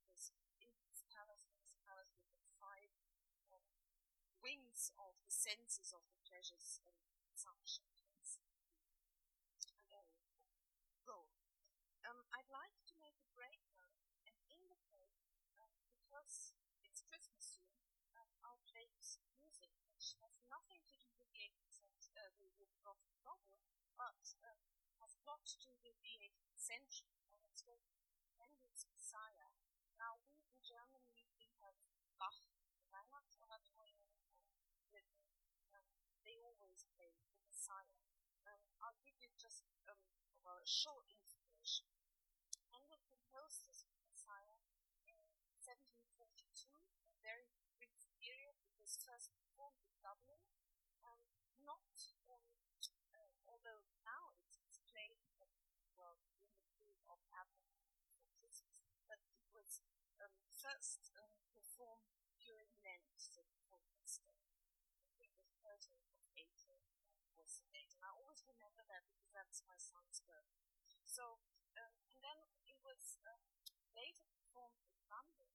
Because 0.00 0.32
in 0.64 0.72
this 0.88 1.04
palace, 1.12 1.44
in 1.44 1.60
this 1.60 1.76
palace, 1.84 2.16
with 2.24 2.32
the 2.40 2.48
five 2.56 2.88
um, 3.52 3.68
wings 4.40 4.96
of 4.96 5.12
the 5.28 5.34
senses 5.34 5.92
of 5.92 6.00
the 6.08 6.16
pleasures 6.24 6.80
and 6.88 6.96
consumption 7.20 7.84
go. 11.04 11.28
Um, 12.08 12.24
I'd 12.32 12.48
like 12.48 12.76
to 12.88 12.94
make 12.96 13.16
a 13.20 13.28
break 13.36 13.60
now 13.76 13.92
and 14.24 14.36
indicate, 14.48 15.12
um, 15.60 15.72
because 15.92 16.56
it's 16.80 17.04
Christmas 17.04 17.44
soon, 17.44 17.76
um, 18.16 18.28
I'll 18.40 18.64
play 18.68 18.88
music 19.36 19.70
which 19.84 20.16
has 20.24 20.40
nothing 20.48 20.80
to 20.88 20.96
do 20.96 21.12
with 21.20 21.28
the 21.32 21.40
18th 21.40 22.08
uh, 22.16 22.32
with 22.40 22.52
the 22.56 22.68
Gothic 22.80 23.12
novel, 23.20 23.60
but 24.04 24.20
um, 24.44 24.60
has 25.00 25.16
a 25.16 25.24
to 25.24 25.56
do 25.64 25.72
with 25.80 25.96
the 26.04 26.12
18th 26.12 26.60
century, 26.60 27.16
and 28.36 28.52
it's 28.60 28.84
Messiah. 28.92 29.48
Now, 29.96 30.20
we 30.28 30.36
in 30.44 30.60
Germany, 30.60 31.24
we 31.40 31.48
have 31.64 31.72
Bach, 32.20 32.36
the 32.76 32.84
Weihnachtsoratorium, 32.92 34.12
written, 34.92 35.24
um, 35.72 35.88
they 36.20 36.36
always 36.44 36.84
play 36.92 37.16
the 37.16 37.32
Messiah. 37.48 38.04
Um, 38.44 38.60
I'll 38.84 39.00
give 39.00 39.16
you 39.16 39.32
just 39.40 39.64
um, 39.88 39.96
well, 40.44 40.60
a 40.60 40.68
short 40.68 41.08
information. 41.16 41.88
Handel 42.76 43.00
composed 43.08 43.64
this 43.64 43.88
Messiah 44.04 44.60
in 45.08 45.16
1742, 45.64 46.76
a 46.76 47.16
very 47.24 47.48
brief 47.80 48.04
period. 48.20 48.52
It 48.68 48.76
was 48.76 49.00
first 49.00 49.32
performed 49.32 49.80
in 49.80 49.96
Dublin, 50.04 50.44
and 51.00 51.24
not, 51.64 51.88
um, 52.28 52.44
uh, 53.16 53.32
although 53.48 53.86
now 54.04 54.36
it's, 54.44 54.60
it's 54.60 54.80
played, 54.90 55.20
uh, 55.40 55.48
well, 55.96 56.20
in 56.28 56.44
the 56.44 56.60
period 56.76 57.00
of 57.08 57.18
Advent 57.32 57.72
for 58.20 58.28
Christmas, 58.36 58.84
but 59.08 59.20
it 59.32 59.48
was 59.56 59.80
um, 60.20 60.34
first 60.64 61.12
um, 61.20 61.28
performed 61.52 62.08
during 62.40 62.72
Lent, 62.80 63.04
so 63.20 63.44
before 63.52 63.84
Easter. 64.00 64.32
I 65.04 65.12
think 65.20 65.36
the 65.44 65.52
13th 65.60 66.08
of 66.16 66.24
April 66.40 66.80
was 67.36 67.60
the 67.60 67.68
date, 67.68 67.92
and 67.92 68.00
I 68.00 68.16
always 68.16 68.40
remember 68.48 68.80
that 68.88 69.04
because 69.12 69.28
that's 69.36 69.60
my 69.68 69.76
son's 69.76 70.24
birthday. 70.24 70.72
So, 71.04 71.44
um, 71.76 71.92
and 72.08 72.24
then 72.24 72.38
it 72.64 72.80
was 72.80 73.20
um, 73.28 73.44
later 73.92 74.24
performed 74.32 74.80
in 74.88 74.96
London, 75.12 75.52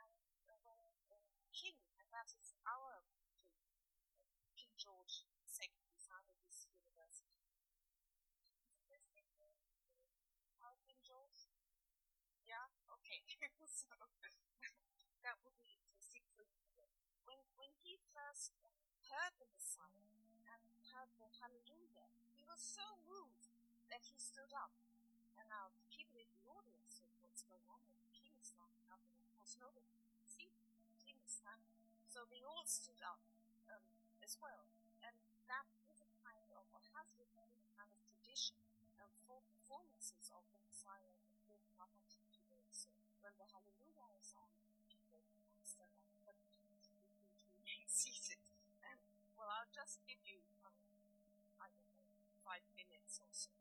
and 0.00 0.24
uh, 0.48 0.88
when 1.12 1.20
uh, 1.36 1.44
King, 1.52 1.76
and 2.00 2.08
that 2.16 2.32
is 2.32 2.56
our 2.64 3.04
King, 3.12 3.60
uh, 3.92 4.40
King 4.56 4.72
George 4.80 5.28
II, 5.52 5.68
founded 6.00 6.40
this 6.48 6.64
university. 6.64 7.44
Is 10.48 10.56
our 10.64 10.76
King 10.80 10.96
George? 11.04 11.52
Yeah, 12.46 12.66
okay. 12.96 13.20
so 13.68 13.92
that 15.22 15.36
would 15.42 15.58
be 15.58 15.74
interesting 15.74 16.22
for 16.38 16.46
you. 16.46 16.62
When 17.26 17.42
when 17.58 17.72
he 18.46 18.54
first 18.62 19.10
heard 19.10 19.34
the 19.42 19.48
Messiah 19.50 20.06
and 20.46 20.62
heard 20.94 21.10
the 21.18 21.26
Hallelujah, 21.42 22.06
he 22.38 22.46
was 22.46 22.62
so 22.62 22.84
moved 23.10 23.50
that 23.90 24.06
he 24.06 24.14
stood 24.18 24.52
up. 24.54 24.70
And 25.34 25.50
now 25.50 25.70
the 25.74 25.82
people 25.90 26.14
in 26.22 26.30
the 26.30 26.46
audience 26.46 27.02
said, 27.02 27.10
What's 27.18 27.42
going 27.42 27.66
on? 27.66 27.82
And 27.90 27.98
the 28.06 28.12
king 28.14 28.30
is 28.38 28.54
standing 28.54 28.86
up, 28.90 29.02
and 29.02 29.18
of 29.18 29.30
course 29.34 29.58
nobody 29.58 29.90
could 29.98 30.26
see 30.30 30.50
the 30.90 30.98
king 31.02 31.18
is 31.26 31.42
standing. 31.42 31.74
So 32.06 32.22
they 32.30 32.42
all 32.46 32.62
stood 32.66 33.02
up 33.02 33.18
um, 33.70 33.82
as 34.22 34.38
well. 34.38 34.70
And 35.02 35.14
that 35.50 35.66
is 35.90 35.98
a 36.02 36.10
kind 36.22 36.46
of, 36.54 36.62
what 36.70 36.86
has 36.94 37.10
become 37.18 37.50
a 37.50 37.66
kind 37.74 37.90
of 37.90 37.98
tradition 38.06 38.58
um, 39.02 39.10
for 39.26 39.42
performances 39.50 40.30
of 40.30 40.46
the 40.54 40.60
Messiah 40.62 41.14
in 41.50 41.58
up 41.82 41.90
until 41.98 42.26
today. 42.30 42.66
So 42.70 42.94
when 43.22 43.34
the 43.38 43.46
Hallelujah 43.50 43.95
just 49.86 50.02
give 50.02 50.18
you, 50.26 50.42
um, 50.66 50.74
I 51.62 51.70
don't 51.70 51.86
know, 51.94 52.10
five 52.42 52.66
minutes 52.74 53.22
or 53.22 53.30
so. 53.30 53.54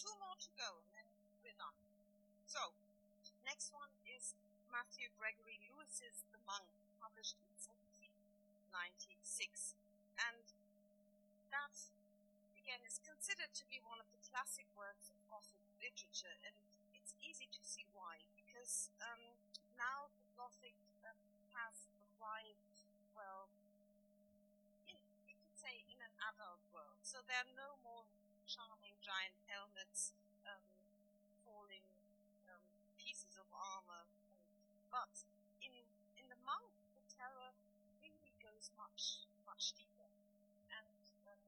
Two 0.00 0.16
more 0.16 0.32
to 0.40 0.50
go, 0.56 0.80
and 0.80 0.88
then 0.96 1.04
we're 1.44 1.52
done. 1.60 1.76
So, 2.48 2.72
next 3.44 3.68
one 3.68 3.92
is 4.08 4.32
Matthew 4.72 5.12
Gregory 5.20 5.60
Lewis's 5.60 6.24
The 6.32 6.40
Monk, 6.48 6.64
published 6.96 7.36
in 7.36 7.52
1796. 8.72 9.76
And 10.16 10.40
that, 11.52 11.76
again, 12.56 12.80
is 12.88 12.96
considered 13.04 13.52
to 13.60 13.68
be 13.68 13.84
one 13.84 14.00
of 14.00 14.08
the 14.08 14.20
classic 14.24 14.64
works 14.72 15.12
of 15.12 15.20
Gothic 15.28 15.60
literature, 15.76 16.32
and 16.48 16.56
it's 16.96 17.12
easy 17.20 17.52
to 17.52 17.60
see 17.60 17.84
why, 17.92 18.24
because 18.40 18.88
um, 19.04 19.36
now 19.76 20.08
the 20.16 20.24
Gothic 20.32 20.72
um, 21.04 21.20
has 21.60 21.92
arrived, 22.00 22.88
well, 23.12 23.52
in, 24.88 24.96
you 25.28 25.36
could 25.36 25.52
say 25.60 25.84
in 25.92 26.00
an 26.00 26.14
adult 26.32 26.64
world. 26.72 26.96
So 27.04 27.20
there 27.28 27.44
are 27.44 27.52
no 27.52 27.76
more 27.84 28.08
charming 28.46 28.96
giant 29.00 29.36
helmets, 29.48 30.12
um, 30.44 30.62
falling 31.44 31.84
um, 32.48 32.64
pieces 33.00 33.36
of 33.40 33.48
armor. 33.52 34.04
But 34.92 35.24
in 35.60 35.72
in 36.16 36.26
the 36.28 36.38
monk, 36.46 36.68
the 36.94 37.04
terror 37.08 37.52
really 38.00 38.32
goes 38.40 38.70
much 38.76 39.26
much 39.44 39.72
deeper, 39.74 40.08
and 40.70 41.02
um, 41.28 41.42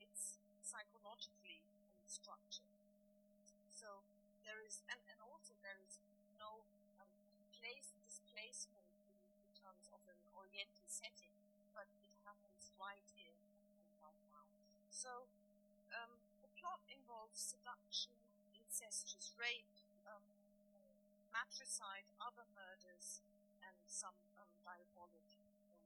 it's 0.00 0.38
psychologically 0.60 1.64
structured. 2.06 2.72
So 3.68 4.04
there 4.46 4.60
is, 4.62 4.84
and, 4.86 5.00
and 5.10 5.18
also 5.24 5.56
there 5.64 5.78
is 5.82 5.98
no 6.38 6.62
um, 7.02 7.10
place 7.56 7.90
displacement 8.04 8.86
in, 9.02 9.16
in 9.42 9.50
terms 9.58 9.90
of 9.90 10.00
an 10.06 10.18
Oriental 10.36 10.86
setting, 10.86 11.34
but 11.74 11.88
it 11.90 12.14
happens 12.22 12.70
right 12.78 13.04
here 13.16 13.34
right 14.00 14.22
now. 14.30 14.46
So 14.90 15.26
seduction, 17.32 18.12
incestuous 18.52 19.32
rape, 19.40 19.72
um, 20.04 20.20
matricide, 21.32 22.04
other 22.20 22.44
murders, 22.52 23.24
and 23.64 23.76
some 23.88 24.16
um, 24.36 24.48
diabolic 24.60 25.24
um, 25.72 25.80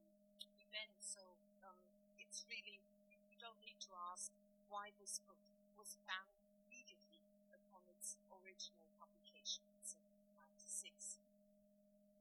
events. 0.59 1.15
So 1.15 1.23
um, 1.63 1.79
it's 2.19 2.43
really, 2.51 2.83
you 3.31 3.39
don't 3.39 3.59
need 3.63 3.79
to 3.87 3.91
ask 4.11 4.35
why 4.67 4.91
this 4.99 5.23
book 5.23 5.39
was 5.79 5.95
banned 6.03 6.43
immediately 6.67 7.23
upon 7.55 7.79
its 7.95 8.19
original 8.27 8.87
publication 8.99 9.63
in 9.71 9.79
1796. 9.87 11.23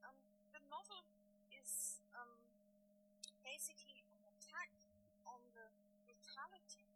Um, 0.07 0.15
the 0.55 0.63
novel 0.71 1.03
is 1.51 1.99
basically 3.43 4.07
an 4.15 4.23
attack 4.31 4.71
on 5.27 5.43
the 5.59 5.67
brutality 6.07 6.87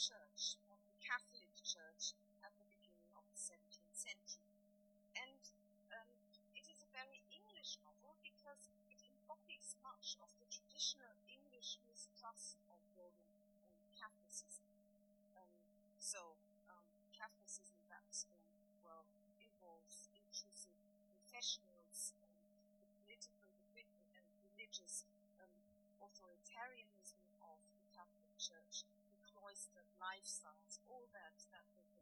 Church, 0.00 0.56
of 0.72 0.80
the 0.88 0.96
Catholic 0.96 1.52
Church, 1.60 2.16
at 2.40 2.56
the 2.56 2.64
beginning 2.72 3.12
of 3.12 3.24
the 3.28 3.36
17th 3.36 3.92
century. 3.92 4.48
And 5.12 5.44
um, 5.92 6.08
it 6.56 6.64
is 6.72 6.80
a 6.80 6.88
very 6.88 7.20
English 7.28 7.76
novel 7.84 8.16
because 8.24 8.72
it 8.88 8.96
embodies 9.04 9.76
much 9.84 10.16
of 10.24 10.32
the 10.40 10.48
traditional 10.48 11.20
English 11.28 11.76
mistrust 11.84 12.56
of 12.72 12.80
Roman 12.96 13.28
um, 13.60 13.76
Catholicism. 13.92 14.64
Um, 15.36 15.52
so, 16.00 16.40
um, 16.72 16.88
Catholicism 17.12 17.76
that, 17.92 18.08
um, 18.32 18.40
well, 18.80 19.04
involves 19.36 20.08
intrusive 20.16 20.80
confessionals, 21.12 22.16
um, 22.24 22.32
the 22.80 22.88
political 23.04 23.52
and 23.76 24.24
religious 24.48 25.04
authoritarianism 26.00 27.20
of 27.44 27.60
the 27.76 27.84
Catholic 27.92 28.32
Church, 28.40 28.88
cloistered 29.60 29.92
lifestyles, 30.00 30.80
all 30.88 31.04
that 31.12 31.36
that 31.52 31.68
the, 31.76 31.84
the, 31.92 32.00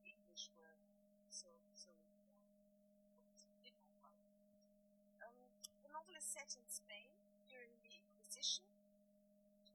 the 0.00 0.08
English 0.08 0.48
were 0.56 0.80
so 1.28 1.52
so 1.76 1.92
um, 5.20 5.36
the 5.84 5.92
novel 5.92 6.16
is 6.16 6.24
set 6.24 6.48
in 6.56 6.64
Spain 6.72 7.12
during 7.52 7.76
the 7.84 7.92
Inquisition, 7.92 8.64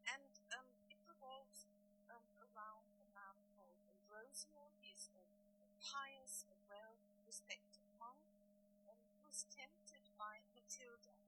and 0.10 0.34
um, 0.58 0.66
it 0.90 0.98
revolves 1.06 1.70
um, 2.10 2.26
around 2.50 2.90
a 2.98 3.06
man 3.14 3.38
called 3.54 3.78
Ambrosio. 3.86 4.74
He 4.82 4.90
is 4.90 5.06
a, 5.14 5.22
a 5.62 5.70
pious, 5.86 6.50
a 6.50 6.58
well-respected 6.66 7.86
monk, 8.02 8.26
and 8.90 8.98
who 9.22 9.30
is 9.30 9.46
tempted 9.54 10.02
by. 10.18 10.42
Matilda 10.58 11.21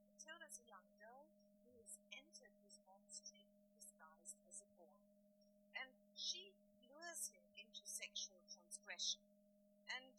And 8.93 10.13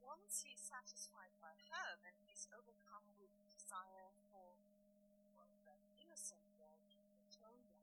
once 0.00 0.40
he's 0.40 0.56
satisfied 0.56 1.36
by 1.36 1.52
her, 1.68 2.00
then 2.00 2.16
he's 2.24 2.48
overcome 2.48 3.04
with 3.20 3.28
desire 3.52 4.16
for 4.32 4.56
well, 5.36 5.52
the 5.68 5.76
innocent 6.00 6.40
girl, 6.56 6.80
Matilda. 7.20 7.76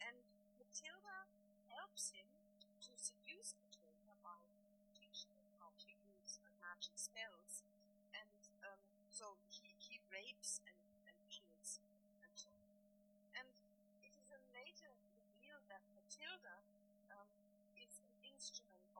And 0.00 0.16
Matilda 0.56 1.28
helps 1.68 2.16
him 2.16 2.24
to 2.80 2.96
seduce 2.96 3.52
Matilda 3.60 4.16
by 4.24 4.40
teaching 4.96 5.36
him 5.36 5.44
how 5.60 5.76
to 5.84 5.92
use 6.00 6.40
her 6.40 6.56
magic 6.56 6.96
spells. 6.96 7.51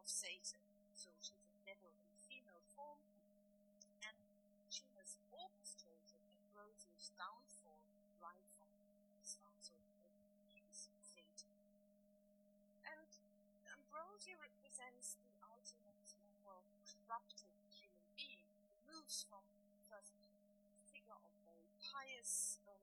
Of 0.02 0.10
Satan. 0.10 0.58
So 0.98 1.14
she's 1.22 1.46
a 1.46 1.62
devil 1.62 1.94
in 1.94 2.10
female 2.26 2.66
form, 2.74 2.98
and 4.02 4.18
she 4.66 4.82
has 4.98 5.14
orchestrated 5.30 6.18
Ambrosio's 6.26 7.14
downfall 7.14 7.86
right 8.18 8.42
from 8.58 8.66
the 9.14 9.22
start. 9.22 9.54
So 9.62 9.78
he's 10.50 10.90
Satan. 11.06 11.54
And 12.82 13.06
Ambrosio 13.70 14.42
represents 14.42 15.14
the 15.22 15.38
ultimate, 15.46 16.02
well, 16.42 16.66
corrupted 16.82 17.54
human 17.70 18.02
being 18.18 18.50
who 18.66 18.74
moves 18.90 19.22
from 19.30 19.46
first 19.86 20.18
figure 20.90 21.14
of 21.14 21.30
very 21.46 21.70
pious, 21.78 22.58
um, 22.66 22.82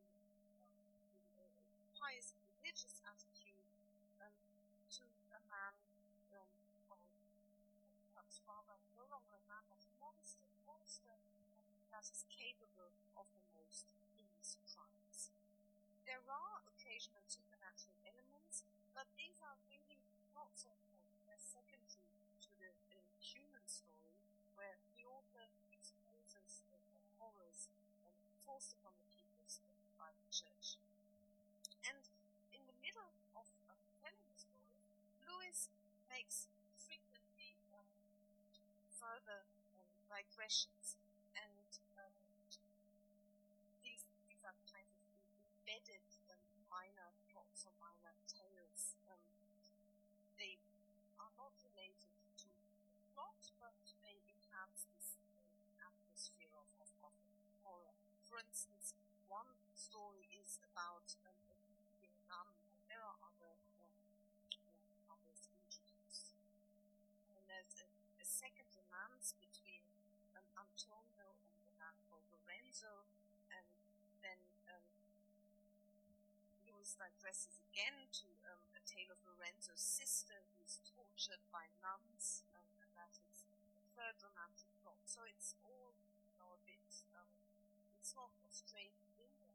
pious 1.99 2.31
religious 2.63 3.03
attitude 3.03 3.67
to 4.87 5.03
a 5.35 5.41
man 5.51 5.75
um, 6.33 6.47
or 8.15 8.18
rather 8.45 8.77
no 8.93 9.03
longer 9.09 9.33
a 9.33 9.43
a 9.49 9.79
monster, 9.97 10.45
monster 10.69 11.17
that 11.89 12.05
is 12.05 12.23
capable 12.29 12.93
of 13.17 13.25
the 13.33 13.43
most 13.57 13.89
heinous 14.13 14.55
crimes. 14.69 15.33
There 16.05 16.21
are 16.29 16.61
occasional 16.69 17.25
supernatural 17.25 17.97
elements, 18.05 18.63
but 18.93 19.09
these 19.17 19.41
are 19.41 19.57
really 19.65 19.99
not 20.37 20.53
so 20.53 20.69
important 20.69 21.25
as 21.33 21.41
secondary 21.41 22.05
to 22.45 22.51
the, 22.61 22.71
human 23.19 23.65
story, 23.67 24.15
where 24.55 24.79
the 24.95 25.03
author 25.05 25.49
exposes 25.73 26.63
the, 26.71 26.79
the 26.95 27.03
horrors 27.19 27.67
um, 28.07 28.15
forced 28.45 28.73
upon 28.79 28.95
the 29.01 29.09
people 29.11 29.45
by 29.99 30.13
the 30.13 30.29
church. 30.31 30.79
And 31.83 31.99
in 32.55 32.63
the 32.63 32.77
middle 32.79 33.11
of 33.35 33.45
um, 33.67 33.81
telling 33.99 34.23
the 34.31 34.39
story, 34.39 34.79
Lewis 35.27 35.67
makes 36.07 36.47
frequently 36.79 37.59
um, 37.75 37.85
further 38.95 39.43
um, 39.75 39.87
digressions, 40.49 40.97
and 41.37 41.69
um, 42.01 42.09
these, 43.85 44.01
these 44.25 44.41
are 44.41 44.57
kind 44.65 44.89
of 44.89 44.97
embedded 45.45 46.01
um, 46.33 46.41
minor 46.65 47.13
plots 47.29 47.69
or 47.69 47.73
minor 47.77 48.17
tales. 48.25 48.97
Um, 49.05 49.21
they 50.41 50.57
are 51.21 51.29
not 51.37 51.53
related 51.69 52.09
to 52.41 52.49
the 52.49 53.05
plot, 53.13 53.37
but 53.61 53.77
they 54.01 54.17
enhance 54.25 54.89
this 54.89 55.21
uh, 55.37 55.85
atmosphere 55.85 56.49
of, 56.57 56.65
of, 56.81 56.89
of 57.05 57.13
horror. 57.61 57.93
For 58.25 58.41
instance, 58.41 58.97
one 59.29 59.53
story 59.77 60.25
is 60.33 60.57
about 60.65 61.13
Antonio 70.79 71.35
and 71.83 71.95
called 72.07 72.23
Lorenzo, 72.31 73.03
and 73.51 73.67
then 74.23 74.39
um, 74.71 74.87
Lewis 76.63 76.95
digresses 76.95 77.59
again 77.67 78.07
to 78.15 78.31
um, 78.47 78.63
a 78.71 78.79
tale 78.87 79.11
of 79.11 79.19
Lorenzo's 79.27 79.83
sister 79.83 80.39
who's 80.55 80.79
tortured 80.87 81.43
by 81.51 81.67
nuns, 81.83 82.47
um, 82.55 82.63
and 82.79 82.95
that 82.95 83.11
is 83.27 83.43
the 83.51 83.59
third 83.91 84.23
romantic 84.23 84.71
plot. 84.79 85.03
So 85.03 85.27
it's 85.27 85.51
all, 85.67 85.99
you 86.23 86.39
know, 86.39 86.55
a 86.55 86.61
bit, 86.63 86.87
um, 87.11 87.27
it's 87.99 88.15
not 88.15 88.31
a 88.39 88.47
straight 88.47 88.95
linear, 89.19 89.51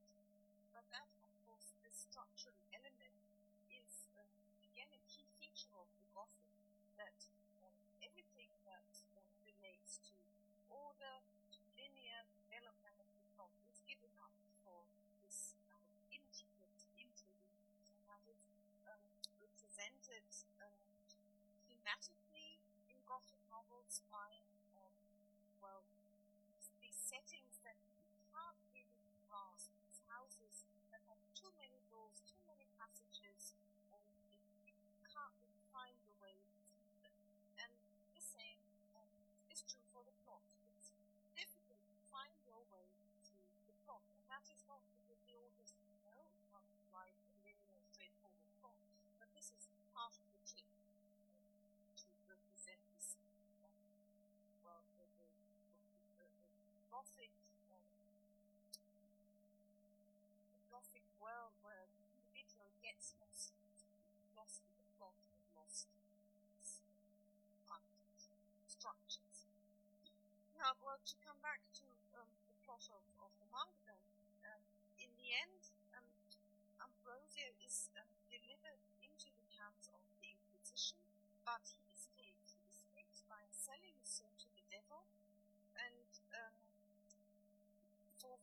but 0.76 0.84
that, 0.92 1.08
of 1.24 1.32
course, 1.48 1.72
the 1.80 1.88
structural 1.88 2.60
element 2.68 3.16
is, 3.72 4.12
uh, 4.12 4.28
again, 4.60 4.92
a 4.92 5.00
key 5.08 5.24
feature 5.40 5.72
of 5.72 5.88
the 5.96 6.04
Gothic 6.12 6.52
that 7.00 7.16
thematically 21.94 22.58
in 22.90 22.98
Gothic 23.06 23.38
novels 23.46 24.02
by, 24.10 24.42
um, 24.74 24.90
well, 25.62 25.86
these 26.82 26.98
settings 26.98 27.62
that 27.62 27.78
you 28.10 28.18
can't 28.34 28.58
really 28.74 29.14
grasp, 29.30 29.70
these 29.86 30.02
houses 30.10 30.66
that 30.90 31.06
have 31.06 31.22
too 31.38 31.54
many 31.54 31.78
doors, 31.86 32.18
too 32.26 32.42
many 32.50 32.66
passages, 32.74 33.54
and 33.94 34.02
you 34.66 34.74
can't 35.06 35.38
Gothic, 57.04 57.28
um, 57.68 57.84
Gothic 60.72 61.04
world 61.20 61.52
where 61.60 61.84
the 61.84 62.00
individual 62.00 62.72
gets 62.80 63.12
lost, 63.20 63.52
lost 64.32 64.64
in 64.64 64.72
the 64.80 64.88
plot 64.96 65.12
and 65.36 65.44
lost 65.52 65.92
structures. 68.64 69.44
Now, 70.56 70.72
well, 70.80 70.96
to 70.96 71.16
come 71.20 71.36
back 71.44 71.60
to 71.76 71.84
um, 72.16 72.24
the 72.48 72.56
plot 72.64 72.88
of, 72.88 73.04
of 73.20 73.28
the 73.36 73.44
Mangudon, 73.52 74.00
um, 74.48 74.64
in 74.96 75.12
the 75.20 75.28
end, 75.36 75.60
um, 75.92 76.08
Ambrosio 76.80 77.52
is 77.68 77.92
um, 78.00 78.08
delivered 78.32 78.80
into 79.04 79.28
the 79.28 79.44
hands 79.60 79.92
of 79.92 80.00
the 80.24 80.32
Inquisition, 80.32 81.04
but 81.44 81.68
he 81.68 81.84
escapes. 81.92 82.56
He 82.56 82.64
escapes 82.72 83.28
by 83.28 83.44
selling 83.52 83.92
his 84.00 84.08
soul 84.08 84.32
to 84.40 84.48
the 84.56 84.64
devil, 84.72 85.04
and 85.76 86.08
um, 86.32 86.56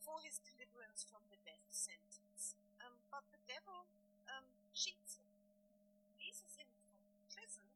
for 0.02 0.18
his 0.20 0.42
deliverance 0.42 1.06
from 1.06 1.22
the 1.30 1.38
death 1.46 1.66
sentence. 1.70 2.58
Um, 2.82 2.98
but 3.08 3.22
the 3.30 3.40
devil 3.46 3.86
um, 4.28 4.46
cheats 4.74 5.16
him, 5.16 5.30
releases 6.12 6.58
him 6.58 6.68
from 6.90 7.02
prison, 7.30 7.66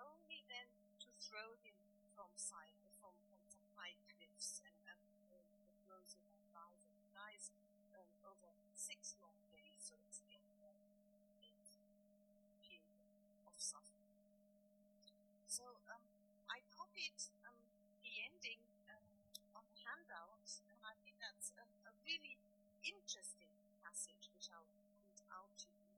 only 0.00 0.42
then 0.48 0.68
to 1.04 1.08
throw 1.20 1.54
him 1.60 1.76
from 2.16 2.32
side 2.34 2.72
from, 3.00 3.12
from 3.28 3.40
high 3.76 3.96
cliffs 4.08 4.64
and, 4.64 4.76
and 4.88 5.00
uh, 5.28 5.44
throws 5.84 6.16
him 6.16 6.24
and 6.32 6.44
dies 6.50 6.82
and 6.88 7.04
dies 7.12 7.44
um, 7.92 8.08
over 8.32 8.50
six 8.72 9.14
long 9.20 9.36
days, 9.52 9.78
so 9.84 9.94
it's 10.08 10.24
uh, 10.24 10.72
period 12.64 12.96
of 13.46 13.54
suffering. 13.56 14.16
So 15.46 15.64
um, 15.92 16.02
I 16.50 16.58
copied 16.74 17.14
um, 17.46 17.58
the 18.02 18.12
ending 18.26 18.60
um, 18.90 19.04
on 19.54 19.64
the 19.70 19.78
handout, 19.84 20.48
and 20.70 20.80
I 20.82 20.94
think 21.04 21.16
that's 21.20 21.52
a, 21.54 21.64
a 21.88 21.92
really 22.02 22.36
interesting 22.82 23.52
passage 23.84 24.26
which 24.34 24.50
I'll 24.50 24.66
read 25.04 25.20
out 25.30 25.54
to 25.54 25.68
you. 25.70 25.92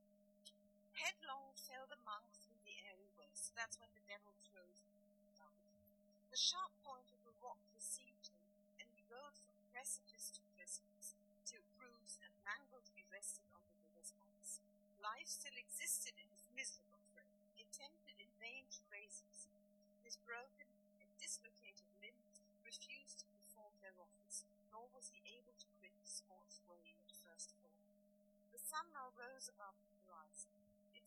Headlong 1.07 1.55
fell 1.55 1.87
the 1.87 2.03
monk 2.03 2.35
through 2.43 2.59
the 2.67 2.75
airy 2.83 3.07
west. 3.15 3.55
That's 3.55 3.79
when 3.79 3.87
the 3.95 4.03
devil 4.11 4.35
throws 4.43 4.83
him 4.83 4.91
down 5.39 5.55
the 5.63 5.71
cliff. 5.71 6.03
The 6.27 6.35
sharp 6.35 6.75
point 6.83 7.15
of 7.15 7.23
the 7.23 7.31
rock 7.39 7.63
received 7.71 8.27
him, 8.27 8.43
and 8.75 8.91
he 8.91 9.07
rode 9.07 9.39
from 9.39 9.55
precipice 9.71 10.35
to 10.35 10.43
precipice, 10.51 11.15
till 11.47 11.63
bruised 11.79 12.19
and 12.27 12.35
mangled 12.43 12.91
he 12.91 13.07
rested 13.07 13.47
on 13.55 13.63
the 13.71 13.79
river's 13.87 14.11
banks. 14.19 14.59
Life 14.99 15.31
still 15.31 15.55
existed 15.55 16.19
in 16.19 16.27
his 16.27 16.43
miserable 16.51 16.99
frame. 17.15 17.39
He 17.55 17.63
attempted 17.63 18.19
in 18.19 18.27
vain 18.43 18.67
to 18.75 18.91
raise 18.91 19.23
himself. 19.23 19.63
His 20.03 20.19
broken 20.27 20.67
and 20.99 21.07
dislocated 21.23 21.87
limbs 22.03 22.43
refused 22.67 23.23
to 23.23 23.31
perform 23.31 23.79
their 23.79 23.95
office, 23.95 24.43
nor 24.75 24.91
was 24.91 25.07
he 25.15 25.23
able 25.23 25.55
to 25.55 25.71
quit 25.79 25.95
the 26.03 26.11
sport's 26.11 26.59
way 26.67 26.99
had 26.99 27.15
first 27.15 27.55
fallen. 27.63 27.95
The 28.51 28.59
sun 28.59 28.91
now 28.91 29.15
rose 29.15 29.47
above. 29.47 29.79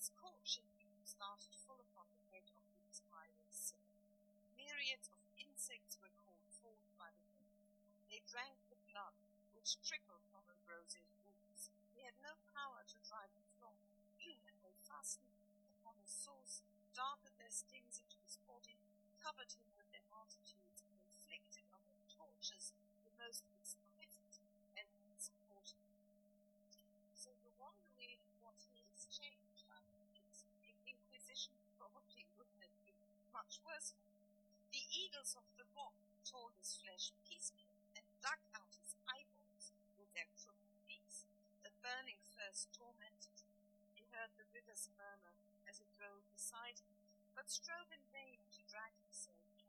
Its 0.01 0.17
scorching 0.17 0.65
beam 0.81 0.97
started 1.05 1.53
full 1.53 1.77
upon 1.77 2.09
the 2.09 2.25
head 2.33 2.49
of 2.57 2.65
the 2.73 2.81
inspiring 2.89 3.53
sinner. 3.53 4.01
Myriads 4.57 5.13
of 5.13 5.21
insects 5.37 6.01
were 6.01 6.09
called 6.25 6.49
forth 6.65 6.89
by 6.97 7.13
the 7.13 7.29
wind. 7.37 7.53
They 8.09 8.25
drank 8.25 8.57
the 8.73 8.81
blood 8.89 9.13
which 9.53 9.77
trickled 9.85 10.25
from 10.33 10.49
Ambrosio's 10.49 11.13
wounds. 11.21 11.69
He 11.93 12.01
had 12.01 12.17
no 12.25 12.33
power 12.57 12.81
to 12.81 13.05
drive 13.05 13.29
them 13.37 13.45
from 13.61 13.77
and 14.25 14.57
they 14.65 14.73
fastened 14.89 15.37
upon 15.77 16.01
his 16.01 16.09
source, 16.09 16.65
darted 16.97 17.37
their 17.37 17.53
stings 17.53 18.01
into 18.01 18.17
his 18.25 18.41
body, 18.49 18.81
covered 19.21 19.53
him 19.53 19.69
with 19.77 19.93
their 19.93 20.09
multitudes, 20.09 20.81
and 20.81 20.97
inflicted 20.97 21.69
on 21.77 21.85
him 21.85 22.01
tortures 22.09 22.73
the 23.05 23.13
most 23.21 23.45
exquisite 23.53 23.90
much 33.35 33.63
worse. 33.63 33.95
The 34.75 34.83
eagles 34.91 35.35
of 35.39 35.47
the 35.55 35.67
rock 35.75 35.95
tore 36.27 36.51
his 36.59 36.79
flesh 36.79 37.15
piecemeal 37.27 37.79
and 37.95 38.07
dug 38.23 38.39
out 38.55 38.75
his 38.79 38.95
eyeballs 39.07 39.75
with 39.99 40.11
their 40.15 40.31
crooked 40.35 40.75
beaks. 40.87 41.27
The 41.63 41.75
burning 41.83 42.23
thirst 42.23 42.71
tormented 42.75 43.39
him. 43.43 43.55
He 43.95 44.07
heard 44.15 44.35
the 44.35 44.51
river's 44.51 44.91
murmur 44.95 45.35
as 45.67 45.79
it 45.79 45.91
rolled 45.99 46.27
beside 46.31 46.83
him, 46.83 46.95
but 47.35 47.51
strove 47.51 47.91
in 47.95 48.03
vain 48.11 48.43
to 48.55 48.63
drag 48.67 48.95
himself 48.99 49.60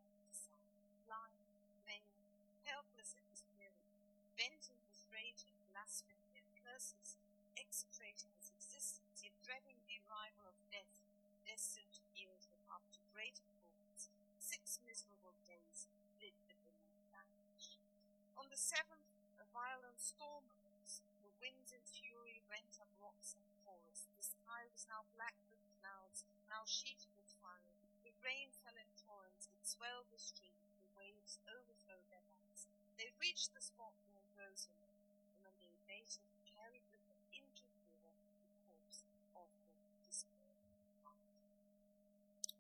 seventh, 18.62 19.10
a 19.42 19.46
violent 19.50 19.98
storm 19.98 20.46
arose. 20.54 21.02
The 21.26 21.34
winds 21.42 21.74
in 21.74 21.82
fury 21.82 22.46
rent 22.46 22.78
up 22.78 22.94
rocks 23.02 23.34
and 23.34 23.42
forests. 23.66 24.06
The 24.14 24.22
sky 24.22 24.70
was 24.70 24.86
now 24.86 25.10
black 25.18 25.34
with 25.50 25.66
clouds, 25.82 26.22
now 26.46 26.62
sheeted 26.70 27.10
with 27.18 27.26
fire. 27.42 27.74
The 28.06 28.14
rain 28.22 28.54
fell 28.62 28.78
in 28.78 28.94
torrents, 29.02 29.50
it 29.50 29.66
swelled 29.66 30.14
the 30.14 30.22
stream, 30.22 30.62
the 30.78 30.94
waves 30.94 31.42
overflowed 31.50 32.06
their 32.14 32.22
banks. 32.30 32.70
They 33.02 33.10
reached 33.18 33.58
the 33.58 33.66
spot 33.66 33.98
where 34.06 34.22
Ambrosio 34.22 34.78
lay, 34.78 35.02
and 35.34 35.42
when 35.42 35.58
they 35.58 35.74
abated, 35.82 36.30
carried 36.46 36.86
with 36.94 37.02
them 37.10 37.18
into 37.34 37.66
the 37.66 37.82
river 37.90 38.14
the 38.14 39.26
corpse 39.34 39.66
of 39.74 39.82
the 39.90 39.98
despairing 40.06 40.78
monk. 41.02 41.26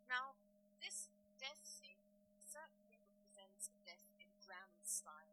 Now, 0.10 0.34
this 0.82 1.14
death 1.38 1.62
scene 1.62 2.02
certainly 2.42 2.98
represents 2.98 3.70
a 3.70 3.78
death 3.86 4.10
in 4.18 4.34
grand 4.42 4.82
style. 4.82 5.31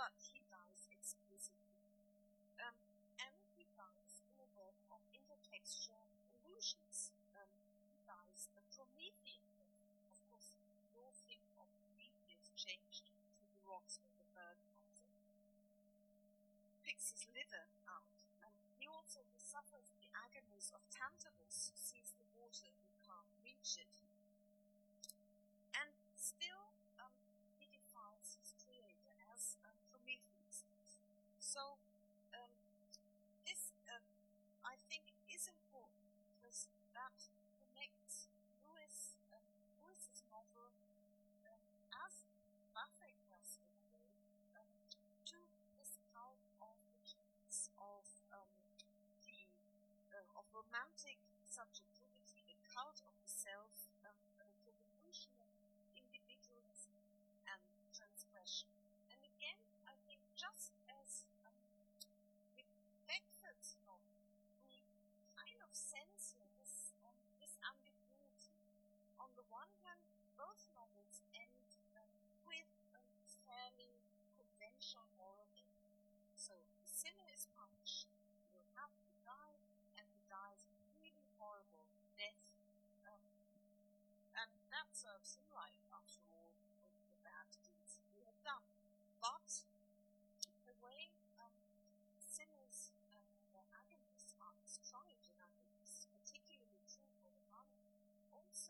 But 0.00 0.16
he 0.32 0.40
dies 0.48 0.88
exquisitely. 0.88 1.76
Um, 2.56 2.72
and 3.20 3.36
he 3.52 3.68
dies 3.76 4.24
in 4.24 4.32
a 4.40 4.48
work 4.56 4.80
of 4.88 5.04
intertextual 5.12 6.08
illusions. 6.40 7.12
Um, 7.36 7.52
he 7.84 7.92
dies 8.08 8.48
a 8.56 8.64
Promethean. 8.72 9.44
Of 10.08 10.16
course, 10.32 10.56
your 10.88 11.12
think 11.28 11.44
of 11.60 11.68
Prometheus 11.84 12.48
changed 12.56 13.12
to 13.12 13.44
the 13.52 13.60
rocks 13.68 14.00
when 14.00 14.16
the 14.16 14.24
bird 14.32 14.56
comes 14.72 15.04
in. 15.04 15.12
Picks 16.80 17.12
his 17.12 17.28
liver 17.36 17.68
out. 17.84 18.24
And 18.40 18.56
he 18.80 18.88
also 18.88 19.20
suffers 19.36 19.92
the 20.00 20.08
agonies 20.16 20.72
of 20.72 20.80
Tantalus, 20.88 21.76
sees 21.76 22.16
the 22.16 22.24
water 22.40 22.72
and 22.72 22.88
can't 23.04 23.28
reach 23.44 23.76
it. 23.76 24.09
Romantic 50.70 51.18
subjectivity, 51.50 52.46
the 52.46 52.54
cult 52.62 53.02
of 53.02 53.10
the 53.18 53.26
self, 53.26 53.74
um, 54.06 54.14
the 54.38 54.70
notion 55.02 55.34
of 55.42 55.50
individualism 55.98 56.94
and 57.50 57.58
transgression. 57.90 58.70
And 59.10 59.18
again, 59.18 59.58
I 59.90 59.98
think 60.06 60.22
just 60.38 60.70
as 60.86 61.26
um, 61.42 61.58
with 62.54 62.70
Beckford's 63.10 63.74
novel, 63.82 64.22
we 64.62 64.78
kind 65.34 65.58
of 65.58 65.74
sense 65.74 66.38
this, 66.38 66.94
um, 67.02 67.18
this 67.42 67.58
ambiguity. 67.66 68.54
On 69.18 69.26
the 69.34 69.42
one 69.50 69.74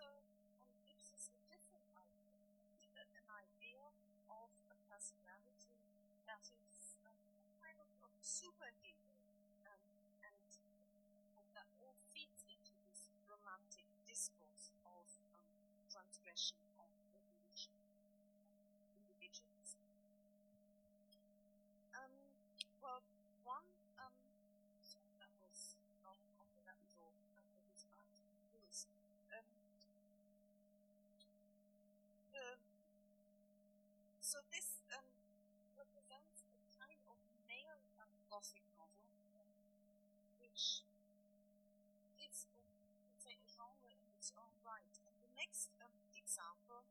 also 0.00 0.24
um, 0.64 0.72
gives 0.88 1.12
us 1.12 1.28
a 1.28 1.36
different 1.52 1.84
idea, 1.92 3.04
an 3.20 3.28
idea 3.36 3.84
of 4.32 4.48
a 4.72 4.76
personality 4.88 5.76
that 6.24 6.40
is 6.40 6.96
um, 7.04 7.20
a 7.36 7.52
kind 7.60 7.76
of, 7.76 7.88
of 8.00 8.12
superhero, 8.24 9.12
um, 9.68 9.84
and 10.24 10.40
that 11.52 11.68
all 11.84 11.92
feeds 12.16 12.48
into 12.48 12.72
this 12.88 13.12
romantic 13.28 13.84
discourse 14.08 14.72
of 14.88 15.04
um, 15.36 15.44
transgression 15.92 16.56
of 16.80 16.88
evolution, 17.12 17.76
individuals. 18.96 19.76
Um, 21.92 22.08
well, 22.80 23.04
one, 23.44 23.68
um, 24.00 24.16
sorry, 24.80 25.12
that 25.20 25.28
was 25.44 25.76
not 26.00 26.16
okay, 26.40 26.64
that 26.64 26.80
was 26.80 26.96
all, 26.96 27.12
that 27.36 27.44
was 27.52 27.84
bad 27.84 28.08
news. 28.48 28.88
Um, 29.30 29.46
the, 32.34 32.58
so 34.18 34.42
this 34.50 34.82
um, 34.90 35.06
represents 35.78 36.42
a 36.42 36.58
kind 36.82 36.98
of 37.06 37.14
male 37.46 37.78
um, 38.02 38.10
gothic 38.26 38.66
novel, 38.74 39.06
um, 39.38 39.50
which 40.60 40.84
is, 42.20 42.44
let's 42.52 43.24
a 43.24 43.32
genre 43.48 43.88
in 43.88 44.04
its 44.12 44.28
own 44.36 44.52
right. 44.60 44.92
And 45.08 45.16
the 45.24 45.32
next 45.32 45.72
um, 45.80 45.88
example, 46.12 46.84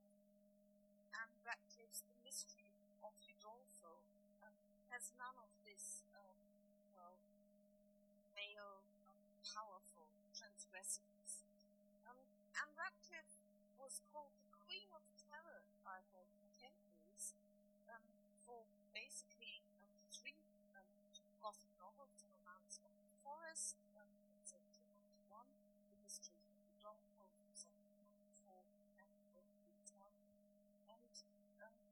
Ann 1.13 1.29
Radcliffe's 1.45 2.01
The 2.09 2.17
Mystery 2.25 2.65
of 3.05 3.13
Udolpho, 3.21 4.01
um, 4.41 4.57
has 4.89 5.13
none 5.21 5.37
of 5.37 5.53
this, 5.61 6.01
um, 6.17 6.33
well, 6.97 7.21
male, 8.33 8.81
um, 9.05 9.21
powerful 9.45 10.09
transgressiveness. 10.33 11.45
Um, 12.09 12.17
Ann 12.57 12.73
Radcliffe 12.73 13.37
was 13.77 14.01
called 14.09 14.33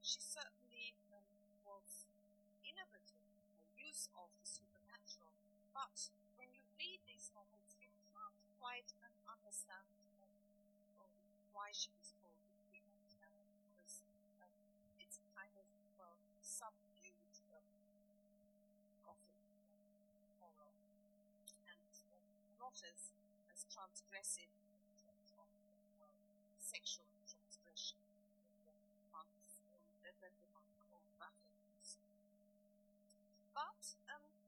she 0.07 0.23
certainly 0.23 0.95
um, 1.11 1.27
was 1.67 2.07
innovative 2.63 3.27
in 3.27 3.43
her 3.59 3.67
use 3.75 4.07
of 4.15 4.31
the 4.39 4.47
supernatural, 4.47 5.35
but 5.75 5.99
when 6.39 6.47
you 6.55 6.63
read 6.79 7.03
these 7.03 7.27
novels, 7.35 7.75
you 7.83 7.91
can't 8.15 8.39
quite 8.55 8.87
um, 9.03 9.11
understand 9.27 9.83
um, 10.95 11.11
why 11.51 11.75
she 11.75 11.91
was 11.99 12.15
called 12.23 12.39
the 12.39 12.55
Queen 12.71 12.87
of 12.87 13.03
Terror, 13.19 13.51
because 13.51 13.99
um, 14.39 14.55
it's 14.95 15.19
kind 15.35 15.51
of, 15.59 15.67
well, 15.99 16.15
subdued 16.39 17.43
um, 17.51 17.67
Gothic 19.03 19.43
horror, 20.39 20.71
and 21.67 21.83
uh, 22.15 22.23
not 22.55 22.79
as, 22.79 23.11
as 23.51 23.67
transgressive 23.67 24.55
in 24.71 24.87
terms 25.03 25.35
of 25.35 25.51
uh, 25.99 26.07
sexual 26.63 27.11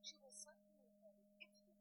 she 0.10 0.18
was 0.26 0.34
certainly 0.34 0.90
a 0.90 0.98
very 1.06 1.22
gifted 1.38 1.78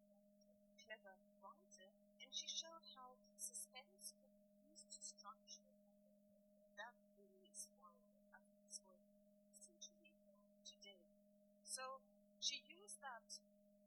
and 0.53 0.61
clever 0.85 1.17
writer, 1.41 1.89
and 2.21 2.29
she 2.29 2.45
showed 2.45 2.85
how 2.93 3.17
suspense 3.41 4.13
could 4.21 4.37
be 4.53 4.53
used 4.69 4.85
to 4.93 5.01
structure 5.01 5.65
a 5.65 5.81
novel. 5.97 6.69
That 6.77 6.93
really 7.17 7.49
is 7.49 7.73
why 7.81 7.97
I 8.37 8.45
think 8.45 8.61
it's 8.69 8.85
worth 8.85 9.01
read 9.17 9.33
today. 10.69 11.01
So 11.65 12.05
she 12.37 12.61
used 12.69 13.01
that 13.01 13.25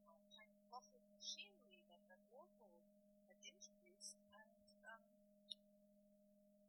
uh, 0.10 0.18
kind 0.34 0.50
of 0.50 0.60
gothic 0.74 1.06
machinery 1.14 1.86
that, 1.94 2.02
that 2.10 2.22
Walpole 2.34 2.82
had 3.30 3.38
introduced, 3.46 4.18
and 4.34 4.66
um, 4.90 5.04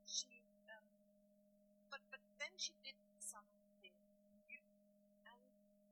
she, 0.05 0.45
um, 0.69 0.85
but 1.89 2.05
but 2.13 2.21
then 2.37 2.53
she 2.61 2.77
did 2.85 2.97
something 3.17 3.97
new, 4.45 4.61
and 5.25 5.41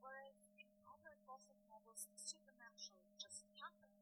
whereas 0.05 0.37
in 0.61 0.69
other 0.85 1.17
gothic 1.25 1.57
novels 1.69 2.05
the 2.05 2.10
supernatural 2.23 3.01
just 3.17 3.45
happens, 3.57 4.00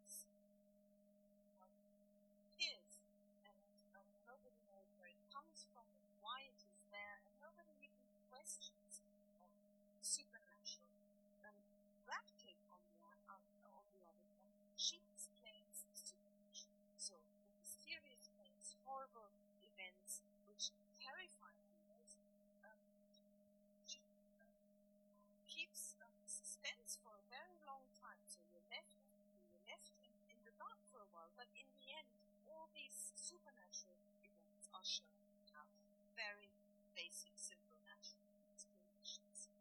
supernatural 33.29 33.93
events 34.25 34.65
are 34.73 34.81
shown 34.81 35.21
out 35.53 35.69
very 36.17 36.49
basic, 36.97 37.37
simple, 37.37 37.77
natural 37.85 38.25
explanations. 38.49 39.53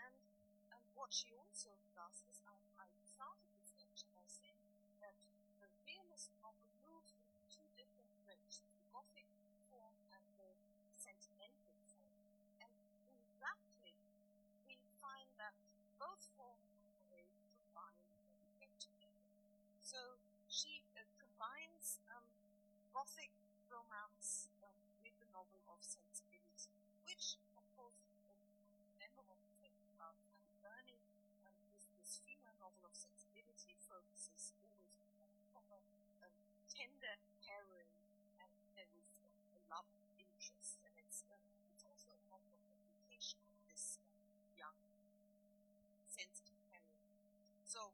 And, 0.00 0.16
and 0.72 0.80
what 0.96 1.12
she 1.12 1.36
also 1.36 1.76
does 1.92 2.24
is, 2.24 2.40
I, 2.48 2.56
I 2.80 2.88
started 3.04 3.52
this 3.60 3.76
lecture 3.76 4.08
by 4.16 4.24
saying 4.24 4.56
that 5.04 5.12
the 5.60 5.68
realist 5.84 6.32
novel 6.40 6.72
moves 6.80 7.12
in 7.12 7.28
two 7.52 7.68
different 7.76 8.08
directions, 8.24 8.72
the 8.72 8.88
Gothic 8.88 9.28
form 9.68 9.92
and 10.16 10.24
the 10.40 10.56
sentimental 10.96 11.76
form. 11.92 12.16
And 12.64 12.72
in 13.04 13.20
Radcliffe, 13.36 14.00
we 14.64 14.80
find 14.96 15.28
that 15.36 15.52
both 16.00 16.24
forms 16.40 16.72
a 16.88 17.04
way 17.12 17.28
combine 17.52 18.00
and 18.40 18.48
get 18.64 18.72
together. 18.80 19.28
So 19.84 20.16
she 20.48 20.80
um, 20.80 20.83
Gothic 22.94 23.34
romance 23.66 24.46
um, 24.62 24.70
with 25.02 25.18
the 25.18 25.26
novel 25.34 25.58
of 25.66 25.82
sensibility, 25.82 26.78
which, 27.02 27.34
of 27.58 27.66
course, 27.74 28.06
um, 28.30 28.38
remember 28.94 29.26
what 29.26 29.34
we 29.42 29.50
said 29.58 29.74
about 29.98 30.14
Anne 30.30 30.54
Burney, 30.62 31.02
um, 31.42 31.58
this, 31.74 31.90
this 31.98 32.22
female 32.22 32.54
novel 32.62 32.86
of 32.86 32.94
sensibility 32.94 33.74
focuses 33.82 34.54
always 34.62 34.94
on 35.58 35.66
a 35.74 35.82
um, 36.22 36.38
tender 36.70 37.18
heroine, 37.42 37.90
and 38.38 38.54
there 38.78 38.86
is 38.94 39.26
a 39.26 39.58
love 39.66 39.90
interest, 40.14 40.78
and 40.86 40.94
it's, 41.02 41.26
um, 41.34 41.42
it's 41.74 41.82
also 41.82 42.14
a 42.14 42.22
novel 42.30 42.54
of 42.54 42.62
education 42.78 43.42
of 43.50 43.58
this 43.66 43.98
um, 44.06 44.14
young, 44.54 44.78
sensitive 46.06 46.62
heroine. 46.70 47.10
So 47.66 47.90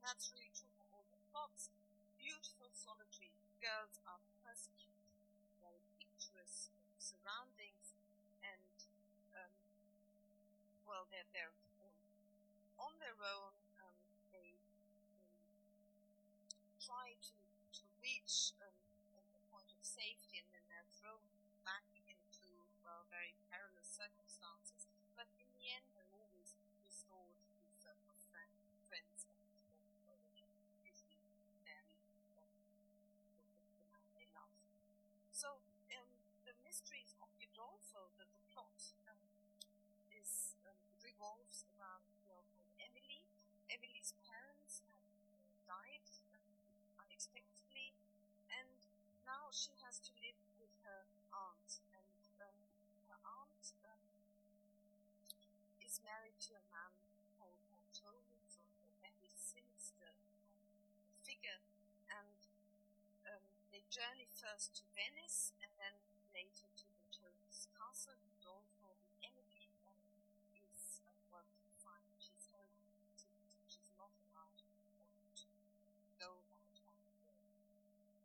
that's 0.00 0.32
really 0.32 0.48
true 0.56 0.72
for 0.80 0.88
all 0.96 1.04
the 1.12 1.20
plots. 1.28 1.68
Beautiful 2.16 2.72
solitary 2.72 3.36
girls 3.58 3.98
are 4.06 4.22
persecuted, 4.46 5.18
very 5.58 5.82
picturesque 5.98 6.70
surroundings, 6.98 7.94
and 8.42 8.62
um, 9.34 9.52
well, 10.86 11.06
they're, 11.10 11.26
they're 11.34 11.54
um, 11.82 11.94
on 12.78 12.92
their 13.02 13.18
own. 13.18 13.54
Um, 13.82 13.94
they, 14.30 14.54
they 15.18 15.30
try 16.78 17.18
to, 17.18 17.37
revolves 41.18 41.66
around 41.74 42.06
a 42.06 42.14
girl 42.22 42.46
called 42.54 42.70
Emily. 42.78 43.26
Emily's 43.66 44.14
parents 44.22 44.86
have 44.86 45.02
died 45.66 46.06
unexpectedly, 47.02 47.90
and 48.54 48.78
now 49.26 49.50
she 49.50 49.74
has 49.82 49.98
to 49.98 50.14
live 50.22 50.38
with 50.62 50.70
her 50.86 51.10
aunt. 51.34 51.82
And 51.90 52.22
um, 52.38 52.62
her 53.10 53.18
aunt 53.26 53.66
um, 53.82 53.98
is 55.82 55.98
married 56.06 56.38
to 56.46 56.54
a 56.54 56.64
man 56.70 56.94
called 57.34 57.58
Montoni, 57.74 58.38
so 58.46 58.62
a 58.62 58.86
very 59.02 59.34
sinister 59.34 60.14
figure. 61.26 61.58
And 62.14 62.38
um, 63.26 63.42
they 63.74 63.82
journey 63.90 64.30
first 64.30 64.78
to 64.78 64.86
Venice 64.94 65.50
and 65.58 65.74
then 65.82 65.98
later 66.30 66.70
to 66.78 66.84
Montoni's 66.94 67.66
castle. 67.74 68.22
Udolpho, 68.38 68.94
the 69.02 69.26
Emily, 69.26 69.66
um, 69.82 69.98
is 70.54 71.02
uh, 71.04 71.10
well 71.32 71.48
confined. 71.58 72.16
She's 72.18 72.48
held 72.52 72.70
she's 73.68 73.92
not 73.98 74.12
allowed 74.28 74.56
to 74.58 75.46
go 76.18 76.30
out 76.52 76.76
on 76.88 76.96
the 77.04 77.14
road. 77.22 77.50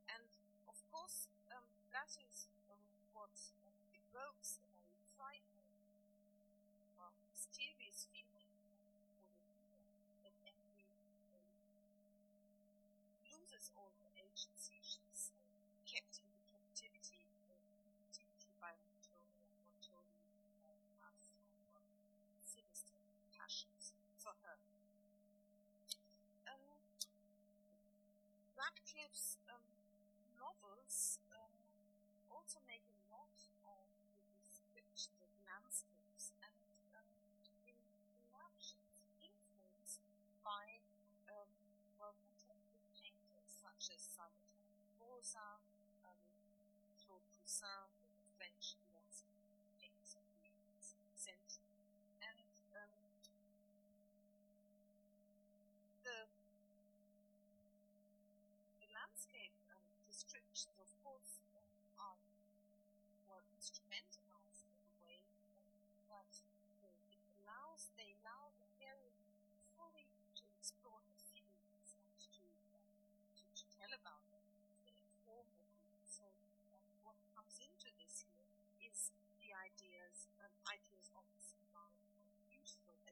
And 0.09 0.29
of 0.67 0.77
course, 0.91 1.27
um, 1.51 1.65
that 1.91 2.11
is 2.17 2.47
um, 2.71 2.81
what 3.13 3.35
um, 3.63 3.75
evokes 3.93 4.59
a 4.63 4.67
very 4.73 4.97
frightening, 5.15 5.75
uh, 6.97 7.11
mysterious 7.29 8.07
feeling 8.11 8.49
for 9.15 9.27
the 9.29 9.45
reader 9.47 9.83
that 10.23 10.35
Emily 10.47 10.87
um, 11.35 11.45
loses 13.53 13.69
all 13.77 13.93
the 14.01 14.09
agency. 14.17 14.81
She's 14.81 15.29
uh, 15.29 15.37
kept 15.85 16.17
in 16.17 16.25
the 16.33 16.41
captivity, 16.49 17.21
by 18.57 18.73
Montoni, 18.81 19.37
and 19.45 19.53
Montoni 19.61 20.17
uh, 20.65 20.73
has 21.05 21.37
uh, 21.69 21.83
sinister 22.41 22.97
passions 23.29 23.93
for 24.17 24.33
her. 24.41 24.57
Um, 26.49 26.81
Radcliffe's 28.57 29.37
um, 29.45 29.61
novels 30.33 31.21
um, 31.29 31.53
also 32.33 32.57
make 32.65 32.81
a 32.89 32.97
lot 33.13 33.37
of 33.69 33.85
the 34.33 34.41
descriptions 34.49 35.21
of 35.21 35.29
such 43.83 43.99
as 43.99 44.15
Salvatore 44.15 44.63
Rosa, 44.95 45.59
um, 46.07 46.15
Claude 46.95 47.27
Poussin, 47.35 47.91
the 48.15 48.31
French 48.39 48.79
landscape 48.95 49.43
painters 49.75 50.15
of 50.15 50.23
the 50.31 50.47
18th 50.47 51.19
century. 51.19 51.67
And 52.23 52.47
um, 52.79 53.03
the 56.07 56.31
the 58.79 58.87
landscape 58.95 59.51
um, 59.75 59.83
descriptions, 60.07 60.79
of 60.79 60.87
course, 61.03 61.43
um, 61.51 61.67
are 61.99 62.15
more 63.27 63.43
instrumentalized 63.51 64.22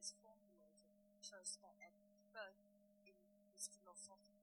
as 0.01 0.17
formulated 0.17 0.97
first 1.21 1.61
by 1.61 1.69
Edmund 1.77 2.25
Burke 2.33 2.57
in 3.05 3.13
his 3.53 3.69
philosophical 3.69 4.40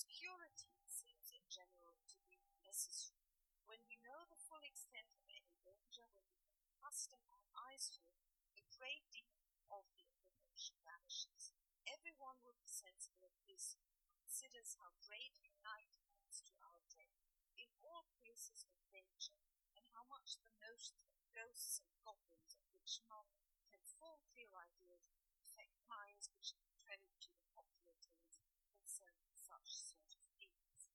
obscurity 0.00 0.72
seems 0.88 1.28
in 1.28 1.44
general 1.52 1.92
to 2.08 2.16
be 2.32 2.40
necessary. 2.64 3.36
When 3.68 3.84
we 3.84 4.00
know 4.00 4.24
the 4.32 4.40
full 4.48 4.64
extent 4.64 5.12
of 5.12 5.28
any 5.28 5.60
danger, 5.60 6.08
when 6.16 6.24
we 6.32 6.40
can 6.40 6.56
accustom 6.72 7.20
our 7.28 7.44
eyes 7.68 7.92
to 7.92 8.08
it, 8.08 8.16
a 8.56 8.64
great 8.80 9.04
deal 9.12 9.44
of 9.68 9.84
the 9.92 10.08
information 10.08 10.80
vanishes. 10.88 11.52
Everyone 11.84 12.40
will 12.40 12.56
be 12.56 12.64
sensible 12.64 13.28
of 13.28 13.44
this 13.44 13.76
considers 14.16 14.80
how 14.80 14.88
great 15.04 15.36
a 15.44 15.52
night 15.60 15.92
adds 16.16 16.40
to 16.48 16.56
our 16.64 16.80
day, 16.88 17.20
in 17.60 17.68
all 17.84 18.08
cases 18.24 18.64
of 18.72 18.80
danger, 18.88 19.36
and 19.76 19.84
how 19.92 20.08
much 20.08 20.40
the 20.40 20.56
notions 20.64 21.12
of 21.12 21.28
ghosts 21.36 21.76
and 21.84 21.92
goblins 22.00 22.56
of 22.56 22.64
which 22.72 23.04
none 23.04 23.36
can 23.68 23.84
form 24.00 24.24
clear 24.32 24.48
ideas 24.56 25.12
affect 25.44 25.76
minds 25.84 26.32
which 26.32 26.56
credit 26.88 27.12
to 27.20 27.36
the 27.36 27.44
popular 27.52 27.92
tales 28.00 28.40
concerning 28.80 29.30
such 29.36 29.76
sort 29.76 30.16
of 30.16 30.24
things. 30.38 30.88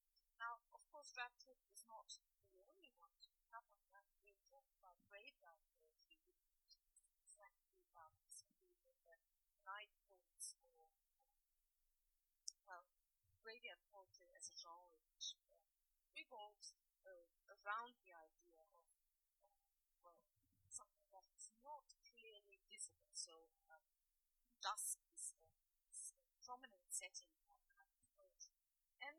Course, 1.05 1.21
Radcliffe 1.21 1.61
was 1.69 1.85
not 1.85 2.17
the 2.49 2.57
only 2.65 2.89
one 2.97 3.13
to 3.21 3.29
cover 3.53 3.77
that. 3.93 4.09
We 4.25 4.33
talked 4.49 4.73
about 4.73 4.97
graveyard 5.05 5.61
poetry, 5.77 6.17
which 6.57 6.81
is 6.81 7.05
exactly 7.13 7.77
about 7.93 8.17
simply 8.25 8.73
with 8.89 8.97
the 9.05 9.21
night 9.69 9.93
poets 10.09 10.57
or, 10.81 10.89
well, 12.67 12.83
graveyard 13.43 13.79
poetry 13.93 14.27
as 14.35 14.51
a 14.51 14.57
genre 14.59 14.99
which 15.07 15.39
uh, 15.47 15.55
revolves 16.17 16.75
uh, 17.07 17.29
around 17.63 17.95
the 18.03 18.11
idea 18.11 18.59
of, 18.59 18.91
uh, 20.03 20.03
well, 20.03 20.17
something 20.71 21.07
that 21.11 21.27
is 21.35 21.51
not 21.63 21.85
clearly 22.03 22.59
visible. 22.71 23.11
So, 23.13 23.33
um, 23.71 23.83
dusk 24.61 24.99
is 25.13 25.33
a, 25.35 25.43
is 25.91 26.13
a 26.15 26.21
prominent 26.43 26.87
setting 26.91 27.33
of 27.51 27.59
kind 27.75 27.91
of 27.95 28.03
poetry. 28.17 28.59
And 29.03 29.17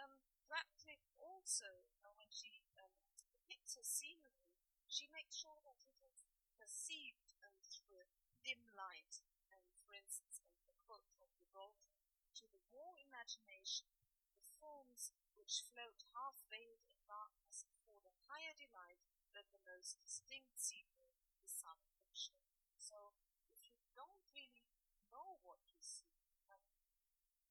um, 0.00 0.20
Radcliffe 0.50 1.06
also, 1.50 1.82
uh, 2.06 2.14
when 2.14 2.30
she 2.30 2.62
um, 2.78 2.94
depicts 3.18 3.74
her 3.74 3.82
scenery, 3.82 4.38
she 4.86 5.10
makes 5.10 5.34
sure 5.34 5.58
that 5.66 5.82
it 5.82 5.98
is 6.06 6.22
perceived 6.54 7.34
um, 7.42 7.58
through 7.66 8.06
dim 8.46 8.70
light. 8.78 9.18
And 9.50 9.66
for 9.82 9.90
instance, 9.98 10.38
in 10.46 10.54
the 10.70 10.78
quote 10.86 11.10
from 11.18 11.26
Udolpho, 11.42 12.06
to 12.38 12.46
the 12.54 12.62
raw 12.70 12.94
imagination, 13.02 13.90
the 14.38 14.46
forms 14.62 15.10
which 15.34 15.66
float 15.74 16.06
half 16.14 16.38
veiled 16.46 16.86
in 16.86 17.02
darkness 17.10 17.66
afford 17.66 18.06
a 18.06 18.14
higher 18.30 18.54
delight 18.54 19.02
than 19.34 19.50
the 19.50 19.66
most 19.66 19.98
distinct 19.98 20.54
scenery 20.54 21.18
the 21.42 21.50
sun 21.50 21.82
can 21.98 22.14
show. 22.14 22.46
So, 22.78 23.18
if 23.58 23.74
you 23.74 23.90
don't 23.98 24.22
really 24.30 24.70
know 25.10 25.42
what 25.42 25.58
you 25.66 25.82
see, 25.82 26.14
um, 26.46 26.62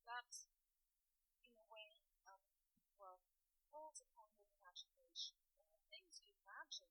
that, 0.08 0.48
in 1.44 1.52
a 1.60 1.68
way, 1.68 2.00
um, 2.32 2.40
well, 2.96 3.20
falls 3.70 4.02
upon 4.02 4.30
your 4.34 4.50
imagination. 4.58 5.38
And 5.62 5.70
the 5.78 5.86
things 5.94 6.18
you 6.22 6.34
imagine 6.42 6.90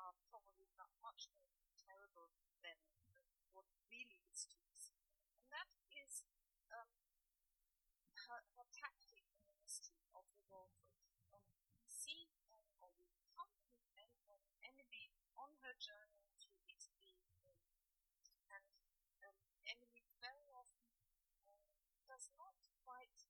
are 0.00 0.16
probably 0.32 0.72
not 0.80 0.90
much 1.04 1.28
more 1.36 1.52
terrible 1.84 2.32
than 2.64 2.80
what 3.52 3.68
really 3.86 4.24
is 4.32 4.48
to 4.48 4.56
be 4.64 4.72
seen. 4.72 5.04
And 5.36 5.44
that 5.52 5.68
is 5.92 6.24
um, 6.72 6.90
her, 8.26 8.40
her 8.56 8.66
tactic 8.72 9.28
in 9.36 9.44
the 9.44 9.56
mystery 9.60 10.08
of 10.16 10.24
the 10.32 10.40
Udolpho. 10.48 10.88
Um, 11.36 11.44
we 11.76 11.86
see 11.92 12.32
um, 12.50 12.64
or 12.80 12.90
we 12.96 13.12
accompany 13.12 13.84
um, 14.00 14.42
Emily 14.64 15.12
on 15.36 15.52
her 15.60 15.76
journey 15.76 16.24
through 16.40 16.58
these 16.64 16.88
themes. 16.96 17.52
And 18.48 18.64
um, 19.28 19.38
Emily 19.68 20.08
very 20.24 20.48
often 20.50 20.88
um, 21.52 21.60
does 22.08 22.32
not 22.40 22.56
quite 22.82 23.28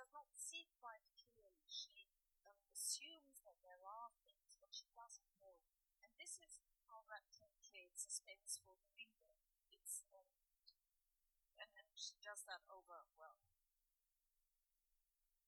does 0.00 0.16
not 0.16 0.32
see 0.32 0.64
quite 0.80 1.04
clearly. 1.12 1.60
She 1.68 2.08
um, 2.48 2.56
assumes 2.90 3.38
that 3.46 3.54
there 3.62 3.86
are 3.86 4.10
things, 4.26 4.58
but 4.58 4.74
she 4.74 4.90
doesn't 4.98 5.30
know. 5.38 5.62
And 6.02 6.10
this 6.18 6.42
is 6.42 6.58
how 6.90 7.06
Radcliffe 7.06 7.54
creates 7.62 8.02
suspense 8.02 8.58
for 8.66 8.74
the 8.82 8.90
reader. 8.98 9.30
It's 9.70 10.02
um, 10.10 10.26
and, 11.62 11.70
and 11.70 11.86
she 11.94 12.18
does 12.18 12.42
that 12.50 12.66
over 12.66 13.06
well 13.14 13.46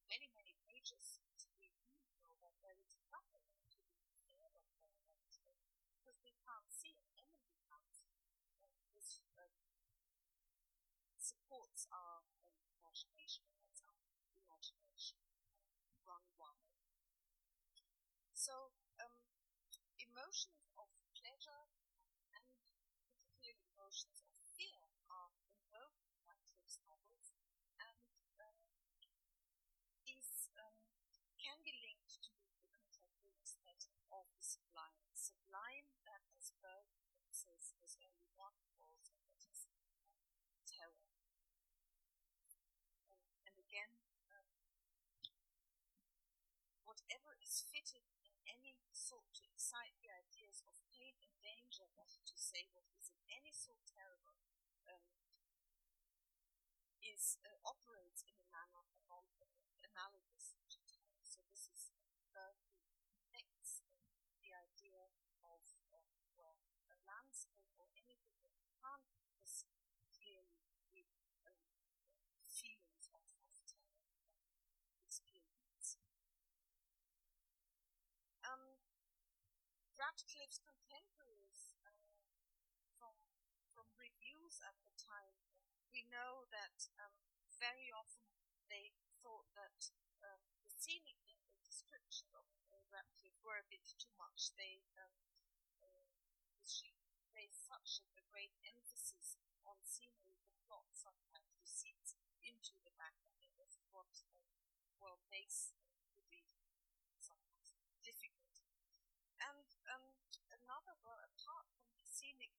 many 0.06 0.31
many 0.39 0.55
pages 0.70 1.19
to 1.43 1.51
be 1.59 1.74
know 2.23 2.39
that 2.47 2.55
there 2.62 2.78
is 2.78 2.94
nothing 3.10 3.51
to 3.74 3.82
be 3.90 4.06
scared 4.06 4.55
of 4.55 4.62
there 4.78 5.02
because 5.98 6.23
we 6.23 6.31
can't 6.47 6.70
see 6.70 6.94
it. 6.94 7.27
Emily 7.27 7.59
can't 7.66 7.90
see 7.90 8.23
it. 8.23 8.23
And 8.62 8.70
this 8.94 9.19
uh, 9.35 9.51
supports 11.19 11.90
our 11.90 12.23
um, 12.23 12.55
imagination. 12.78 13.51
That's 13.66 13.82
our 13.82 13.98
imagination 14.47 15.19
run 16.06 16.23
wild. 16.39 16.73
So, 18.52 18.68
um, 19.00 19.16
emotions 19.96 20.68
of 20.76 20.84
pleasure 21.16 21.64
and 22.36 22.44
particularly 22.52 23.56
emotions 23.72 24.20
of 24.28 24.28
fear 24.44 24.92
are 25.08 25.32
invoked 25.40 26.04
in 26.04 26.20
Radcliffe's 26.28 26.76
novels, 26.84 27.32
and 27.80 27.96
um, 28.44 28.60
these 30.04 30.52
um, 30.60 30.76
can 31.40 31.64
be 31.64 31.72
linked 31.80 32.20
to 32.28 32.36
the 32.44 32.68
contemporary 32.68 33.40
aesthetic 33.40 33.96
of 34.12 34.28
the 34.36 34.44
sublime. 34.44 35.00
Sublime 35.16 35.88
that, 36.04 36.20
as 36.36 36.52
Burke 36.60 36.92
says, 37.32 37.72
is 37.80 37.96
only 38.04 38.28
one 38.36 38.60
also 38.84 39.16
that 39.32 39.48
is 39.48 39.64
terror. 40.68 41.08
And 43.48 43.56
again, 43.56 43.96
um, 44.28 44.44
whatever 46.84 47.32
is 47.40 47.64
fitted 47.72 48.04
sort 49.12 49.28
to 49.36 49.44
excite 49.44 49.93
the 50.01 50.09
ideas 50.09 50.64
of 50.64 50.72
pain 50.89 51.20
and 51.20 51.36
danger, 51.44 51.84
that 52.01 52.09
is 52.09 52.24
to 52.24 52.36
say, 52.40 52.64
what 52.72 52.89
is 52.97 53.12
in 53.12 53.20
any 53.28 53.52
sort 53.52 53.84
terrible, 53.84 54.40
um, 54.89 55.05
is 57.05 57.36
uh, 57.44 57.52
operates 57.68 58.24
in 58.24 58.40
a 58.40 58.48
manner 58.48 58.89
analogous 59.84 60.56
to 60.72 60.80
terror. 60.89 61.20
So 61.20 61.44
this 61.52 61.68
is 61.68 61.93
Burke 62.32 62.64
who 62.72 63.05
connects 63.12 63.84
the 64.40 64.56
idea 64.56 65.12
of 65.44 65.60
um, 65.93 66.09
well, 66.32 66.56
a 66.89 66.97
landscape 67.05 67.68
or 67.76 67.93
anything 67.93 68.40
that 68.56 68.64
can't 68.80 69.05
perceive 69.36 69.84
clearly 70.09 70.64
with 70.97 71.12
um, 71.44 71.60
feelings 72.48 73.12
of, 73.12 73.20
of 73.44 73.60
terror 73.68 74.09
experience. 75.05 76.01
Um, 78.48 78.80
Radcliffe's 80.12 80.60
contemporaries 80.60 81.72
uh, 81.89 81.89
from 83.01 83.16
from 83.72 83.89
reviews 83.97 84.60
at 84.60 84.76
the 84.84 84.93
time, 85.01 85.40
we 85.89 86.05
know 86.12 86.44
that 86.52 86.84
um, 87.01 87.16
very 87.56 87.89
often 87.89 88.28
they 88.68 88.93
thought 89.24 89.48
that 89.56 89.89
um, 90.20 90.44
the 90.60 90.68
scenic 90.68 91.16
description 91.64 92.28
of 92.36 92.44
uh, 92.68 92.84
Radcliffe 92.93 93.40
were 93.40 93.56
a 93.56 93.64
bit 93.72 93.89
too 93.97 94.12
much. 94.20 94.52
They 94.52 94.84
um, 95.01 95.16
uh, 95.80 96.05
she 96.60 96.93
placed 97.32 97.64
such 97.64 98.05
a, 98.05 98.20
great 98.28 98.52
emphasis 98.68 99.40
on 99.64 99.80
scenery, 99.80 100.36
the 100.44 100.52
plot 100.68 100.93
sometimes 100.93 101.56
recedes 101.56 102.20
into 102.44 102.76
the 102.84 102.93
background. 103.01 103.40
And 103.48 103.56
this 103.56 103.80
is 103.80 103.89
what 103.89 104.12
um, 104.28 104.44
well 105.01 105.24
makes 105.32 105.72
uh, 105.72 106.05
the 106.12 106.20
reading 106.28 106.68
sometimes 107.16 107.72
difficult. 108.05 108.60
And 109.43 109.68
um, 109.90 110.06
another, 110.55 110.94
well, 111.02 111.18
apart 111.18 111.66
from 111.74 111.90
the 111.98 112.06
scenic 112.06 112.55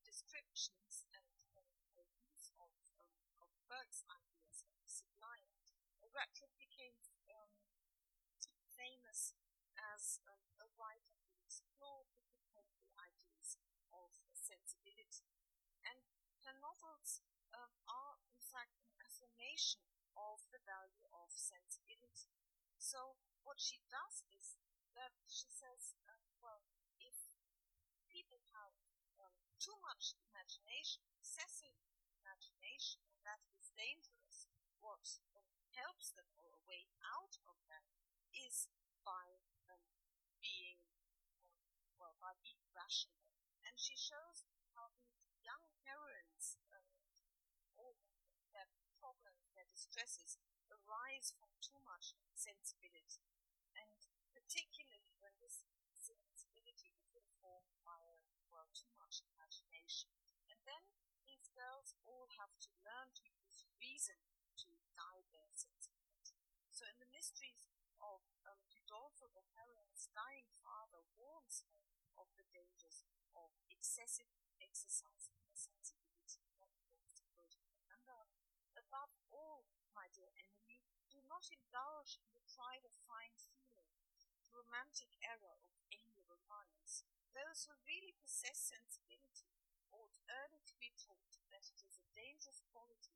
and 0.53 1.25
um, 1.57 2.13
use 2.29 2.53
of, 2.61 2.69
um, 3.01 3.09
of 3.41 3.49
Burke's 3.65 4.05
ideas 4.05 4.61
of 4.69 4.77
sublime, 4.85 5.49
Radcliffe 6.13 6.53
became 6.61 6.93
um, 7.33 7.49
famous 8.69 9.33
as 9.97 10.21
um, 10.29 10.45
a 10.61 10.69
writer 10.77 11.17
who 11.25 11.41
explored 11.41 12.05
the 12.13 12.21
contemporary 12.29 12.93
ideas 13.01 13.57
of 13.89 14.13
sensibility. 14.29 15.25
And 15.89 16.05
her 16.45 16.53
novels 16.61 17.25
um, 17.49 17.73
are, 17.89 18.21
in 18.29 18.37
fact, 18.37 18.77
an 18.85 18.93
affirmation 19.01 19.81
of 20.13 20.45
the 20.53 20.61
value 20.69 21.09
of 21.17 21.33
sensibility. 21.33 22.29
So, 22.77 23.17
what 23.41 23.57
she 23.57 23.81
does 23.89 24.21
is 24.29 24.53
that 24.93 25.17
she 25.25 25.49
says, 25.49 25.97
um, 26.05 26.21
well, 26.45 26.61
if 27.01 27.17
people 28.05 28.37
have 28.53 28.77
too 29.63 29.79
much 29.79 30.11
imagination, 30.27 31.07
excessive 31.15 31.71
imagination, 32.19 32.99
and 33.15 33.23
that 33.23 33.39
is 33.55 33.71
dangerous, 33.79 34.51
what 34.83 35.07
helps 35.71 36.11
them 36.19 36.27
or 36.35 36.51
a 36.51 36.61
way 36.67 36.83
out 37.07 37.39
of 37.47 37.55
that 37.71 37.87
is 38.35 38.67
by 39.07 39.39
um, 39.71 39.87
being, 40.43 40.83
um, 41.15 41.39
well, 41.95 42.19
by 42.19 42.35
being 42.43 42.59
rational. 42.75 43.23
And 43.63 43.79
she 43.79 43.95
shows 43.95 44.43
how 44.75 44.91
these 44.99 45.23
young 45.39 45.71
heroines, 45.87 46.59
um, 46.75 46.83
all 47.79 47.95
their 48.51 48.67
problems, 48.99 49.47
their 49.55 49.67
distresses, 49.71 50.35
arise 50.67 51.31
from 51.39 51.55
too 51.63 51.79
much 51.87 52.19
sensibility. 52.35 53.23
And 53.79 54.03
particularly 54.35 55.15
when 55.23 55.31
this 55.39 55.63
sensibility 55.95 56.91
is 56.99 57.15
informed 57.15 57.71
by 57.87 58.03
a, 58.03 58.19
well, 58.51 58.67
too 58.75 58.91
much 58.99 59.23
imagination. 59.33 60.11
And 60.51 60.59
then 60.67 60.83
these 61.25 61.49
girls 61.55 61.95
all 62.03 62.27
have 62.37 62.53
to 62.67 62.71
learn 62.83 63.09
to 63.17 63.25
use 63.25 63.65
reason 64.03 64.19
to 64.59 64.75
guide 64.99 65.23
their 65.31 65.47
sensibility. 65.55 66.43
So 66.67 66.83
in 66.91 66.99
the 66.99 67.07
mysteries 67.07 67.63
of 68.03 68.19
um, 68.43 68.59
Udolpho, 68.67 69.31
the 69.31 69.47
heroine's 69.55 70.11
dying 70.11 70.51
father 70.59 71.07
warns 71.15 71.63
her 71.63 71.79
of 72.19 72.27
the 72.35 72.43
dangers 72.51 73.07
of 73.31 73.55
excessive 73.71 74.27
exercise 74.59 75.31
of 75.31 75.39
her 75.47 75.55
sensibility. 75.55 76.43
And 77.95 78.03
uh, 78.11 78.27
above 78.75 79.15
all, 79.31 79.71
my 79.95 80.11
dear 80.11 80.35
Emily, 80.35 80.83
do 81.07 81.23
not 81.31 81.47
indulge 81.47 82.19
in 82.19 82.35
the 82.35 82.43
pride 82.43 82.83
of 82.83 82.91
fine 83.07 83.39
feeling, 83.39 83.87
the 84.43 84.51
romantic 84.51 85.15
error 85.23 85.63
of 85.63 85.79
amiable 85.95 86.43
minds. 86.51 87.07
Those 87.31 87.71
who 87.71 87.79
really 87.87 88.19
possess 88.19 88.67
sensibility 88.67 89.55
ought 89.95 90.19
early 90.27 90.59
to 90.67 90.75
be 90.75 90.91
taught 90.99 91.39
that 91.55 91.71
it 91.71 91.79
is 91.87 91.95
a 92.03 92.11
dangerous 92.11 92.59
quality 92.67 93.12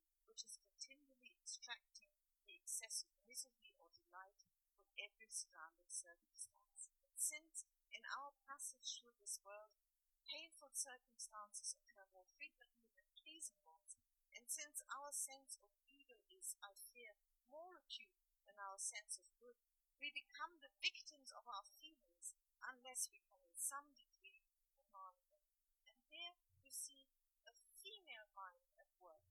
continually 0.87 1.35
extracting 1.43 2.15
the 2.47 2.55
excess 2.55 3.03
of 3.03 3.11
misery 3.27 3.75
or 3.75 3.91
delight 3.91 4.39
from 4.39 4.87
every 4.95 5.27
surrounding 5.27 5.91
circumstance. 5.91 6.87
Since, 7.19 7.67
in 7.91 8.07
our 8.07 8.31
passage 8.47 9.03
through 9.03 9.19
this 9.19 9.43
world, 9.43 9.75
painful 10.23 10.71
circumstances 10.71 11.75
occur 11.75 12.07
more 12.15 12.27
frequently 12.39 12.87
than 12.95 13.11
pleasing 13.19 13.59
ones, 13.67 13.99
and 14.31 14.47
since 14.47 14.79
our 14.87 15.11
sense 15.11 15.59
of 15.59 15.67
evil 15.83 16.23
is, 16.31 16.55
I 16.63 16.71
fear, 16.95 17.19
more 17.51 17.75
acute 17.75 18.15
than 18.47 18.55
our 18.63 18.79
sense 18.79 19.19
of 19.19 19.27
good, 19.43 19.59
we 19.99 20.15
become 20.15 20.63
the 20.63 20.71
victims 20.79 21.35
of 21.35 21.43
our 21.51 21.67
feelings 21.67 22.37
unless 22.63 23.11
we 23.11 23.19
can 23.27 23.43
in 23.43 23.59
some 23.59 23.91
degree 23.91 24.47
command 24.71 25.19
them. 25.27 25.43
And 25.89 25.97
here 26.07 26.35
you 26.63 26.71
see 26.71 27.11
a 27.43 27.53
female 27.83 28.29
mind 28.35 28.71
at 28.77 28.87
work. 29.01 29.25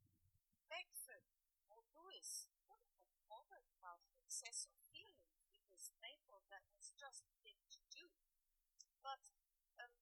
Beckford 0.67 1.29
or 1.71 1.85
Lewis 1.95 2.51
wouldn't 2.67 2.99
have 2.99 3.15
bothered 3.31 3.69
about 3.79 4.03
the 4.09 4.19
excess 4.25 4.67
of 4.67 4.75
feelings 4.91 5.39
because 5.61 5.93
they 6.03 6.19
thought 6.27 6.49
that 6.51 6.67
was 6.75 6.91
just 6.97 7.29
a 7.29 7.37
thing 7.45 7.61
to 7.71 7.83
do. 7.93 8.11
But 9.05 9.23
um, 9.79 9.95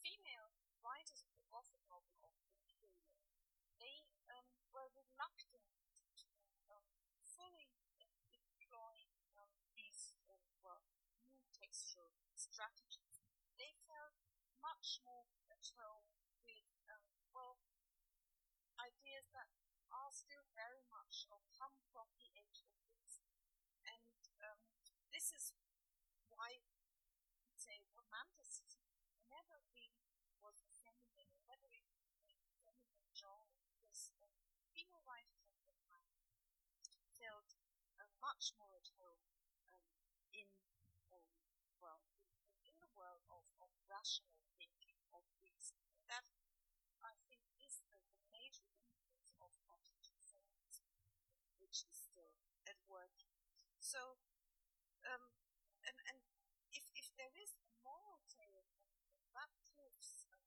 female 0.00 0.54
writers 0.80 1.20
of 1.26 1.34
the 1.36 1.44
Gothic 1.52 1.82
novel 1.90 2.16
of 2.24 2.32
the 2.40 2.48
period, 2.64 2.96
they 3.82 4.08
um, 4.32 4.48
were 4.72 4.88
reluctant 4.94 5.68
to 6.24 6.30
um, 6.72 6.86
fully 7.22 7.74
employ 8.32 8.96
um, 9.36 9.52
these 9.76 10.16
um, 10.30 10.40
well, 10.62 10.82
new 11.28 11.42
textual 11.52 12.14
strategies. 12.34 13.20
They 13.58 13.74
felt 13.86 14.14
much 14.88 15.04
more 15.04 15.28
at 15.52 15.68
home 15.76 16.08
with, 16.48 16.64
um, 16.88 17.04
well, 17.36 17.60
ideas 18.80 19.28
that 19.36 19.52
are 19.92 20.08
still 20.08 20.48
very 20.56 20.80
much 20.88 21.28
of 21.28 21.44
come 21.52 21.76
from 21.92 22.08
the 22.16 22.32
age 22.32 22.64
of 22.64 22.72
reason. 22.88 23.28
And 23.84 24.32
um, 24.48 24.56
this 25.12 25.28
is 25.36 25.52
why 26.32 26.56
you'd 27.36 27.60
say 27.60 27.84
romanticism 28.00 28.88
never 29.28 29.60
really 29.76 30.08
was 30.40 30.64
a 30.64 30.72
feminine, 30.72 31.36
never 31.44 31.68
really 31.68 31.92
a 32.48 32.56
feminine 32.64 33.12
genre, 33.12 33.60
because 33.68 34.08
um, 34.24 34.32
female 34.72 35.04
writers 35.04 35.52
of 35.52 35.68
the 35.68 35.76
time 35.84 36.16
felt 37.12 37.60
uh, 38.00 38.08
much 38.24 38.56
more 38.56 38.72
at 38.72 38.88
home 38.96 39.20
um, 39.68 39.84
in 40.32 40.48
uh, 41.12 41.20
rational 43.98 44.38
thinking 44.54 44.94
of 45.10 45.26
reason. 45.42 45.74
That, 46.06 46.28
I 47.02 47.18
think, 47.26 47.42
is 47.58 47.82
the, 47.90 47.98
the 48.14 48.22
major 48.30 48.62
influence 48.70 49.34
of 49.42 49.50
cognitive 49.66 50.22
science, 50.22 50.86
which 51.58 51.82
is 51.82 51.96
still 51.96 52.38
at 52.70 52.78
work. 52.86 53.26
So, 53.88 54.20
um, 55.08 55.32
and, 55.80 55.96
and 56.12 56.20
if, 56.76 56.84
if 56.92 57.08
there 57.16 57.32
is 57.40 57.56
a 57.56 57.64
moral 57.80 58.20
tale 58.28 58.68
in, 58.68 58.84
in 59.16 59.24
Radcliffe's 59.32 60.28
um, 60.28 60.44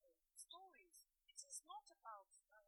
uh, 0.00 0.32
stories, 0.32 1.04
it 1.28 1.44
is 1.44 1.60
not 1.68 1.84
about 1.92 2.32
um, 2.56 2.64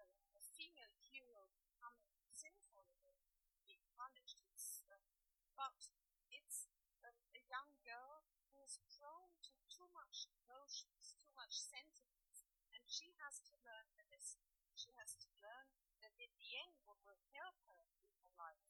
a, 0.00 0.08
a, 0.08 0.40
female 0.56 0.96
hero 1.04 1.52
becoming 1.52 2.16
sinful 2.32 2.88
and 3.04 3.12
being 3.60 3.84
punished. 3.92 4.40
It's, 4.40 4.80
um, 4.88 5.04
but 5.52 5.84
it's 6.32 6.72
um, 7.04 7.20
a 7.36 7.44
young 7.44 7.76
girl 7.84 8.24
who 8.40 8.56
is 8.64 8.80
prone 8.88 9.36
to 9.52 9.52
too 9.68 9.92
much 9.92 10.32
emotions, 10.32 11.12
too 11.20 11.36
much 11.36 11.60
sentiments, 11.60 12.48
and 12.72 12.80
she 12.88 13.12
has 13.20 13.44
to 13.52 13.60
learn 13.68 13.92
the 14.00 14.08
lesson. 14.08 14.48
She 14.72 14.96
has 14.96 15.12
to 15.20 15.28
learn 15.44 15.76
that 16.00 16.16
in 16.16 16.32
the 16.40 16.56
end, 16.56 16.80
what 16.88 17.04
will 17.04 17.20
help 17.36 17.60
her 17.68 17.84
in 18.00 18.16
her 18.24 18.32
life 18.40 18.64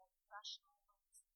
um, 0.00 0.10
rational 0.30 0.74
minds. 0.86 1.26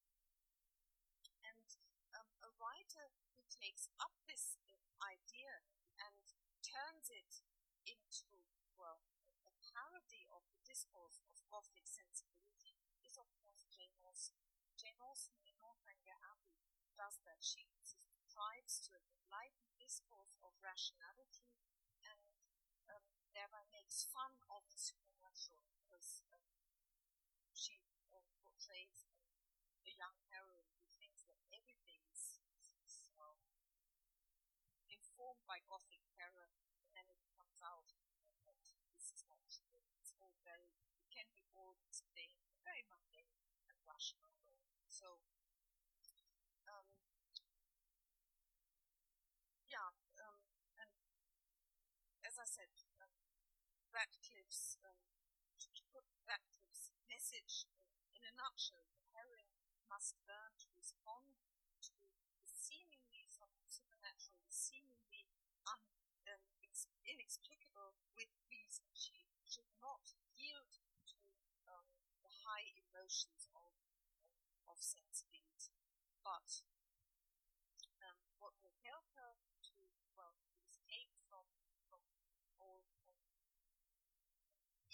And 1.45 1.69
um, 2.15 2.31
a 2.45 2.51
writer 2.59 3.13
who 3.37 3.43
takes 3.49 3.89
up 4.03 4.15
this 4.27 4.59
idea 5.03 5.63
and 5.99 6.23
turns 6.63 7.11
it 7.11 7.43
into, 7.87 8.29
well, 8.77 9.03
a 9.47 9.53
parody 9.73 10.27
of 10.31 10.45
the 10.53 10.61
discourse 10.67 11.23
of 11.31 11.41
Gothic 11.49 11.87
sensibility 11.87 12.77
is, 13.03 13.17
of 13.17 13.29
course, 13.41 13.67
Jane 13.73 13.95
Austen. 14.05 14.43
Jane 14.79 14.99
Austen 15.03 15.39
in 15.43 15.57
Northanger 15.59 16.19
Abbey 16.23 16.59
does 16.95 17.19
that. 17.27 17.43
She 17.43 17.67
strives 17.83 18.79
to 18.87 18.95
enlighten 18.95 19.75
discourse 19.83 20.39
of 20.47 20.55
rationality 20.63 21.51
and 22.07 22.23
um, 22.87 23.03
thereby 23.35 23.67
makes 23.75 24.07
fun 24.07 24.39
of 24.47 24.63
the 24.71 24.79
supernatural 24.79 25.67
because 25.75 26.23
um, 26.31 26.47
she 27.51 27.83
portrays 28.69 29.09
a 29.89 29.93
young 29.97 30.21
heroine 30.29 30.69
who 30.77 30.85
thinks 30.93 31.25
that 31.25 31.41
everything 31.57 32.05
is, 32.13 32.37
um, 33.17 33.41
informed 34.93 35.41
by 35.49 35.65
Gothic 35.65 36.05
terror, 36.13 36.53
and 36.93 37.09
then 37.09 37.17
it 37.17 37.33
comes 37.33 37.65
out 37.65 37.97
that 38.45 38.61
this 38.93 39.09
is 39.09 39.25
not 39.25 39.41
true. 39.49 39.89
It's 39.97 40.13
all 40.21 40.37
very, 40.45 40.77
it 41.01 41.09
can 41.09 41.33
be 41.33 41.49
all 41.57 41.81
explained 41.81 42.45
very 42.61 42.85
mundane 42.93 43.41
and 43.73 43.81
rational 43.89 44.37
way. 44.45 44.61
So, 44.85 45.25
um, 46.69 46.93
yeah, 49.65 49.97
um, 50.21 50.45
and 50.77 50.93
as 52.21 52.37
I 52.37 52.45
said, 52.45 52.69
um, 53.01 53.17
Radcliffe's, 53.97 54.77
um, 54.85 55.01
to, 55.57 55.73
to 55.73 55.83
put 55.89 56.05
Radcliffe's 56.29 56.93
message 57.09 57.65
a 57.73 57.78
nutshell, 58.39 58.87
the 58.95 59.03
heroine 59.19 59.59
must 59.91 60.15
learn 60.23 60.55
to 60.63 60.71
respond 60.79 61.35
to 61.83 61.99
the 62.39 62.47
seemingly 62.47 63.27
supernatural, 63.67 64.39
the 64.47 64.55
seemingly 64.55 65.27
un, 65.67 65.83
um, 66.31 66.47
inexplicable 67.03 67.99
with 68.15 68.31
reason. 68.47 68.87
She 68.95 69.27
should 69.43 69.67
not 69.83 70.15
yield 70.39 70.79
to 71.11 71.19
um, 71.67 71.91
the 72.23 72.31
high 72.47 72.71
emotions 72.79 73.51
of, 73.59 73.75
of, 74.07 74.31
of 74.71 74.79
sensibility, 74.79 75.75
but 76.23 76.63
um, 78.07 78.23
what 78.39 78.55
will 78.63 78.79
help 78.87 79.11
her 79.19 79.35
to, 79.67 79.75
well, 80.15 80.39
to 80.47 80.55
escape 80.63 81.11
from, 81.27 81.43
from 81.91 82.07
all 82.63 82.87
um, 83.11 83.19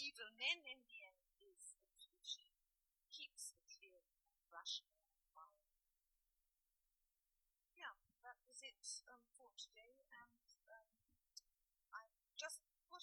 evil 0.01 0.33
men 0.41 0.65
in 0.65 0.81
the 0.89 0.99
end 1.05 1.21
is 1.45 1.77
if 2.01 2.15
she 2.23 2.47
keeps 3.15 3.55
a 3.55 3.61
clear, 3.71 4.03
rational 4.51 4.99
mind. 5.35 5.71
Yeah, 7.75 7.95
that 8.27 8.39
was 8.47 8.59
it 8.63 8.83
um, 9.07 9.23
for 9.39 9.51
today, 9.55 10.03
and 10.11 10.49
um, 10.71 10.91
I 11.95 12.11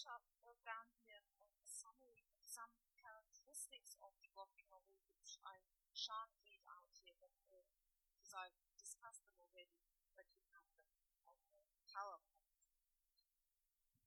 uh, 0.06 0.58
down 0.66 0.90
here 1.06 1.22
a 1.62 1.70
summary 1.70 2.26
of 2.26 2.42
some 2.42 2.74
characteristics 2.98 3.94
of 4.02 4.14
the 4.22 4.30
novel, 4.68 5.02
which 5.14 5.38
I 5.46 5.62
shan't 5.94 6.34
read 6.42 6.62
out 6.66 6.90
here, 7.06 7.18
because 7.22 8.34
uh, 8.34 8.46
I've 8.46 8.58
discussed 8.78 9.26
them 9.30 9.38
already, 9.38 9.78
but 10.18 10.26
you 10.34 10.42
have 10.54 10.66
them 10.74 10.90
on 11.30 11.38
the 11.46 11.62
PowerPoint. 11.86 12.50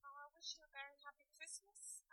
Now, 0.02 0.14
I 0.18 0.26
wish 0.34 0.58
you 0.58 0.66
a 0.66 0.72
very 0.74 0.98
happy 1.06 1.30
Christmas, 1.38 2.03